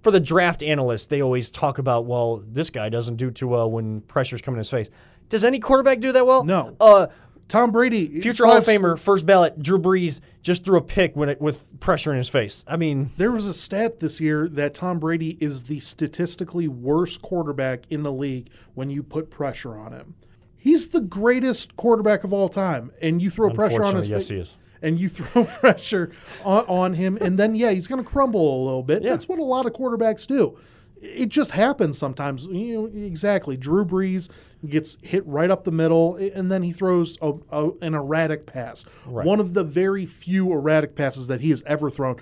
For 0.03 0.11
the 0.11 0.21
draft 0.21 0.63
analysts, 0.63 1.07
they 1.07 1.21
always 1.23 1.51
talk 1.51 1.79
about, 1.79 2.05
well, 2.05 2.43
this 2.47 2.71
guy 2.71 2.89
doesn't 2.91 3.17
do 3.17 3.31
too 3.31 3.49
well 3.49 3.69
when 3.71 4.03
pressure's 4.03 4.41
coming 4.43 4.57
in 4.57 4.61
his 4.61 4.71
face. 4.71 4.89
Does 5.29 5.45
any 5.45 5.59
quarterback 5.59 5.99
do 5.99 6.13
that 6.13 6.25
well? 6.27 6.45
No. 6.45 6.77
Uh, 6.79 7.07
Tom 7.49 7.71
Brady, 7.71 8.21
Future 8.21 8.45
Hall 8.45 8.57
of 8.57 8.65
Famer, 8.65 8.99
first 8.99 9.25
ballot, 9.25 9.63
Drew 9.63 9.79
Brees 9.79 10.21
just 10.43 10.65
threw 10.65 10.77
a 10.79 10.83
pick 10.83 11.15
with, 11.15 11.29
it, 11.29 11.41
with 11.41 11.79
pressure 11.79 12.11
in 12.11 12.17
his 12.17 12.29
face. 12.29 12.65
I 12.67 12.77
mean, 12.77 13.13
There 13.17 13.31
was 13.31 13.47
a 13.47 13.55
stat 13.55 14.01
this 14.01 14.21
year 14.21 14.49
that 14.49 14.75
Tom 14.75 14.99
Brady 14.99 15.37
is 15.41 15.65
the 15.65 15.79
statistically 15.79 16.67
worst 16.67 17.23
quarterback 17.23 17.85
in 17.89 18.03
the 18.03 18.13
league 18.13 18.51
when 18.75 18.91
you 18.91 19.03
put 19.05 19.31
pressure 19.31 19.77
on 19.79 19.93
him. 19.93 20.15
He's 20.57 20.89
the 20.89 21.01
greatest 21.01 21.77
quarterback 21.77 22.25
of 22.25 22.33
all 22.33 22.49
time, 22.49 22.91
and 23.01 23.23
you 23.23 23.31
throw 23.31 23.51
pressure 23.51 23.85
on 23.85 23.95
his 23.95 24.11
yes, 24.11 24.27
fa- 24.27 24.35
he 24.35 24.41
is. 24.41 24.57
and 24.83 24.99
you 24.99 25.09
throw 25.11 25.45
pressure 25.45 26.13
on, 26.45 26.65
on 26.67 26.95
him, 26.95 27.17
and 27.21 27.39
then 27.39 27.55
yeah, 27.55 27.71
he's 27.71 27.87
going 27.87 28.03
to 28.03 28.09
crumble 28.09 28.61
a 28.61 28.63
little 28.65 28.83
bit. 28.83 29.05
Yeah. 29.05 29.11
That's 29.11 29.29
what 29.29 29.39
a 29.39 29.45
lot 29.45 29.67
of 29.67 29.73
quarterbacks 29.73 30.27
do. 30.27 30.59
It 31.07 31.29
just 31.29 31.53
happens 31.53 31.97
sometimes. 31.99 32.47
You 32.47 32.83
know 32.83 32.87
exactly. 33.07 33.57
Drew 33.57 33.85
Brees 33.85 34.29
gets 34.67 34.99
hit 35.03 35.27
right 35.27 35.51
up 35.51 35.65
the 35.65 35.71
middle, 35.73 36.17
and 36.17 36.51
then 36.51 36.63
he 36.63 36.73
throws 36.73 37.17
a, 37.23 37.33
a, 37.51 37.71
an 37.81 37.95
erratic 37.95 38.47
pass. 38.47 38.85
One 39.07 39.41
of 39.41 39.55
the 39.55 39.65
very 39.65 40.07
few 40.07 40.53
erratic 40.53 40.95
passes 40.95 41.29
that 41.29 41.41
he 41.41 41.51
has 41.51 41.63
ever 41.67 41.91
thrown. 41.91 42.17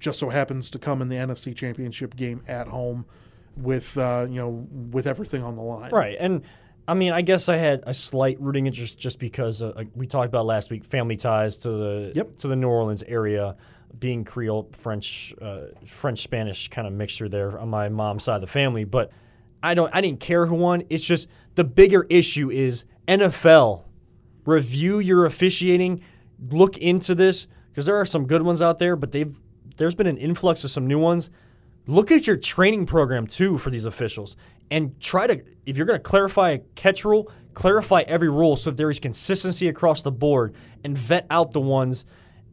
Just 0.00 0.20
so 0.20 0.28
happens 0.28 0.70
to 0.70 0.78
come 0.78 1.02
in 1.02 1.08
the 1.08 1.16
NFC 1.16 1.54
Championship 1.56 2.14
game 2.14 2.42
at 2.46 2.68
home, 2.68 3.04
with 3.56 3.96
uh, 3.98 4.26
you 4.28 4.36
know 4.36 4.66
with 4.92 5.06
everything 5.06 5.42
on 5.42 5.56
the 5.56 5.62
line. 5.62 5.90
Right. 5.90 6.16
And 6.20 6.42
I 6.86 6.94
mean, 6.94 7.12
I 7.12 7.20
guess 7.22 7.48
I 7.48 7.56
had 7.56 7.82
a 7.84 7.92
slight 7.92 8.40
rooting 8.40 8.66
interest 8.66 8.98
just 8.98 9.18
because 9.18 9.60
uh, 9.60 9.82
we 9.94 10.06
talked 10.06 10.28
about 10.28 10.46
last 10.46 10.70
week 10.70 10.84
family 10.84 11.16
ties 11.16 11.56
to 11.58 11.70
the 11.70 12.12
Yep. 12.14 12.36
to 12.38 12.48
the 12.48 12.56
New 12.56 12.68
Orleans 12.68 13.02
area, 13.02 13.56
being 13.98 14.24
Creole, 14.24 14.68
French, 14.72 15.34
uh, 15.40 15.66
French 15.84 16.20
Spanish 16.20 16.68
kind 16.68 16.86
of 16.86 16.92
mixture 16.92 17.28
there 17.28 17.58
on 17.58 17.68
my 17.68 17.88
mom's 17.88 18.24
side 18.24 18.36
of 18.36 18.40
the 18.40 18.46
family. 18.46 18.84
But 18.84 19.10
I 19.62 19.74
don't. 19.74 19.94
I 19.94 20.00
didn't 20.00 20.20
care 20.20 20.46
who 20.46 20.54
won. 20.54 20.84
It's 20.88 21.06
just 21.06 21.28
the 21.54 21.64
bigger 21.64 22.06
issue 22.08 22.50
is 22.50 22.84
NFL. 23.06 23.84
Review 24.44 24.98
your 24.98 25.26
officiating. 25.26 26.02
Look 26.50 26.78
into 26.78 27.14
this 27.14 27.46
because 27.70 27.86
there 27.86 27.96
are 27.96 28.04
some 28.04 28.26
good 28.26 28.42
ones 28.42 28.62
out 28.62 28.78
there, 28.78 28.96
but 28.96 29.12
they've 29.12 29.38
there's 29.76 29.94
been 29.94 30.06
an 30.06 30.18
influx 30.18 30.64
of 30.64 30.70
some 30.70 30.86
new 30.86 30.98
ones 30.98 31.30
look 31.88 32.12
at 32.12 32.26
your 32.26 32.36
training 32.36 32.84
program 32.84 33.26
too 33.26 33.56
for 33.56 33.70
these 33.70 33.86
officials 33.86 34.36
and 34.70 35.00
try 35.00 35.26
to 35.26 35.42
if 35.64 35.76
you're 35.76 35.86
going 35.86 35.98
to 35.98 36.02
clarify 36.02 36.50
a 36.50 36.58
catch 36.76 37.04
rule 37.04 37.32
clarify 37.54 38.02
every 38.02 38.28
rule 38.28 38.54
so 38.54 38.70
there 38.70 38.90
is 38.90 39.00
consistency 39.00 39.68
across 39.68 40.02
the 40.02 40.12
board 40.12 40.54
and 40.84 40.96
vet 40.96 41.26
out 41.30 41.52
the 41.52 41.60
ones 41.60 42.04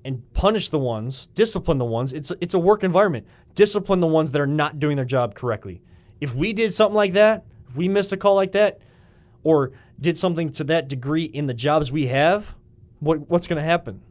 and 0.05 0.33
punish 0.33 0.69
the 0.69 0.79
ones 0.79 1.27
discipline 1.27 1.77
the 1.77 1.85
ones. 1.85 2.13
It's 2.13 2.31
it's 2.39 2.53
a 2.53 2.59
work 2.59 2.83
environment. 2.83 3.27
Discipline 3.55 3.99
the 3.99 4.07
ones 4.07 4.31
that 4.31 4.41
are 4.41 4.47
not 4.47 4.79
doing 4.79 4.95
their 4.95 5.05
job 5.05 5.35
correctly. 5.35 5.81
If 6.21 6.35
we 6.35 6.53
did 6.53 6.73
something 6.73 6.95
like 6.95 7.13
that 7.13 7.45
if 7.67 7.75
we 7.75 7.89
missed 7.89 8.13
a 8.13 8.17
call 8.17 8.35
like 8.35 8.53
that 8.53 8.79
or 9.43 9.71
did 9.99 10.17
something 10.17 10.49
to 10.49 10.63
that 10.65 10.87
degree 10.87 11.25
in 11.25 11.47
the 11.47 11.53
jobs 11.53 11.91
we 11.91 12.07
have 12.07 12.55
what 12.99 13.29
what's 13.29 13.47
going 13.47 13.57
to 13.57 13.63
happen? 13.63 14.01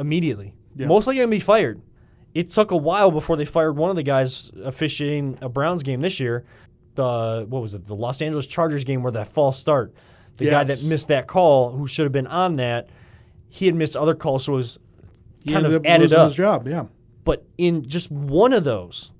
Immediately. 0.00 0.54
Most 0.88 1.06
likely 1.06 1.18
going 1.18 1.30
to 1.30 1.36
be 1.36 1.40
fired. 1.40 1.80
It 2.34 2.50
took 2.50 2.72
a 2.72 2.76
while 2.76 3.12
before 3.12 3.36
they 3.36 3.44
fired 3.44 3.76
one 3.76 3.90
of 3.90 3.96
the 3.96 4.02
guys 4.02 4.50
officiating 4.62 5.38
a 5.40 5.48
Browns 5.48 5.84
game 5.84 6.00
this 6.00 6.18
year. 6.18 6.44
The 6.96 7.46
what 7.48 7.62
was 7.62 7.74
it? 7.74 7.86
The 7.86 7.94
Los 7.94 8.20
Angeles 8.20 8.46
Chargers 8.46 8.84
game 8.84 9.02
where 9.02 9.12
that 9.12 9.28
false 9.28 9.58
start. 9.58 9.94
The 10.36 10.46
guy 10.46 10.64
that 10.64 10.82
missed 10.84 11.08
that 11.08 11.28
call, 11.28 11.70
who 11.70 11.86
should 11.86 12.02
have 12.02 12.12
been 12.12 12.26
on 12.26 12.56
that, 12.56 12.88
he 13.48 13.66
had 13.66 13.76
missed 13.76 13.96
other 13.96 14.16
calls, 14.16 14.44
so 14.44 14.54
it 14.54 14.56
was 14.56 14.80
He 15.44 15.52
kind 15.52 15.66
of 15.66 15.84
added 15.86 16.12
up. 16.12 16.28
his 16.28 16.34
job. 16.36 16.66
Yeah. 16.66 16.86
But 17.24 17.44
in 17.56 17.86
just 17.86 18.10
one 18.10 18.52
of 18.52 18.64
those 18.64 19.12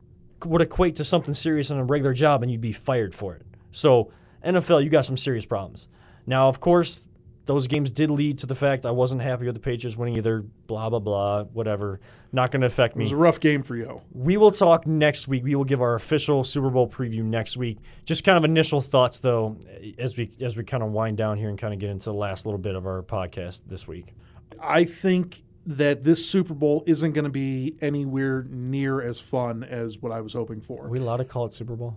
would 0.45 0.61
equate 0.61 0.97
to 0.97 1.05
something 1.05 1.35
serious 1.35 1.71
in 1.71 1.79
a 1.79 1.85
regular 1.85 2.13
job, 2.13 2.43
and 2.43 2.51
you'd 2.51 2.61
be 2.61 2.73
fired 2.73 3.15
for 3.15 3.35
it. 3.35 3.43
So 3.71 4.11
NFL, 4.45 4.83
you 4.85 4.91
got 4.91 5.05
some 5.05 5.17
serious 5.17 5.47
problems. 5.47 5.89
Now, 6.27 6.49
of 6.49 6.61
course, 6.61 7.07
those 7.47 7.67
games 7.67 7.93
did 7.93 8.11
lead 8.11 8.39
to 8.39 8.47
the 8.47 8.55
fact 8.55 8.87
I 8.87 8.91
wasn't 8.91 9.21
happy 9.21 9.45
with 9.45 9.55
the 9.55 9.61
Patriots 9.61 9.97
winning 9.97 10.17
either. 10.17 10.43
Blah 10.67 10.91
blah 10.91 10.99
blah. 10.99 11.45
Whatever. 11.45 12.01
Not 12.33 12.51
going 12.51 12.63
to 12.63 12.67
affect 12.67 12.97
me. 12.97 13.01
It 13.03 13.05
me. 13.05 13.05
was 13.07 13.13
a 13.13 13.17
rough 13.17 13.39
game 13.39 13.63
for 13.63 13.77
you. 13.77 14.01
We 14.13 14.37
will 14.37 14.51
talk 14.51 14.87
next 14.87 15.29
week. 15.29 15.45
We 15.45 15.55
will 15.55 15.65
give 15.65 15.83
our 15.83 15.95
official 15.95 16.43
Super 16.43 16.71
Bowl 16.71 16.89
preview 16.89 17.23
next 17.23 17.57
week. 17.57 17.79
Just 18.05 18.25
kind 18.25 18.39
of 18.39 18.45
initial 18.45 18.81
thoughts, 18.81 19.19
though, 19.19 19.59
as 19.99 20.17
we 20.17 20.31
as 20.41 20.57
we 20.57 20.65
kind 20.65 20.83
of 20.83 20.91
wind 20.91 21.19
down 21.19 21.37
here 21.37 21.49
and 21.51 21.59
kind 21.59 21.75
of 21.75 21.81
get 21.81 21.91
into 21.91 22.07
the 22.07 22.15
last 22.15 22.47
little 22.47 22.59
bit 22.59 22.75
of 22.75 22.87
our 22.87 23.03
podcast 23.03 23.65
this 23.67 23.87
week. 23.87 24.15
I 24.61 24.85
think 24.85 25.43
that 25.66 26.05
this 26.05 26.29
Super 26.29 26.55
Bowl 26.55 26.83
isn't 26.87 27.12
going 27.12 27.24
to 27.24 27.31
be 27.31 27.77
anywhere 27.81 28.44
near 28.48 29.00
as 29.00 29.18
fun 29.20 29.62
as 29.64 29.98
what 29.98 30.12
I 30.12 30.20
was 30.20 30.33
hoping 30.35 30.61
for. 30.61 30.87
Are 30.87 30.88
we 30.90 30.98
allowed 30.98 31.18
to 31.18 31.24
call 31.24 31.46
it 31.46 31.53
Super 31.55 31.77
Bowl, 31.77 31.96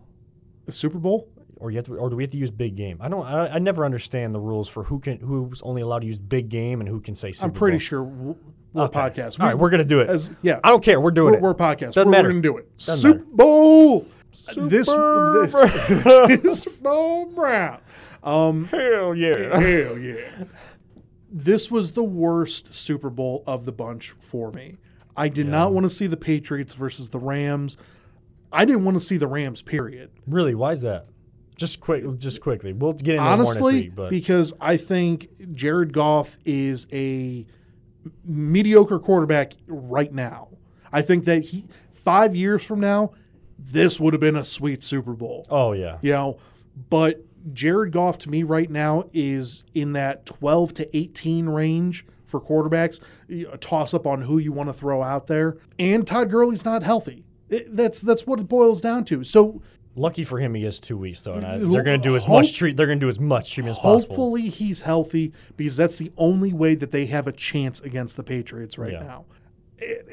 the 0.66 0.72
Super 0.72 1.00
Bowl? 1.00 1.30
or 1.60 1.72
you 1.72 1.78
have 1.78 1.88
to, 1.88 1.96
or 1.96 2.08
do 2.12 2.16
we 2.16 2.22
have 2.24 2.30
to 2.30 2.38
use 2.38 2.52
big 2.52 2.76
game? 2.76 2.98
I 3.02 3.08
don't. 3.10 3.26
I, 3.26 3.56
I 3.56 3.58
never 3.60 3.84
understand 3.84 4.36
the 4.36 4.40
rules 4.40 4.70
for 4.70 4.84
who 4.84 5.00
can 5.00 5.18
who's 5.18 5.60
only 5.64 5.82
allowed 5.82 6.00
to 6.02 6.06
use 6.06 6.20
big 6.20 6.50
game 6.50 6.82
and 6.82 6.88
who 6.88 7.02
can 7.02 7.16
say 7.16 7.32
Super 7.32 7.46
I'm 7.48 7.52
pretty 7.52 7.78
Bowl. 7.78 7.82
sure 7.82 8.04
w- 8.06 8.36
we're 8.74 8.84
Okay. 8.84 9.00
a 9.00 9.02
podcast. 9.12 9.40
All 9.40 9.48
right, 9.48 9.58
we're 9.58 9.72
gonna 9.72 9.84
do 9.84 10.00
it. 10.02 10.08
as 10.08 10.30
yeah. 10.44 10.60
I 10.64 10.70
don't 10.70 10.84
care. 10.84 11.02
We're 11.02 11.10
doing 11.10 11.32
We're, 11.32 11.38
it. 11.38 11.42
we're 11.42 11.52
a 11.52 11.56
podcast. 11.56 11.94
Doesn't 11.94 12.06
we're, 12.06 12.12
matter. 12.12 12.30
going 12.30 12.44
to 12.44 12.48
do 12.48 12.58
it. 12.58 12.78
Doesn't 12.78 12.98
Super 12.98 13.20
matter. 13.24 13.32
Bowl. 13.36 14.06
this 14.56 14.88
Super 14.88 15.48
this 16.28 16.62
Super 16.64 16.84
Bowl 16.84 17.26
Brown. 17.26 17.80
Um, 18.24 18.66
Hell 18.66 19.16
yeah! 19.16 19.60
hell 19.60 19.98
yeah. 19.98 20.44
This 21.44 21.70
was 21.70 21.92
the 21.92 22.04
worst 22.04 22.74
Super 22.74 23.10
Bowl 23.10 23.44
of 23.46 23.66
the 23.66 23.72
bunch 23.72 24.12
for 24.20 24.52
me. 24.52 24.78
I 25.16 25.30
did 25.30 25.48
not 25.48 25.74
want 25.74 25.84
to 25.84 25.90
see 25.90 26.08
the 26.08 26.18
Patriots 26.18 26.74
versus 26.74 27.10
the 27.10 27.20
Rams. 27.20 27.78
I 28.52 28.66
didn't 28.66 28.86
want 28.86 28.96
to 28.96 29.02
see 29.02 29.18
the 29.18 29.28
Rams, 29.28 29.62
period. 29.62 30.12
Really, 30.28 30.56
why 30.56 30.72
is 30.72 30.82
that? 30.82 31.08
Just 31.56 31.80
quick, 31.80 32.04
just 32.20 32.42
quickly. 32.42 32.72
We'll 32.74 32.94
get 32.94 33.16
into 33.16 33.24
Honestly, 33.28 33.88
next 33.90 33.98
week, 33.98 34.10
because 34.10 34.54
I 34.62 34.78
think 34.78 35.54
Jared 35.54 35.92
Goff 35.92 36.38
is 36.46 36.88
a 36.92 37.46
mediocre 38.24 39.00
quarterback 39.00 39.54
right 39.68 40.12
now. 40.14 40.50
I 40.92 41.02
think 41.02 41.26
that 41.26 41.46
he 41.46 41.66
five 41.94 42.36
years 42.36 42.64
from 42.64 42.80
now, 42.80 43.12
this 43.60 44.00
would 44.00 44.14
have 44.14 44.22
been 44.22 44.36
a 44.36 44.46
sweet 44.46 44.84
Super 44.84 45.14
Bowl. 45.14 45.46
oh 45.50 45.72
yeah, 45.74 45.98
You 46.02 46.12
know, 46.14 46.38
but 46.90 47.26
Jared 47.54 47.92
Goff 47.92 48.18
to 48.20 48.30
me 48.30 48.44
right 48.44 48.70
now 48.70 49.06
is 49.14 49.64
in 49.74 49.94
that 49.94 50.26
12 50.26 50.74
to 50.76 50.98
18 50.98 51.48
range 51.50 52.06
for 52.26 52.42
quarterbacks. 52.42 53.00
A 53.52 53.58
toss 53.58 53.94
up 53.94 54.06
on 54.06 54.24
who 54.24 54.38
you 54.38 54.52
want 54.52 54.70
to 54.70 54.74
throw 54.74 55.02
out 55.04 55.28
there. 55.28 55.58
And 55.80 56.06
Todd 56.06 56.30
Gurley's 56.30 56.66
not 56.66 56.84
healthy. 56.84 57.24
It- 57.50 57.76
that's 57.76 58.02
that's 58.02 58.28
what 58.28 58.40
it 58.40 58.48
boils 58.48 58.82
down 58.82 59.06
to. 59.06 59.24
So 59.24 59.62
lucky 59.96 60.24
for 60.24 60.40
him, 60.40 60.54
he 60.54 60.64
has 60.64 60.80
two 60.80 60.98
weeks 60.98 61.22
though, 61.22 61.36
and 61.36 61.46
I, 61.46 61.58
they're 61.58 61.84
going 61.84 62.00
to 62.02 62.10
do 62.10 62.16
as 62.16 62.26
hope- 62.26 62.38
much 62.40 62.54
treat. 62.58 62.76
They're 62.76 62.86
going 62.86 63.00
to 63.00 63.04
do 63.06 63.10
as 63.10 63.20
much 63.20 63.54
treatment 63.54 63.78
as 63.78 63.80
possible. 63.82 64.16
hopefully 64.16 64.50
he's 64.50 64.82
healthy 64.82 65.32
because 65.56 65.78
that's 65.78 65.98
the 65.98 66.12
only 66.18 66.52
way 66.54 66.76
that 66.76 66.92
they 66.92 67.06
have 67.06 67.26
a 67.28 67.32
chance 67.32 67.80
against 67.80 68.18
the 68.18 68.24
Patriots 68.24 68.78
right 68.78 68.92
Yeah. 68.92 69.04
now. 69.04 69.26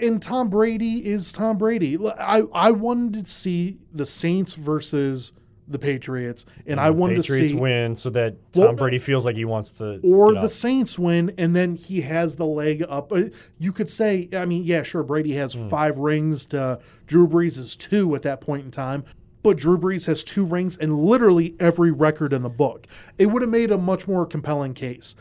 And 0.00 0.20
Tom 0.20 0.50
Brady 0.50 1.06
is 1.06 1.32
Tom 1.32 1.56
Brady. 1.58 1.96
I, 2.18 2.42
I 2.52 2.70
wanted 2.70 3.24
to 3.24 3.30
see 3.30 3.78
the 3.92 4.04
Saints 4.04 4.52
versus 4.54 5.32
the 5.66 5.78
Patriots, 5.78 6.44
and 6.66 6.78
I 6.78 6.90
wanted 6.90 7.16
Patriots 7.16 7.52
to 7.52 7.56
see 7.56 7.60
win 7.60 7.96
so 7.96 8.10
that 8.10 8.36
Tom 8.52 8.62
Well, 8.64 8.72
Brady 8.74 8.98
feels 8.98 9.24
like 9.24 9.36
he 9.36 9.44
wants 9.46 9.70
to. 9.72 9.98
or 10.02 10.34
the. 10.34 10.48
Saints 10.48 10.98
win, 10.98 11.32
and 11.38 11.56
then 11.56 11.76
he 11.76 12.02
has 12.02 12.36
the 12.36 12.44
leg 12.46 12.84
up. 12.88 13.10
Uh, 13.12 13.24
You 13.58 13.72
could 13.72 13.88
say, 13.88 14.28
I 14.36 14.44
mean, 14.44 14.64
yeah, 14.64 14.82
sure, 14.82 15.02
Brady 15.02 15.32
has 15.34 15.54
Hmm. 15.54 15.68
five 15.68 15.96
rings 15.98 16.46
to 16.46 16.78
Drew 17.06 17.26
Brees 17.26 17.58
is 17.58 17.76
two 17.76 18.14
at 18.14 18.22
that 18.22 18.40
point 18.40 18.64
in 18.66 18.70
time, 18.70 19.04
but 19.42 19.56
Drew 19.56 19.78
Brees 19.78 20.06
has 20.06 20.22
two 20.22 20.44
rings 20.44 20.76
and 20.76 20.98
literally 20.98 21.54
every 21.58 21.90
record 21.90 22.32
in 22.32 22.42
the 22.42 22.50
book. 22.50 22.86
It 23.18 23.26
would 23.26 23.40
have 23.42 23.50
made 23.50 23.70
a 23.70 23.78
much 23.78 24.06
more 24.06 24.26
compelling 24.26 24.74
case. 24.74 25.14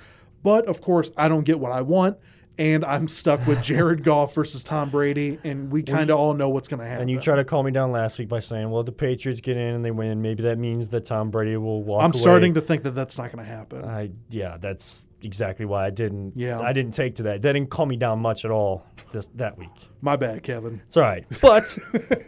But 0.43 0.65
of 0.65 0.81
course, 0.81 1.09
I 1.15 1.29
don't 1.29 1.45
get 1.45 1.59
what 1.59 1.71
I 1.71 1.81
want, 1.81 2.17
and 2.57 2.85
I'm 2.85 3.07
stuck 3.07 3.45
with 3.47 3.63
Jared 3.63 4.03
Goff 4.03 4.33
versus 4.35 4.63
Tom 4.63 4.89
Brady, 4.89 5.39
and 5.43 5.71
we 5.71 5.83
kind 5.83 6.09
of 6.09 6.17
all 6.19 6.33
know 6.33 6.49
what's 6.49 6.67
going 6.67 6.79
to 6.79 6.85
happen. 6.85 7.01
And 7.03 7.11
you 7.11 7.19
try 7.19 7.35
to 7.35 7.43
calm 7.43 7.65
me 7.65 7.71
down 7.71 7.91
last 7.91 8.19
week 8.19 8.29
by 8.29 8.39
saying, 8.39 8.69
"Well, 8.69 8.83
the 8.83 8.91
Patriots 8.91 9.41
get 9.41 9.57
in 9.57 9.75
and 9.75 9.83
they 9.85 9.91
win. 9.91 10.21
Maybe 10.21 10.43
that 10.43 10.57
means 10.57 10.89
that 10.89 11.05
Tom 11.05 11.31
Brady 11.31 11.57
will 11.57 11.83
walk." 11.83 12.03
I'm 12.03 12.11
away." 12.11 12.19
starting 12.19 12.53
to 12.55 12.61
think 12.61 12.83
that 12.83 12.91
that's 12.91 13.17
not 13.17 13.31
going 13.31 13.43
to 13.45 13.51
happen. 13.51 13.83
I 13.85 14.11
yeah, 14.29 14.57
that's 14.59 15.09
exactly 15.21 15.65
why 15.65 15.85
I 15.85 15.89
didn't. 15.89 16.33
Yeah. 16.35 16.59
I 16.59 16.73
didn't 16.73 16.93
take 16.93 17.15
to 17.15 17.23
that. 17.23 17.41
That 17.41 17.53
didn't 17.53 17.69
calm 17.69 17.89
me 17.89 17.95
down 17.97 18.19
much 18.19 18.45
at 18.45 18.51
all 18.51 18.85
this 19.11 19.27
that 19.35 19.57
week. 19.57 19.69
My 20.01 20.15
bad, 20.15 20.43
Kevin. 20.43 20.81
It's 20.87 20.97
all 20.97 21.03
right, 21.03 21.25
but 21.41 21.77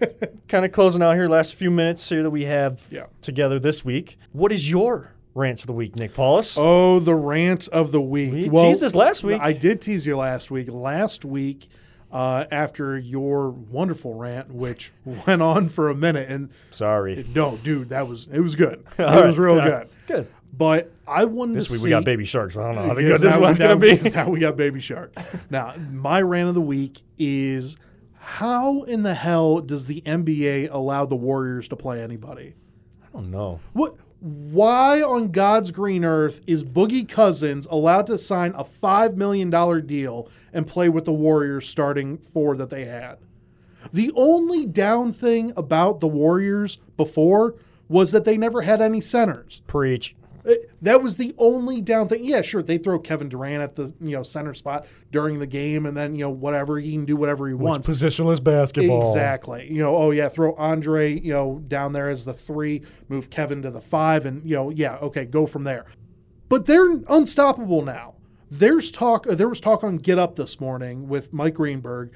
kind 0.48 0.64
of 0.66 0.72
closing 0.72 1.02
out 1.02 1.16
here, 1.16 1.28
last 1.28 1.56
few 1.56 1.70
minutes 1.72 2.08
here 2.08 2.24
that 2.24 2.30
we 2.30 2.46
have 2.46 2.86
Yeah. 2.92 3.08
together 3.22 3.60
this 3.60 3.84
week. 3.84 4.18
What 4.32 4.52
is 4.52 4.70
your 4.70 5.15
rants 5.36 5.64
of 5.64 5.68
the 5.68 5.74
week, 5.74 5.96
Nick 5.96 6.14
Paulus? 6.16 6.58
Oh, 6.58 7.00
the 7.00 7.14
rant 7.14 7.68
of 7.68 7.92
the 7.92 8.02
week. 8.02 8.52
We 8.52 8.62
teased 8.62 8.82
this 8.82 8.96
last 8.96 9.24
week. 9.24 9.40
I 9.42 9.54
did 9.54 9.82
tease 9.82 10.08
you 10.08 10.18
last 10.18 10.50
week. 10.50 10.70
Last 10.72 11.24
week, 11.26 11.68
uh, 12.12 12.46
after 12.50 12.98
your 12.98 13.50
wonderful 13.52 14.14
rant, 14.16 14.52
which 14.52 14.92
went 15.28 15.42
on 15.42 15.70
for 15.70 15.90
a 15.90 15.96
minute, 15.96 16.30
and 16.30 16.50
Sorry. 16.72 17.26
no, 17.36 17.58
dude, 17.58 17.90
that 17.90 18.08
was 18.08 18.28
it 18.32 18.40
was 18.40 18.56
good. 18.56 18.84
It 18.98 19.04
right, 19.04 19.28
was 19.28 19.38
real 19.38 19.58
yeah, 19.58 19.66
good. 19.66 19.90
Good. 20.08 20.28
But 20.58 20.94
I 21.06 21.26
wanted 21.26 21.58
This 21.58 21.68
to 21.68 21.74
week 21.74 21.80
see. 21.82 21.86
we 21.88 21.90
got 21.90 22.06
Baby 22.06 22.24
Sharks. 22.24 22.58
I 22.58 22.64
don't 22.64 22.76
know 22.76 22.94
how 22.94 22.98
Yes, 22.98 23.20
good 23.20 23.30
this 23.30 23.38
one's 23.38 23.60
gonna 23.60 23.76
be. 23.76 23.98
Now 24.12 24.30
we 24.30 24.40
got 24.40 24.56
Baby 24.56 24.80
Shark. 24.80 25.14
now, 25.50 25.76
my 25.92 26.22
rant 26.22 26.48
of 26.48 26.56
the 26.56 26.62
week 26.62 27.02
is 27.18 27.76
how 28.14 28.84
in 28.84 29.04
the 29.04 29.16
hell 29.16 29.60
does 29.60 29.86
the 29.88 30.02
NBA 30.02 30.72
allow 30.72 31.06
the 31.06 31.16
Warriors 31.18 31.68
to 31.68 31.76
play 31.76 32.02
anybody? 32.02 32.56
I 33.04 33.08
don't 33.12 33.30
know. 33.32 33.60
What? 33.74 33.96
Why 34.26 35.04
on 35.04 35.28
God's 35.28 35.70
green 35.70 36.04
earth 36.04 36.42
is 36.48 36.64
Boogie 36.64 37.08
Cousins 37.08 37.68
allowed 37.70 38.08
to 38.08 38.18
sign 38.18 38.56
a 38.56 38.64
five 38.64 39.16
million 39.16 39.52
dollar 39.52 39.82
deal 39.82 40.28
and 40.52 40.66
play 40.66 40.90
with 40.90 41.06
the 41.06 41.14
Warriors 41.14 41.70
starting 41.70 42.18
four 42.18 42.58
that 42.58 42.72
they 42.72 42.86
had? 42.86 43.20
The 43.94 44.12
only 44.16 44.66
down 44.66 45.12
thing 45.12 45.54
about 45.56 46.00
the 46.00 46.08
Warriors 46.08 46.80
before 46.98 47.54
was 47.88 48.12
that 48.14 48.26
they 48.26 48.36
never 48.36 48.64
had 48.64 48.82
any 48.82 49.00
centers. 49.00 49.62
Preach. 49.68 50.16
That 50.82 51.02
was 51.02 51.18
the 51.18 51.34
only 51.38 51.82
down 51.82 52.08
thing. 52.08 52.24
Yeah, 52.24 52.42
sure, 52.42 52.62
they 52.62 52.78
throw 52.78 53.00
Kevin 53.00 53.30
Durant 53.30 53.64
at 53.64 53.76
the 53.76 53.94
you 54.00 54.12
know 54.12 54.24
center 54.24 54.54
spot 54.54 54.86
during 55.12 55.40
the 55.40 55.48
game, 55.48 55.86
and 55.86 55.98
then 55.98 56.16
you 56.16 56.22
know 56.22 56.30
whatever 56.30 56.80
he 56.80 56.92
can 56.92 57.04
do 57.04 57.16
whatever 57.16 57.48
he 57.48 57.54
wants. 57.54 57.88
Positionless 57.88 58.44
basketball. 58.44 59.02
Exactly. 59.02 59.72
You 59.72 59.80
know, 59.80 59.96
oh 59.96 60.12
yeah, 60.12 60.30
throw 60.30 60.54
Andre, 60.56 61.20
you 61.20 61.34
know, 61.34 61.62
down 61.68 61.94
there 61.94 62.10
as 62.10 62.26
the 62.26 62.34
three, 62.34 62.84
move 63.10 63.30
Kevin 63.30 63.62
to 63.64 63.72
the 63.72 63.82
five, 63.82 64.26
and 64.26 64.48
you 64.48 64.56
know, 64.56 64.70
yeah, 64.70 64.96
okay, 64.98 65.26
go 65.26 65.46
from 65.48 65.64
there. 65.64 65.86
But 66.48 66.66
they're 66.66 67.02
unstoppable 67.10 67.82
now. 67.82 68.16
There's 68.50 68.92
talk. 68.92 69.26
uh, 69.28 69.36
There 69.36 69.50
was 69.50 69.60
talk 69.60 69.84
on 69.84 69.98
Get 69.98 70.20
Up 70.20 70.36
this 70.36 70.60
morning 70.60 71.08
with 71.08 71.34
Mike 71.34 71.56
Greenberg, 71.56 72.14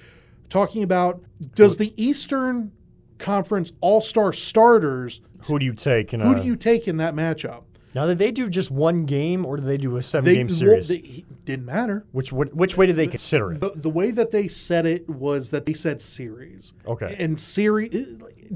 talking 0.50 0.84
about 0.84 1.24
does 1.56 1.78
the 1.78 1.94
Eastern 2.02 2.72
Conference 3.18 3.74
All 3.82 4.02
Star 4.02 4.32
starters 4.32 5.22
Who 5.48 5.60
do 5.60 5.66
you 5.66 5.74
take? 5.74 6.14
In 6.14 6.20
who 6.20 6.34
a, 6.34 6.40
do 6.40 6.46
you 6.46 6.56
take 6.56 6.88
in 6.88 6.98
that 6.98 7.16
matchup? 7.16 7.64
Now 7.96 8.06
did 8.06 8.18
they 8.20 8.32
do 8.32 8.48
just 8.48 8.70
one 8.72 9.06
game 9.06 9.46
or 9.46 9.58
did 9.58 9.66
they 9.66 9.78
do 9.78 9.98
a 9.98 10.02
seven 10.02 10.26
They, 10.26 10.36
game 10.36 10.48
well, 10.48 10.56
series? 10.56 10.88
they- 10.90 11.26
didn't 11.46 11.66
matter. 11.66 12.06
which 12.12 12.32
which 12.32 12.50
which 12.52 12.78
way 12.78 12.86
did 12.86 12.96
they 12.96 13.08
consider 13.08 13.54
it? 13.54 13.60
The, 13.62 13.72
the 13.76 13.90
way 13.90 14.12
that 14.12 14.30
they 14.32 14.48
said 14.48 14.86
it 14.86 15.10
was 15.10 15.50
that 15.50 15.66
they 15.66 15.74
said 15.74 16.00
series. 16.00 16.74
Okay. 16.86 17.16
And 17.18 17.40
series 17.40 17.92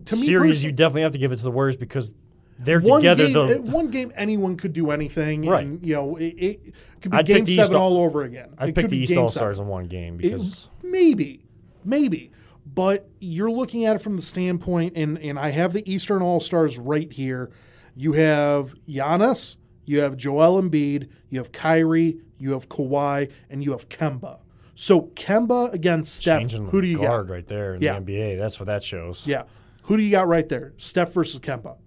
to 0.05 0.15
me 0.15 0.21
series, 0.21 0.63
you 0.63 0.71
definitely 0.71 1.01
have 1.01 1.11
to 1.13 1.17
give 1.17 1.31
it 1.31 1.37
to 1.37 1.43
the 1.43 1.49
Warriors 1.51 1.75
because 1.75 2.13
they're 2.59 2.79
one 2.81 3.01
together. 3.01 3.23
game, 3.25 3.33
the, 3.33 3.59
uh, 3.59 3.61
one 3.61 3.87
game, 3.89 4.13
anyone 4.15 4.57
could 4.57 4.73
do 4.73 4.91
anything, 4.91 5.43
Right. 5.43 5.65
and 5.65 5.83
you 5.83 5.95
know 5.95 6.17
it, 6.17 6.35
it 6.37 6.73
could 7.01 7.11
be 7.11 7.17
I'd 7.17 7.25
game 7.25 7.47
seven 7.47 7.75
All- 7.75 7.97
all 7.97 8.03
over 8.03 8.21
again. 8.21 8.53
I 8.59 8.65
It 8.67 8.75
picked 8.75 8.85
could 8.85 8.89
the 8.91 8.99
East 8.99 9.17
All. 9.17 9.27
Stars 9.27 9.57
in 9.57 9.65
one 9.67 9.85
game 9.85 10.15
It- 10.15 10.21
because 10.21 10.69
maybe, 10.83 11.43
maybe, 11.83 12.31
but 12.75 13.09
you're 13.19 13.49
looking 13.51 13.85
at 13.85 13.95
it 13.95 13.99
from 14.03 14.15
the 14.17 14.21
standpoint, 14.21 14.93
and 14.95 15.17
and 15.17 15.39
I 15.39 15.49
have 15.49 15.73
the 15.73 15.91
Eastern 15.91 16.21
All 16.21 16.39
Stars 16.39 16.77
right 16.77 17.11
here. 17.11 17.49
You 17.95 18.13
have 18.13 18.73
Giannis, 18.87 19.57
you 19.85 19.99
have 20.01 20.17
Joel 20.17 20.61
Embiid, 20.61 21.09
you 21.29 21.39
have 21.39 21.51
Kyrie, 21.51 22.17
you 22.39 22.51
have 22.53 22.69
Kawhi, 22.69 23.31
and 23.49 23.63
you 23.63 23.71
have 23.71 23.89
Kemba. 23.89 24.39
So 24.75 25.01
Kemba 25.15 25.71
against 25.73 26.15
Steph. 26.15 26.39
changing 26.41 26.67
Who 26.69 26.81
do 26.81 26.87
you 26.87 26.97
guard 26.97 27.27
got? 27.27 27.33
right 27.33 27.47
there 27.47 27.75
in 27.75 27.81
Yeah. 27.81 27.99
the 27.99 28.05
NBA. 28.13 28.35
That's 28.37 28.59
what 28.59 28.65
that 28.65 28.83
shows. 28.83 29.27
Yeah, 29.27 29.43
who 29.83 29.97
do 29.97 30.03
you 30.03 30.11
got 30.11 30.27
right 30.27 30.47
there? 30.49 30.73
Steph 30.77 31.13
versus 31.13 31.39
Kemba. 31.39 31.77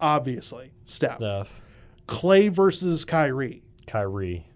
Obviously, 0.00 0.72
Steph. 0.84 1.16
Steph, 1.16 1.62
Clay 2.06 2.48
versus 2.48 3.04
Kyrie. 3.04 3.62
Kyrie, 3.86 4.46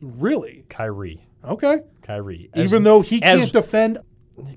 Really? 0.00 0.64
Kyrie, 0.68 1.26
Okay. 1.44 1.80
Kyrie. 2.02 2.50
As- 2.54 2.72
Even 2.72 2.84
though 2.84 3.00
he 3.00 3.22
as- 3.22 3.40
can't 3.40 3.52
defend, 3.52 3.98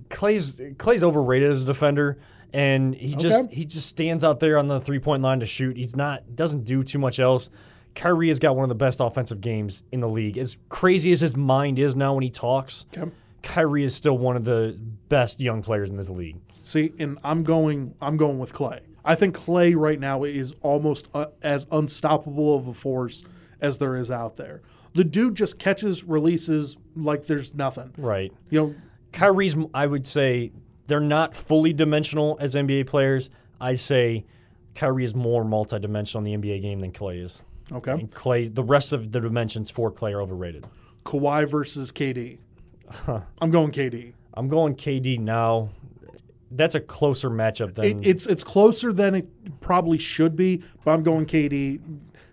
Clay's 0.10 0.62
Clay's 0.78 1.04
overrated 1.04 1.52
as 1.52 1.64
a 1.64 1.66
defender, 1.66 2.18
and 2.56 2.96
he 2.96 3.16
just 3.16 3.52
he 3.52 3.66
just 3.66 3.88
stands 3.88 4.24
out 4.24 4.40
there 4.40 4.58
on 4.58 4.68
the 4.68 4.80
three 4.80 5.00
point 5.00 5.22
line 5.22 5.42
to 5.42 5.46
shoot. 5.46 5.76
He's 5.78 5.96
not 5.96 6.36
doesn't 6.36 6.64
do 6.64 6.84
too 6.84 7.00
much 7.00 7.20
else. 7.20 7.50
Kyrie 7.94 8.28
has 8.28 8.40
got 8.40 8.56
one 8.56 8.64
of 8.64 8.70
the 8.70 8.76
best 8.76 9.00
offensive 9.00 9.40
games 9.42 9.84
in 9.92 10.00
the 10.00 10.10
league. 10.10 10.38
As 10.38 10.58
crazy 10.70 11.12
as 11.12 11.22
his 11.22 11.36
mind 11.36 11.80
is 11.80 11.96
now 11.96 12.14
when 12.14 12.24
he 12.24 12.30
talks, 12.30 12.86
Okay. 12.96 13.10
Kyrie 13.42 13.84
is 13.84 13.96
still 13.96 14.18
one 14.18 14.36
of 14.36 14.44
the 14.44 14.78
best 15.08 15.40
young 15.42 15.62
players 15.62 15.90
in 15.92 15.98
this 15.98 16.10
league. 16.10 16.38
see, 16.62 16.92
and 17.00 17.18
I'm 17.24 17.44
going, 17.44 17.94
I'm 18.02 18.18
going 18.18 18.40
with 18.40 18.52
Clay. 18.54 18.82
I 19.06 19.16
think 19.16 19.36
Clay 19.36 19.76
right 19.76 20.00
now 20.00 20.24
is 20.24 20.56
almost 20.62 21.08
uh, 21.14 21.28
as 21.44 21.68
unstoppable 21.72 22.56
of 22.58 22.68
a 22.68 22.74
force 22.74 23.24
as 23.62 23.78
there 23.78 23.96
is 23.96 24.10
out 24.10 24.36
there. 24.36 24.62
The 24.94 25.04
dude 25.04 25.36
just 25.36 25.60
catches 25.60 26.04
releases 26.04 26.76
like 26.96 27.28
there's 27.28 27.54
nothing. 27.54 27.94
Right. 27.98 28.34
You 28.50 28.60
know, 28.60 28.76
Kyrie's, 29.12 29.56
I 29.74 29.86
would 29.86 30.08
say, 30.08 30.52
they're 30.88 31.00
not 31.00 31.36
fully 31.36 31.74
dimensional 31.74 32.38
as 32.40 32.56
NBA 32.56 32.88
players. 32.88 33.30
I 33.60 33.76
say 33.76 34.26
Kyrie 34.76 35.06
is 35.06 35.16
more 35.16 35.44
multidimensional 35.44 36.18
in 36.18 36.24
the 36.24 36.38
NBA 36.38 36.62
game 36.62 36.82
than 36.82 36.92
Clay 36.92 37.20
is. 37.20 37.42
okay. 37.72 37.92
And 37.94 38.12
Clay, 38.12 38.48
the 38.48 38.64
rest 38.64 38.94
of 38.94 39.12
the 39.12 39.20
dimensions 39.20 39.72
for 39.72 39.92
Clay 39.92 40.14
are 40.14 40.22
overrated. 40.22 40.66
Kawhi 41.06 41.48
versus 41.50 41.92
KD. 41.92 42.40
I'm 43.40 43.50
going 43.52 43.72
KD. 43.72 44.14
I'm 44.34 44.48
going 44.48 44.76
KD 44.76 45.20
now. 45.20 45.70
That's 46.52 46.76
a 46.76 46.80
closer 46.80 47.30
matchup 47.30 47.74
than 47.74 47.86
It, 47.86 48.08
it's 48.08 48.28
it's 48.28 48.44
closer 48.44 48.94
than 48.94 49.16
it 49.16 49.28
probably 49.62 49.98
should 49.98 50.36
be, 50.36 50.64
but 50.84 50.92
I'm 50.92 51.04
going 51.04 51.26
KD. 51.26 51.80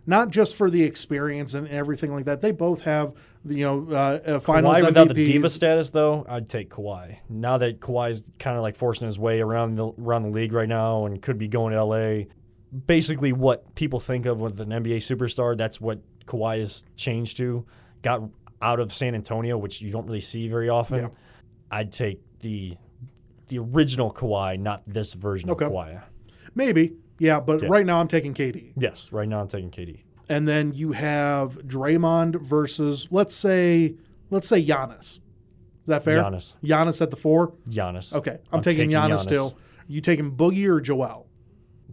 Not 0.04 0.30
just 0.30 0.56
for 0.56 0.68
the 0.68 0.82
experience 0.82 1.54
and 1.54 1.68
everything 1.68 2.12
like 2.12 2.24
that. 2.24 2.40
They 2.40 2.50
both 2.50 2.80
have, 2.82 3.12
you 3.44 3.64
know, 3.64 3.86
uh, 3.88 4.18
uh, 4.36 4.40
finals 4.40 4.78
Kawhi 4.78 4.86
without 4.86 5.08
the 5.08 5.14
diva 5.14 5.48
status, 5.48 5.90
though. 5.90 6.26
I'd 6.28 6.48
take 6.48 6.70
Kawhi. 6.70 7.18
Now 7.28 7.58
that 7.58 7.78
Kawhi's 7.78 8.22
kind 8.40 8.56
of 8.56 8.62
like 8.62 8.74
forcing 8.74 9.06
his 9.06 9.18
way 9.18 9.40
around 9.40 9.76
the 9.76 9.92
around 10.00 10.22
the 10.24 10.30
league 10.30 10.52
right 10.52 10.68
now 10.68 11.06
and 11.06 11.22
could 11.22 11.38
be 11.38 11.46
going 11.46 11.72
to 11.72 11.84
LA. 11.84 12.24
Basically, 12.86 13.32
what 13.32 13.74
people 13.76 14.00
think 14.00 14.26
of 14.26 14.40
with 14.40 14.58
an 14.60 14.70
NBA 14.70 14.96
superstar, 14.96 15.56
that's 15.56 15.80
what 15.80 16.00
Kawhi 16.26 16.58
has 16.58 16.84
changed 16.96 17.36
to. 17.36 17.64
Got 18.02 18.22
out 18.60 18.80
of 18.80 18.92
San 18.92 19.14
Antonio, 19.14 19.56
which 19.58 19.80
you 19.82 19.92
don't 19.92 20.06
really 20.06 20.20
see 20.20 20.48
very 20.48 20.68
often, 20.68 21.00
Yeah. 21.02 21.08
I'd 21.70 21.92
take 21.92 22.20
the 22.40 22.76
the 23.48 23.58
original 23.58 24.12
Kawhi, 24.12 24.58
not 24.58 24.82
this 24.86 25.14
version 25.14 25.50
Okay. 25.50 25.66
of 25.66 25.72
Kawhi. 25.72 26.02
Maybe. 26.54 26.94
Yeah, 27.18 27.40
but 27.40 27.62
Yeah. 27.62 27.68
right 27.68 27.86
now 27.86 28.00
I'm 28.00 28.08
taking 28.08 28.34
KD. 28.34 28.72
Yes, 28.76 29.12
right 29.12 29.28
now 29.28 29.40
I'm 29.40 29.48
taking 29.48 29.70
KD. 29.70 30.00
And 30.28 30.46
then 30.48 30.72
you 30.72 30.92
have 30.92 31.58
Draymond 31.66 32.40
versus 32.40 33.08
let's 33.10 33.34
say 33.34 33.94
let's 34.30 34.48
say 34.48 34.64
Giannis. 34.64 35.18
Is 35.82 35.86
that 35.86 36.04
fair? 36.04 36.22
Giannis. 36.22 36.54
Giannis 36.64 37.02
at 37.02 37.10
the 37.10 37.16
four. 37.16 37.52
Giannis. 37.68 38.14
Okay, 38.14 38.38
I'm, 38.52 38.62
taking, 38.62 38.88
Giannis, 38.90 39.20
still. 39.20 39.56
You 39.88 40.00
taking 40.00 40.30
Boogie 40.36 40.66
or 40.68 40.80
Joel? 40.80 41.26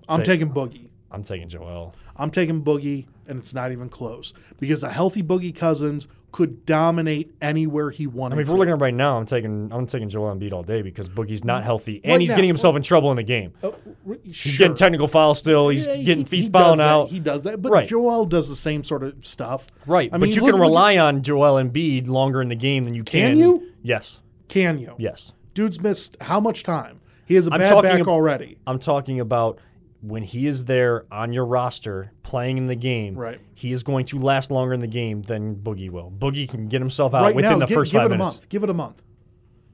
I'm 0.07 0.19
Take- 0.19 0.25
taking 0.27 0.51
Boogie. 0.51 0.89
I'm 1.11 1.23
taking 1.23 1.49
Joel. 1.49 1.95
I'm 2.15 2.29
taking 2.29 2.63
Boogie, 2.63 3.07
and 3.27 3.39
it's 3.39 3.53
not 3.53 3.71
even 3.71 3.89
close 3.89 4.31
because 4.59 4.83
a 4.83 4.91
healthy 4.91 5.23
Boogie 5.23 5.55
Cousins 5.55 6.07
could 6.31 6.65
dominate 6.65 7.33
anywhere 7.41 7.89
he 7.89 8.05
wanted. 8.05 8.35
I 8.35 8.37
mean, 8.37 8.45
if 8.45 8.51
we're 8.51 8.59
looking 8.59 8.73
at 8.73 8.79
right 8.79 8.93
now, 8.93 9.17
I'm 9.17 9.25
taking 9.25 9.71
I'm 9.73 9.87
taking 9.87 10.09
Joel 10.09 10.35
Embiid 10.35 10.51
all 10.51 10.63
day 10.63 10.81
because 10.81 11.09
Boogie's 11.09 11.43
not 11.43 11.61
mm. 11.61 11.65
healthy 11.65 12.01
and 12.03 12.11
Right 12.13 12.21
he's 12.21 12.29
now. 12.29 12.35
getting 12.35 12.49
himself 12.49 12.75
in 12.75 12.83
trouble 12.83 13.09
in 13.11 13.17
the 13.17 13.23
game. 13.23 13.53
Oh, 13.63 13.75
He's 14.23 14.57
getting 14.57 14.75
technical 14.75 15.07
fouls 15.07 15.39
still. 15.39 15.69
He's 15.69 15.87
getting 15.87 16.25
he's 16.25 16.47
does 16.47 16.61
fouling 16.61 16.81
out. 16.81 17.09
He 17.09 17.19
does 17.19 17.43
that, 17.43 17.61
but 17.61 17.71
Right. 17.71 17.87
Joel 17.87 18.25
does 18.25 18.47
the 18.49 18.55
same 18.55 18.83
sort 18.83 19.03
of 19.03 19.25
stuff. 19.25 19.67
Right, 19.87 20.09
I 20.13 20.17
but 20.17 20.21
mean, 20.21 20.31
you 20.31 20.41
look- 20.41 20.51
can 20.51 20.59
look 20.59 20.69
rely 20.69 20.97
on 20.97 21.21
Joel 21.23 21.55
Embiid 21.61 22.07
longer 22.07 22.41
in 22.41 22.47
the 22.49 22.55
game 22.55 22.85
than 22.85 22.93
you 22.93 23.03
can. 23.03 23.31
Can 23.31 23.37
you? 23.37 23.63
Yes, 23.81 24.21
Can 24.47 24.77
you? 24.79 24.95
yes. 24.97 25.33
Dude's 25.53 25.81
missed 25.81 26.15
how 26.21 26.39
much 26.39 26.63
time? 26.63 26.99
He 27.25 27.35
has 27.35 27.47
a 27.47 27.51
I'm 27.53 27.59
bad 27.59 27.81
back 27.83 27.99
ab- 28.01 28.07
already. 28.07 28.57
I'm 28.65 28.79
talking 28.79 29.19
about 29.19 29.59
when 30.01 30.23
he 30.23 30.47
is 30.47 30.65
there 30.65 31.05
on 31.11 31.33
your 31.33 31.45
roster 31.45 32.11
playing 32.23 32.57
in 32.57 32.67
the 32.67 32.75
game. 32.75 33.15
Right. 33.15 33.39
He 33.55 33.71
is 33.71 33.83
going 33.83 34.05
to 34.05 34.19
last 34.19 34.49
longer 34.49 34.73
in 34.73 34.79
the 34.79 34.87
game 34.87 35.21
than 35.23 35.55
Boogie 35.55 35.89
will. 35.89 36.09
Boogie 36.11 36.47
can 36.47 36.67
get 36.67 36.79
himself 36.79 37.13
out 37.13 37.23
right 37.23 37.35
within 37.35 37.51
now, 37.53 37.59
the 37.59 37.65
gi- 37.65 37.73
first 37.73 37.91
give 37.91 37.99
five 38.01 38.11
it 38.11 38.15
a 38.15 38.17
minutes. 38.17 38.35
month. 38.35 38.49
Give 38.49 38.63
it 38.63 38.69
a 38.69 38.73
month. 38.73 39.01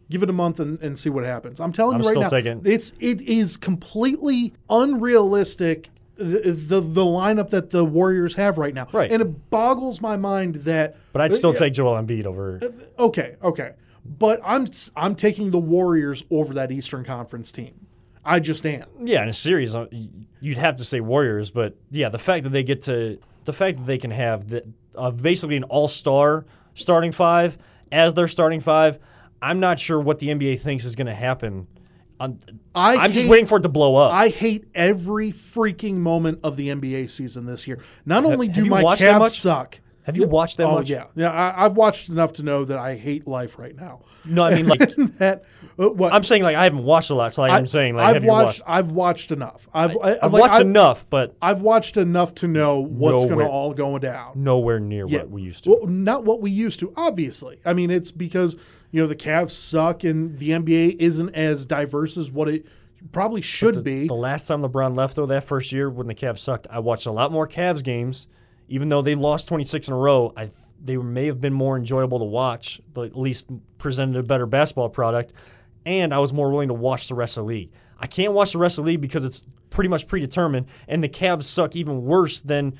Give 0.09 0.23
it 0.23 0.29
a 0.29 0.33
month 0.33 0.59
and, 0.59 0.79
and 0.81 0.97
see 0.97 1.09
what 1.09 1.23
happens. 1.23 1.59
I'm 1.59 1.71
telling 1.71 1.95
I'm 1.95 2.01
you 2.01 2.07
right 2.09 2.17
now, 2.19 2.27
taking- 2.29 2.61
it's 2.65 2.93
it 2.99 3.21
is 3.21 3.57
completely 3.57 4.53
unrealistic. 4.69 5.89
The, 6.17 6.51
the 6.51 6.79
the 6.79 7.03
lineup 7.03 7.49
that 7.49 7.71
the 7.71 7.83
Warriors 7.83 8.35
have 8.35 8.57
right 8.57 8.73
now, 8.73 8.87
Right. 8.93 9.11
And 9.11 9.21
it 9.21 9.49
boggles 9.49 9.99
my 10.01 10.15
mind 10.15 10.55
that. 10.63 10.95
But 11.11 11.21
I'd 11.21 11.33
still 11.33 11.49
Uh, 11.49 11.53
take 11.59 11.73
Joel 11.73 12.01
Embiid 12.01 12.25
over. 12.25 12.59
Okay, 12.97 13.35
okay, 13.43 13.71
but 14.05 14.39
I'm 14.45 14.65
I'm 14.95 15.15
taking 15.15 15.51
the 15.51 15.59
Warriors 15.59 16.23
over 16.31 16.53
that 16.53 16.71
Eastern 16.71 17.03
Conference 17.03 17.51
team. 17.51 17.84
I 18.25 18.39
just 18.39 18.65
am. 18.65 18.85
Yeah, 19.03 19.23
in 19.23 19.29
a 19.29 19.33
series, 19.33 19.75
uh, 19.75 19.85
you'd 20.39 20.57
have 20.57 20.77
to 20.77 20.83
say 20.83 20.99
Warriors, 20.99 21.51
but 21.51 21.75
yeah, 21.91 22.09
the 22.09 22.17
fact 22.17 22.43
that 22.43 22.49
they 22.49 22.63
get 22.63 22.81
to 22.83 23.19
the 23.45 23.53
fact 23.53 23.77
that 23.77 23.85
they 23.85 23.99
can 23.99 24.11
have 24.11 24.49
the, 24.49 24.65
uh, 24.95 25.11
basically 25.11 25.55
an 25.55 25.63
all-star 25.65 26.45
starting 26.73 27.11
five 27.11 27.57
as 27.91 28.13
their 28.15 28.27
starting 28.27 28.59
five, 28.59 28.99
I'm 29.41 29.59
not 29.59 29.79
sure 29.79 29.99
what 29.99 30.19
the 30.19 30.29
NBA 30.29 30.59
thinks 30.59 30.83
is 30.83 30.95
going 30.95 31.07
to 31.07 31.13
happen. 31.13 31.67
I'm, 32.19 32.39
I 32.73 32.95
I'm 32.95 33.13
just 33.13 33.27
waiting 33.27 33.45
for 33.45 33.57
it 33.57 33.61
to 33.61 33.69
blow 33.69 33.95
up. 33.95 34.13
I 34.13 34.29
hate 34.29 34.65
every 34.73 35.31
freaking 35.31 35.95
moment 35.95 36.39
of 36.43 36.55
the 36.55 36.69
NBA 36.69 37.09
season 37.09 37.45
this 37.45 37.67
year. 37.67 37.79
Not 38.05 38.25
only 38.25 38.47
have 38.47 38.55
do 38.55 38.65
my 38.65 38.83
Cavs 38.83 39.29
suck. 39.29 39.79
Have 40.05 40.17
you 40.17 40.27
watched 40.27 40.57
that 40.57 40.67
oh 40.67 40.75
much? 40.75 40.89
yeah, 40.89 41.05
yeah. 41.15 41.31
I, 41.31 41.65
I've 41.65 41.73
watched 41.75 42.09
enough 42.09 42.33
to 42.33 42.43
know 42.43 42.63
that 42.65 42.77
I 42.77 42.95
hate 42.95 43.27
life 43.27 43.57
right 43.57 43.75
now. 43.75 44.01
No, 44.23 44.43
I 44.43 44.55
mean 44.55 44.67
like 44.73 44.79
that 45.17 45.45
uh, 45.79 45.89
what 45.89 46.13
I'm 46.13 46.23
saying 46.23 46.43
like 46.43 46.55
I 46.55 46.63
haven't 46.63 46.83
watched 46.83 47.09
a 47.09 47.15
lot, 47.15 47.33
so 47.33 47.41
like 47.41 47.51
I, 47.51 47.57
am 47.57 47.67
saying 47.67 47.95
like 47.95 48.07
I've 48.07 48.13
have 48.15 48.23
you 48.23 48.29
watched. 48.29 48.61
watched? 48.61 48.61
I've 48.67 48.91
watched 48.91 49.31
enough. 49.31 49.67
I've, 49.73 49.97
I, 50.03 50.17
I've 50.21 50.31
like, 50.33 50.41
watched 50.41 50.53
I've, 50.55 50.61
enough, 50.61 51.09
but 51.09 51.35
I've 51.41 51.61
watched 51.61 51.97
enough 51.97 52.35
to 52.35 52.47
know 52.47 52.79
what's 52.79 53.25
going 53.25 53.39
to 53.39 53.47
all 53.47 53.73
go 53.73 53.97
down. 53.97 54.33
nowhere 54.35 54.79
near 54.79 55.07
Yeah. 55.07 55.19
what 55.19 55.31
we 55.31 55.41
used 55.41 55.63
to. 55.63 55.71
Well, 55.71 55.87
not 55.87 56.23
what 56.23 56.39
we 56.41 56.51
used 56.51 56.79
to, 56.81 56.93
obviously. 56.95 57.59
I 57.65 57.73
mean, 57.73 57.89
it's 57.89 58.11
because 58.11 58.55
you 58.91 59.01
know 59.01 59.07
the 59.07 59.15
Cavs 59.15 59.51
suck 59.51 60.03
and 60.03 60.37
the 60.37 60.49
NBA 60.51 60.97
isn't 60.99 61.33
as 61.35 61.65
diverse 61.65 62.15
as 62.15 62.31
what 62.31 62.47
it 62.47 62.65
probably 63.11 63.41
should 63.41 63.83
be. 63.83 64.07
The 64.07 64.13
last 64.13 64.47
time 64.47 64.61
LeBron 64.61 64.95
left, 64.95 65.15
though, 65.15 65.25
that 65.25 65.43
first 65.43 65.71
year 65.71 65.89
when 65.89 66.07
the 66.07 66.15
Cavs 66.15 66.39
sucked, 66.39 66.67
I 66.69 66.79
watched 66.79 67.05
a 67.05 67.11
lot 67.11 67.31
more 67.31 67.47
Cavs 67.47 67.83
games. 67.83 68.27
Even 68.67 68.89
though 68.89 69.01
they 69.01 69.15
lost 69.15 69.47
26 69.47 69.87
in 69.89 69.93
a 69.93 69.97
row, 69.97 70.33
I 70.35 70.49
they 70.83 70.97
may 70.97 71.25
have 71.27 71.39
been 71.41 71.53
more 71.53 71.77
enjoyable 71.77 72.19
to 72.19 72.25
watch, 72.25 72.79
but 72.93 73.07
at 73.07 73.17
least 73.17 73.47
presented 73.77 74.17
a 74.17 74.23
better 74.23 74.45
basketball 74.45 74.89
product. 74.89 75.33
And 75.85 76.13
I 76.13 76.19
was 76.19 76.33
more 76.33 76.51
willing 76.51 76.67
to 76.67 76.73
watch 76.73 77.07
the 77.07 77.15
rest 77.15 77.37
of 77.37 77.43
the 77.43 77.47
league. 77.47 77.71
I 77.99 78.07
can't 78.07 78.33
watch 78.33 78.51
the 78.53 78.57
rest 78.59 78.77
of 78.77 78.85
the 78.85 78.91
league 78.91 79.01
because 79.01 79.23
it's 79.25 79.43
pretty 79.69 79.87
much 79.87 80.07
predetermined, 80.07 80.67
and 80.87 81.03
the 81.03 81.09
Cavs 81.09 81.43
suck 81.43 81.75
even 81.75 82.03
worse 82.03 82.41
than 82.41 82.77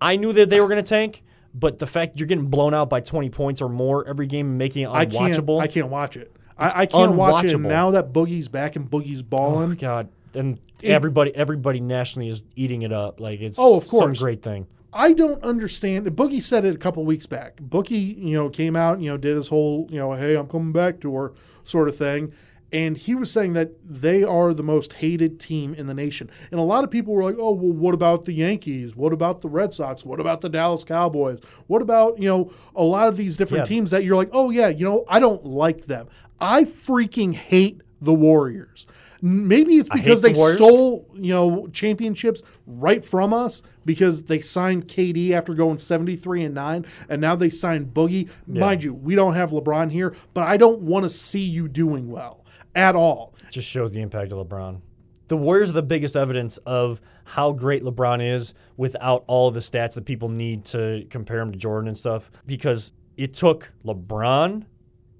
I 0.00 0.16
knew 0.16 0.32
that 0.34 0.50
they 0.50 0.60
were 0.60 0.68
going 0.68 0.82
to 0.82 0.88
tank. 0.88 1.22
But 1.54 1.78
the 1.78 1.86
fact 1.86 2.20
you're 2.20 2.26
getting 2.28 2.46
blown 2.46 2.74
out 2.74 2.90
by 2.90 3.00
20 3.00 3.30
points 3.30 3.62
or 3.62 3.68
more 3.68 4.06
every 4.06 4.26
game, 4.26 4.58
making 4.58 4.82
it 4.84 4.90
I 4.90 5.06
can't. 5.06 5.32
unwatchable. 5.34 5.60
I 5.60 5.66
can't 5.66 5.88
watch 5.88 6.16
it. 6.16 6.30
I, 6.58 6.82
I 6.82 6.86
can't 6.86 7.12
watch 7.14 7.44
it. 7.46 7.58
Now 7.58 7.92
that 7.92 8.12
Boogie's 8.12 8.48
back 8.48 8.76
and 8.76 8.88
Boogie's 8.88 9.22
balling, 9.22 9.72
Oh, 9.72 9.74
God, 9.74 10.08
and 10.34 10.60
everybody, 10.84 11.34
everybody 11.34 11.80
nationally 11.80 12.28
is 12.28 12.42
eating 12.54 12.82
it 12.82 12.92
up. 12.92 13.18
Like 13.20 13.40
it's 13.40 13.58
Oh, 13.58 13.78
of 13.78 13.84
some 13.84 14.00
course. 14.00 14.18
great 14.18 14.42
thing. 14.42 14.66
I 14.98 15.12
don't 15.12 15.40
understand. 15.44 16.06
Boogie 16.08 16.42
said 16.42 16.64
it 16.64 16.74
a 16.74 16.78
couple 16.78 17.04
weeks 17.04 17.24
back. 17.26 17.58
Boogie, 17.58 18.18
you 18.18 18.36
know, 18.36 18.50
came 18.50 18.74
out, 18.74 19.00
you 19.00 19.08
know, 19.08 19.16
did 19.16 19.36
his 19.36 19.46
whole, 19.46 19.86
you 19.90 19.98
know, 19.98 20.12
hey, 20.14 20.34
I'm 20.36 20.48
coming 20.48 20.72
back 20.72 20.98
tour 20.98 21.34
sort 21.62 21.88
of 21.88 21.96
thing. 21.96 22.32
And 22.72 22.96
he 22.96 23.14
was 23.14 23.30
saying 23.30 23.52
that 23.52 23.70
they 23.82 24.24
are 24.24 24.52
the 24.52 24.64
most 24.64 24.94
hated 24.94 25.38
team 25.38 25.72
in 25.72 25.86
the 25.86 25.94
nation. 25.94 26.28
And 26.50 26.58
a 26.58 26.64
lot 26.64 26.82
of 26.82 26.90
people 26.90 27.14
were 27.14 27.22
like, 27.22 27.36
oh, 27.38 27.52
well, 27.52 27.72
what 27.72 27.94
about 27.94 28.24
the 28.24 28.32
Yankees? 28.32 28.96
What 28.96 29.12
about 29.12 29.40
the 29.40 29.48
Red 29.48 29.72
Sox? 29.72 30.04
What 30.04 30.18
about 30.18 30.40
the 30.40 30.48
Dallas 30.48 30.82
Cowboys? 30.82 31.38
What 31.68 31.80
about, 31.80 32.20
you 32.20 32.28
know, 32.28 32.50
a 32.74 32.82
lot 32.82 33.06
of 33.06 33.16
these 33.16 33.36
different 33.36 33.66
Yeah. 33.66 33.76
teams 33.76 33.90
that 33.92 34.02
you're 34.04 34.16
like, 34.16 34.30
oh, 34.32 34.50
yeah, 34.50 34.68
you 34.68 34.84
know, 34.84 35.04
I 35.08 35.20
don't 35.20 35.46
like 35.46 35.86
them. 35.86 36.08
I 36.40 36.64
freaking 36.64 37.34
hate 37.34 37.82
the 38.02 38.12
Warriors. 38.14 38.86
Maybe 39.20 39.76
it's 39.76 39.88
because 39.88 40.22
they 40.22 40.32
Warriors. 40.32 40.56
stole, 40.56 41.06
you 41.14 41.32
know, 41.32 41.66
championships 41.68 42.42
right 42.66 43.04
from 43.04 43.34
us 43.34 43.62
because 43.84 44.24
they 44.24 44.40
signed 44.40 44.86
KD 44.86 45.32
after 45.32 45.54
going 45.54 45.78
73 45.78 46.44
and 46.44 46.54
9 46.54 46.86
and 47.08 47.20
now 47.20 47.34
they 47.34 47.50
signed 47.50 47.92
Boogie. 47.94 48.30
Mind 48.46 48.84
you, 48.84 48.94
we 48.94 49.14
don't 49.14 49.34
have 49.34 49.50
LeBron 49.50 49.90
here, 49.90 50.14
but 50.34 50.44
I 50.44 50.56
don't 50.56 50.80
want 50.80 51.04
to 51.04 51.10
see 51.10 51.40
you 51.40 51.68
doing 51.68 52.10
well 52.10 52.44
at 52.74 52.94
all. 52.94 53.34
Just 53.50 53.68
shows 53.68 53.92
the 53.92 54.00
impact 54.00 54.32
of 54.32 54.46
LeBron. 54.46 54.82
The 55.28 55.36
Warriors 55.36 55.70
are 55.70 55.74
the 55.74 55.82
biggest 55.82 56.16
evidence 56.16 56.56
of 56.58 57.00
how 57.24 57.52
great 57.52 57.82
LeBron 57.82 58.26
is 58.34 58.54
without 58.76 59.24
all 59.26 59.50
the 59.50 59.60
stats 59.60 59.94
that 59.94 60.06
people 60.06 60.30
need 60.30 60.64
to 60.66 61.06
compare 61.10 61.40
him 61.40 61.52
to 61.52 61.58
Jordan 61.58 61.88
and 61.88 61.98
stuff. 61.98 62.30
Because 62.46 62.94
it 63.18 63.34
took 63.34 63.72
LeBron 63.84 64.64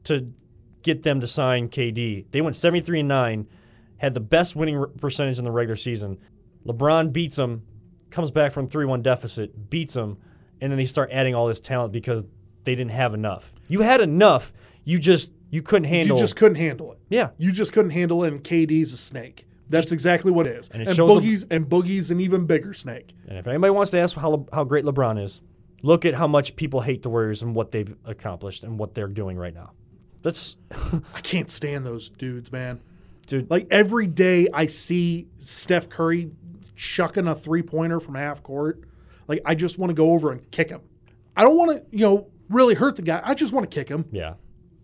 to 0.05 0.33
get 0.83 1.03
them 1.03 1.21
to 1.21 1.27
sign 1.27 1.69
KD. 1.69 2.25
They 2.31 2.41
went 2.41 2.57
73 2.57 3.01
and 3.01 3.09
9, 3.09 3.49
had 3.99 4.15
the 4.15 4.21
best 4.21 4.57
winning 4.57 4.85
percentage 5.01 5.39
in 5.39 5.45
the 5.45 5.51
regular 5.53 5.77
season. 5.77 6.19
LeBron 6.67 7.13
beats 7.13 7.37
them, 7.37 7.63
comes 8.11 8.31
back 8.31 8.53
from 8.53 8.69
3 8.69 8.87
1 8.87 9.03
deficit, 9.03 9.71
beats 9.71 9.95
them, 9.95 10.19
and 10.61 10.73
then 10.73 10.77
they 10.79 10.85
start 10.85 11.11
adding 11.13 11.35
all 11.35 11.47
this 11.47 11.61
talent 11.61 11.93
because 11.93 12.25
they 12.65 12.75
didn't 12.75 12.91
have 12.93 13.15
enough. 13.15 13.55
You 13.69 13.81
had 13.83 14.01
enough, 14.01 14.53
you 14.85 14.99
just 14.99 15.33
you 15.51 15.63
couldn't 15.63 15.89
handle 15.89 16.17
You 16.17 16.23
just 16.23 16.37
couldn't 16.37 16.57
handle 16.57 16.93
it. 16.93 16.99
Yeah. 17.09 17.31
You 17.39 17.53
just 17.53 17.73
couldn't 17.73 17.93
handle 17.93 18.25
it 18.25 18.33
and 18.33 18.43
KD's 18.45 18.93
a 18.93 18.97
snake. 18.99 19.47
That's 19.71 19.93
exactly 19.93 20.31
what 20.31 20.47
it 20.47 20.57
is. 20.57 20.69
And 20.69 20.83
And, 20.83 20.91
it 20.91 20.97
them- 20.97 21.07
Boogie's 21.09 21.45
and 21.51 21.67
Boogie's 21.69 22.11
an 22.11 22.21
even 22.21 22.47
bigger 22.47 22.73
snake. 22.75 23.15
And 23.27 23.39
if 23.39 23.47
anybody 23.47 23.71
wants 23.71 23.91
to 23.93 23.99
ask 23.99 24.17
how, 24.17 24.31
Le- 24.31 24.47
how 24.53 24.65
great 24.65 24.85
LeBron 24.85 25.23
is, 25.23 25.43
look 25.83 26.05
at 26.05 26.15
how 26.15 26.27
much 26.27 26.57
people 26.57 26.83
hate 26.83 27.03
the 27.03 27.11
Warriors 27.11 27.43
and 27.43 27.55
what 27.55 27.71
they've 27.71 27.95
accomplished 28.05 28.65
and 28.65 28.79
what 28.79 28.95
they're 28.95 29.09
doing 29.09 29.37
right 29.37 29.55
now. 29.55 29.73
That's, 30.23 30.57
I 31.15 31.21
can't 31.23 31.51
stand 31.51 31.87
those 31.87 32.11
dudes, 32.11 32.51
man. 32.53 32.81
Dude. 33.29 33.51
Like 33.51 33.68
every 33.70 34.07
day 34.07 34.49
I 34.53 34.66
see 34.66 35.29
Steph 35.37 35.89
Curry 35.89 36.31
chucking 36.74 37.26
a 37.26 37.35
three 37.35 37.62
pointer 37.62 38.01
from 38.01 38.16
half 38.16 38.43
court. 38.43 38.83
Like 39.29 39.41
I 39.45 39.55
just 39.55 39.79
want 39.79 39.91
to 39.91 39.95
go 39.95 40.12
over 40.12 40.33
and 40.33 40.51
kick 40.51 40.70
him. 40.70 40.81
I 41.37 41.43
don't 41.43 41.57
want 41.57 41.70
to, 41.70 41.97
you 41.97 42.05
know, 42.05 42.29
really 42.49 42.74
hurt 42.74 42.97
the 42.97 43.03
guy. 43.03 43.20
I 43.24 43.35
just 43.35 43.53
want 43.53 43.70
to 43.70 43.74
kick 43.74 43.89
him 43.89 44.07
yeah. 44.11 44.35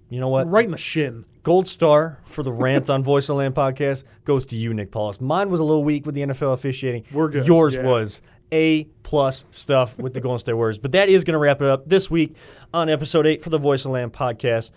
You 0.09 0.21
know 0.21 0.29
what? 0.29 0.49
right 0.49 0.65
in 0.65 0.71
the 0.71 0.77
shin. 0.77 1.25
Gold 1.43 1.67
star 1.67 2.21
for 2.25 2.43
the 2.43 2.53
rant 2.53 2.89
on 2.89 3.03
Voice 3.05 3.29
of 3.29 3.37
Land 3.37 3.55
podcast 3.55 4.05
goes 4.25 4.47
to 4.47 4.57
you, 4.57 4.73
Nick 4.73 4.91
Paulus. 4.91 5.21
Mine 5.21 5.51
was 5.51 5.61
a 5.61 5.65
little 5.65 5.85
weak 5.85 6.07
with 6.07 6.15
the 6.15 6.23
NFL 6.23 6.53
officiating. 6.53 7.05
We're 7.13 7.29
good, 7.29 7.47
Yours 7.47 7.77
yeah. 7.77 7.83
was 7.83 8.23
A 8.53 8.85
plus 9.03 9.45
stuff 9.51 9.99
with 9.99 10.15
the 10.15 10.21
Golden 10.21 10.39
State 10.39 10.55
Warriors. 10.55 10.79
But 10.79 10.93
that 10.93 11.09
is 11.09 11.25
going 11.25 11.33
to 11.33 11.39
wrap 11.39 11.61
it 11.61 11.69
up 11.69 11.89
this 11.89 12.11
week 12.11 12.37
on 12.73 12.89
episode 12.89 13.27
eight 13.27 13.43
for 13.43 13.51
the 13.51 13.59
Voice 13.59 13.85
of 13.85 13.91
Land 13.91 14.13
podcast. 14.13 14.71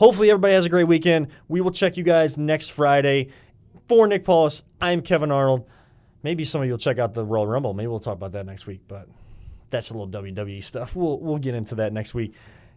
Hopefully, 0.00 0.30
everybody 0.30 0.54
has 0.54 0.64
a 0.64 0.70
great 0.70 0.84
weekend. 0.84 1.28
We 1.46 1.60
will 1.60 1.70
check 1.70 1.98
you 1.98 2.02
guys 2.02 2.38
next 2.38 2.70
Friday. 2.70 3.28
For 3.86 4.06
Nick 4.06 4.24
Paulus, 4.24 4.64
I'm 4.80 5.02
Kevin 5.02 5.30
Arnold. 5.30 5.68
Maybe 6.22 6.42
some 6.42 6.62
of 6.62 6.66
you 6.66 6.72
will 6.72 6.78
check 6.78 6.98
out 6.98 7.12
the 7.12 7.22
Royal 7.22 7.46
Rumble. 7.46 7.74
Maybe 7.74 7.88
we'll 7.88 8.00
talk 8.00 8.14
about 8.14 8.32
that 8.32 8.46
next 8.46 8.66
week, 8.66 8.80
but 8.88 9.08
that's 9.68 9.90
a 9.90 9.98
little 9.98 10.08
WWE 10.08 10.64
stuff. 10.64 10.96
We'll 10.96 11.20
we'll 11.20 11.36
get 11.36 11.54
into 11.54 11.74
that 11.74 11.92
next 11.92 12.14
week. 12.14 12.32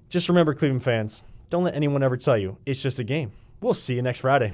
Just 0.10 0.28
remember, 0.28 0.54
Cleveland 0.54 0.84
fans, 0.84 1.24
don't 1.50 1.64
let 1.64 1.76
anyone 1.76 2.04
ever 2.04 2.18
tell 2.18 2.38
you 2.38 2.58
it's 2.66 2.84
just 2.84 3.00
a 3.00 3.06
game. 3.06 3.32
We'll 3.62 3.74
see 3.74 3.96
you 3.96 4.02
next 4.02 4.20
Friday. 4.20 4.54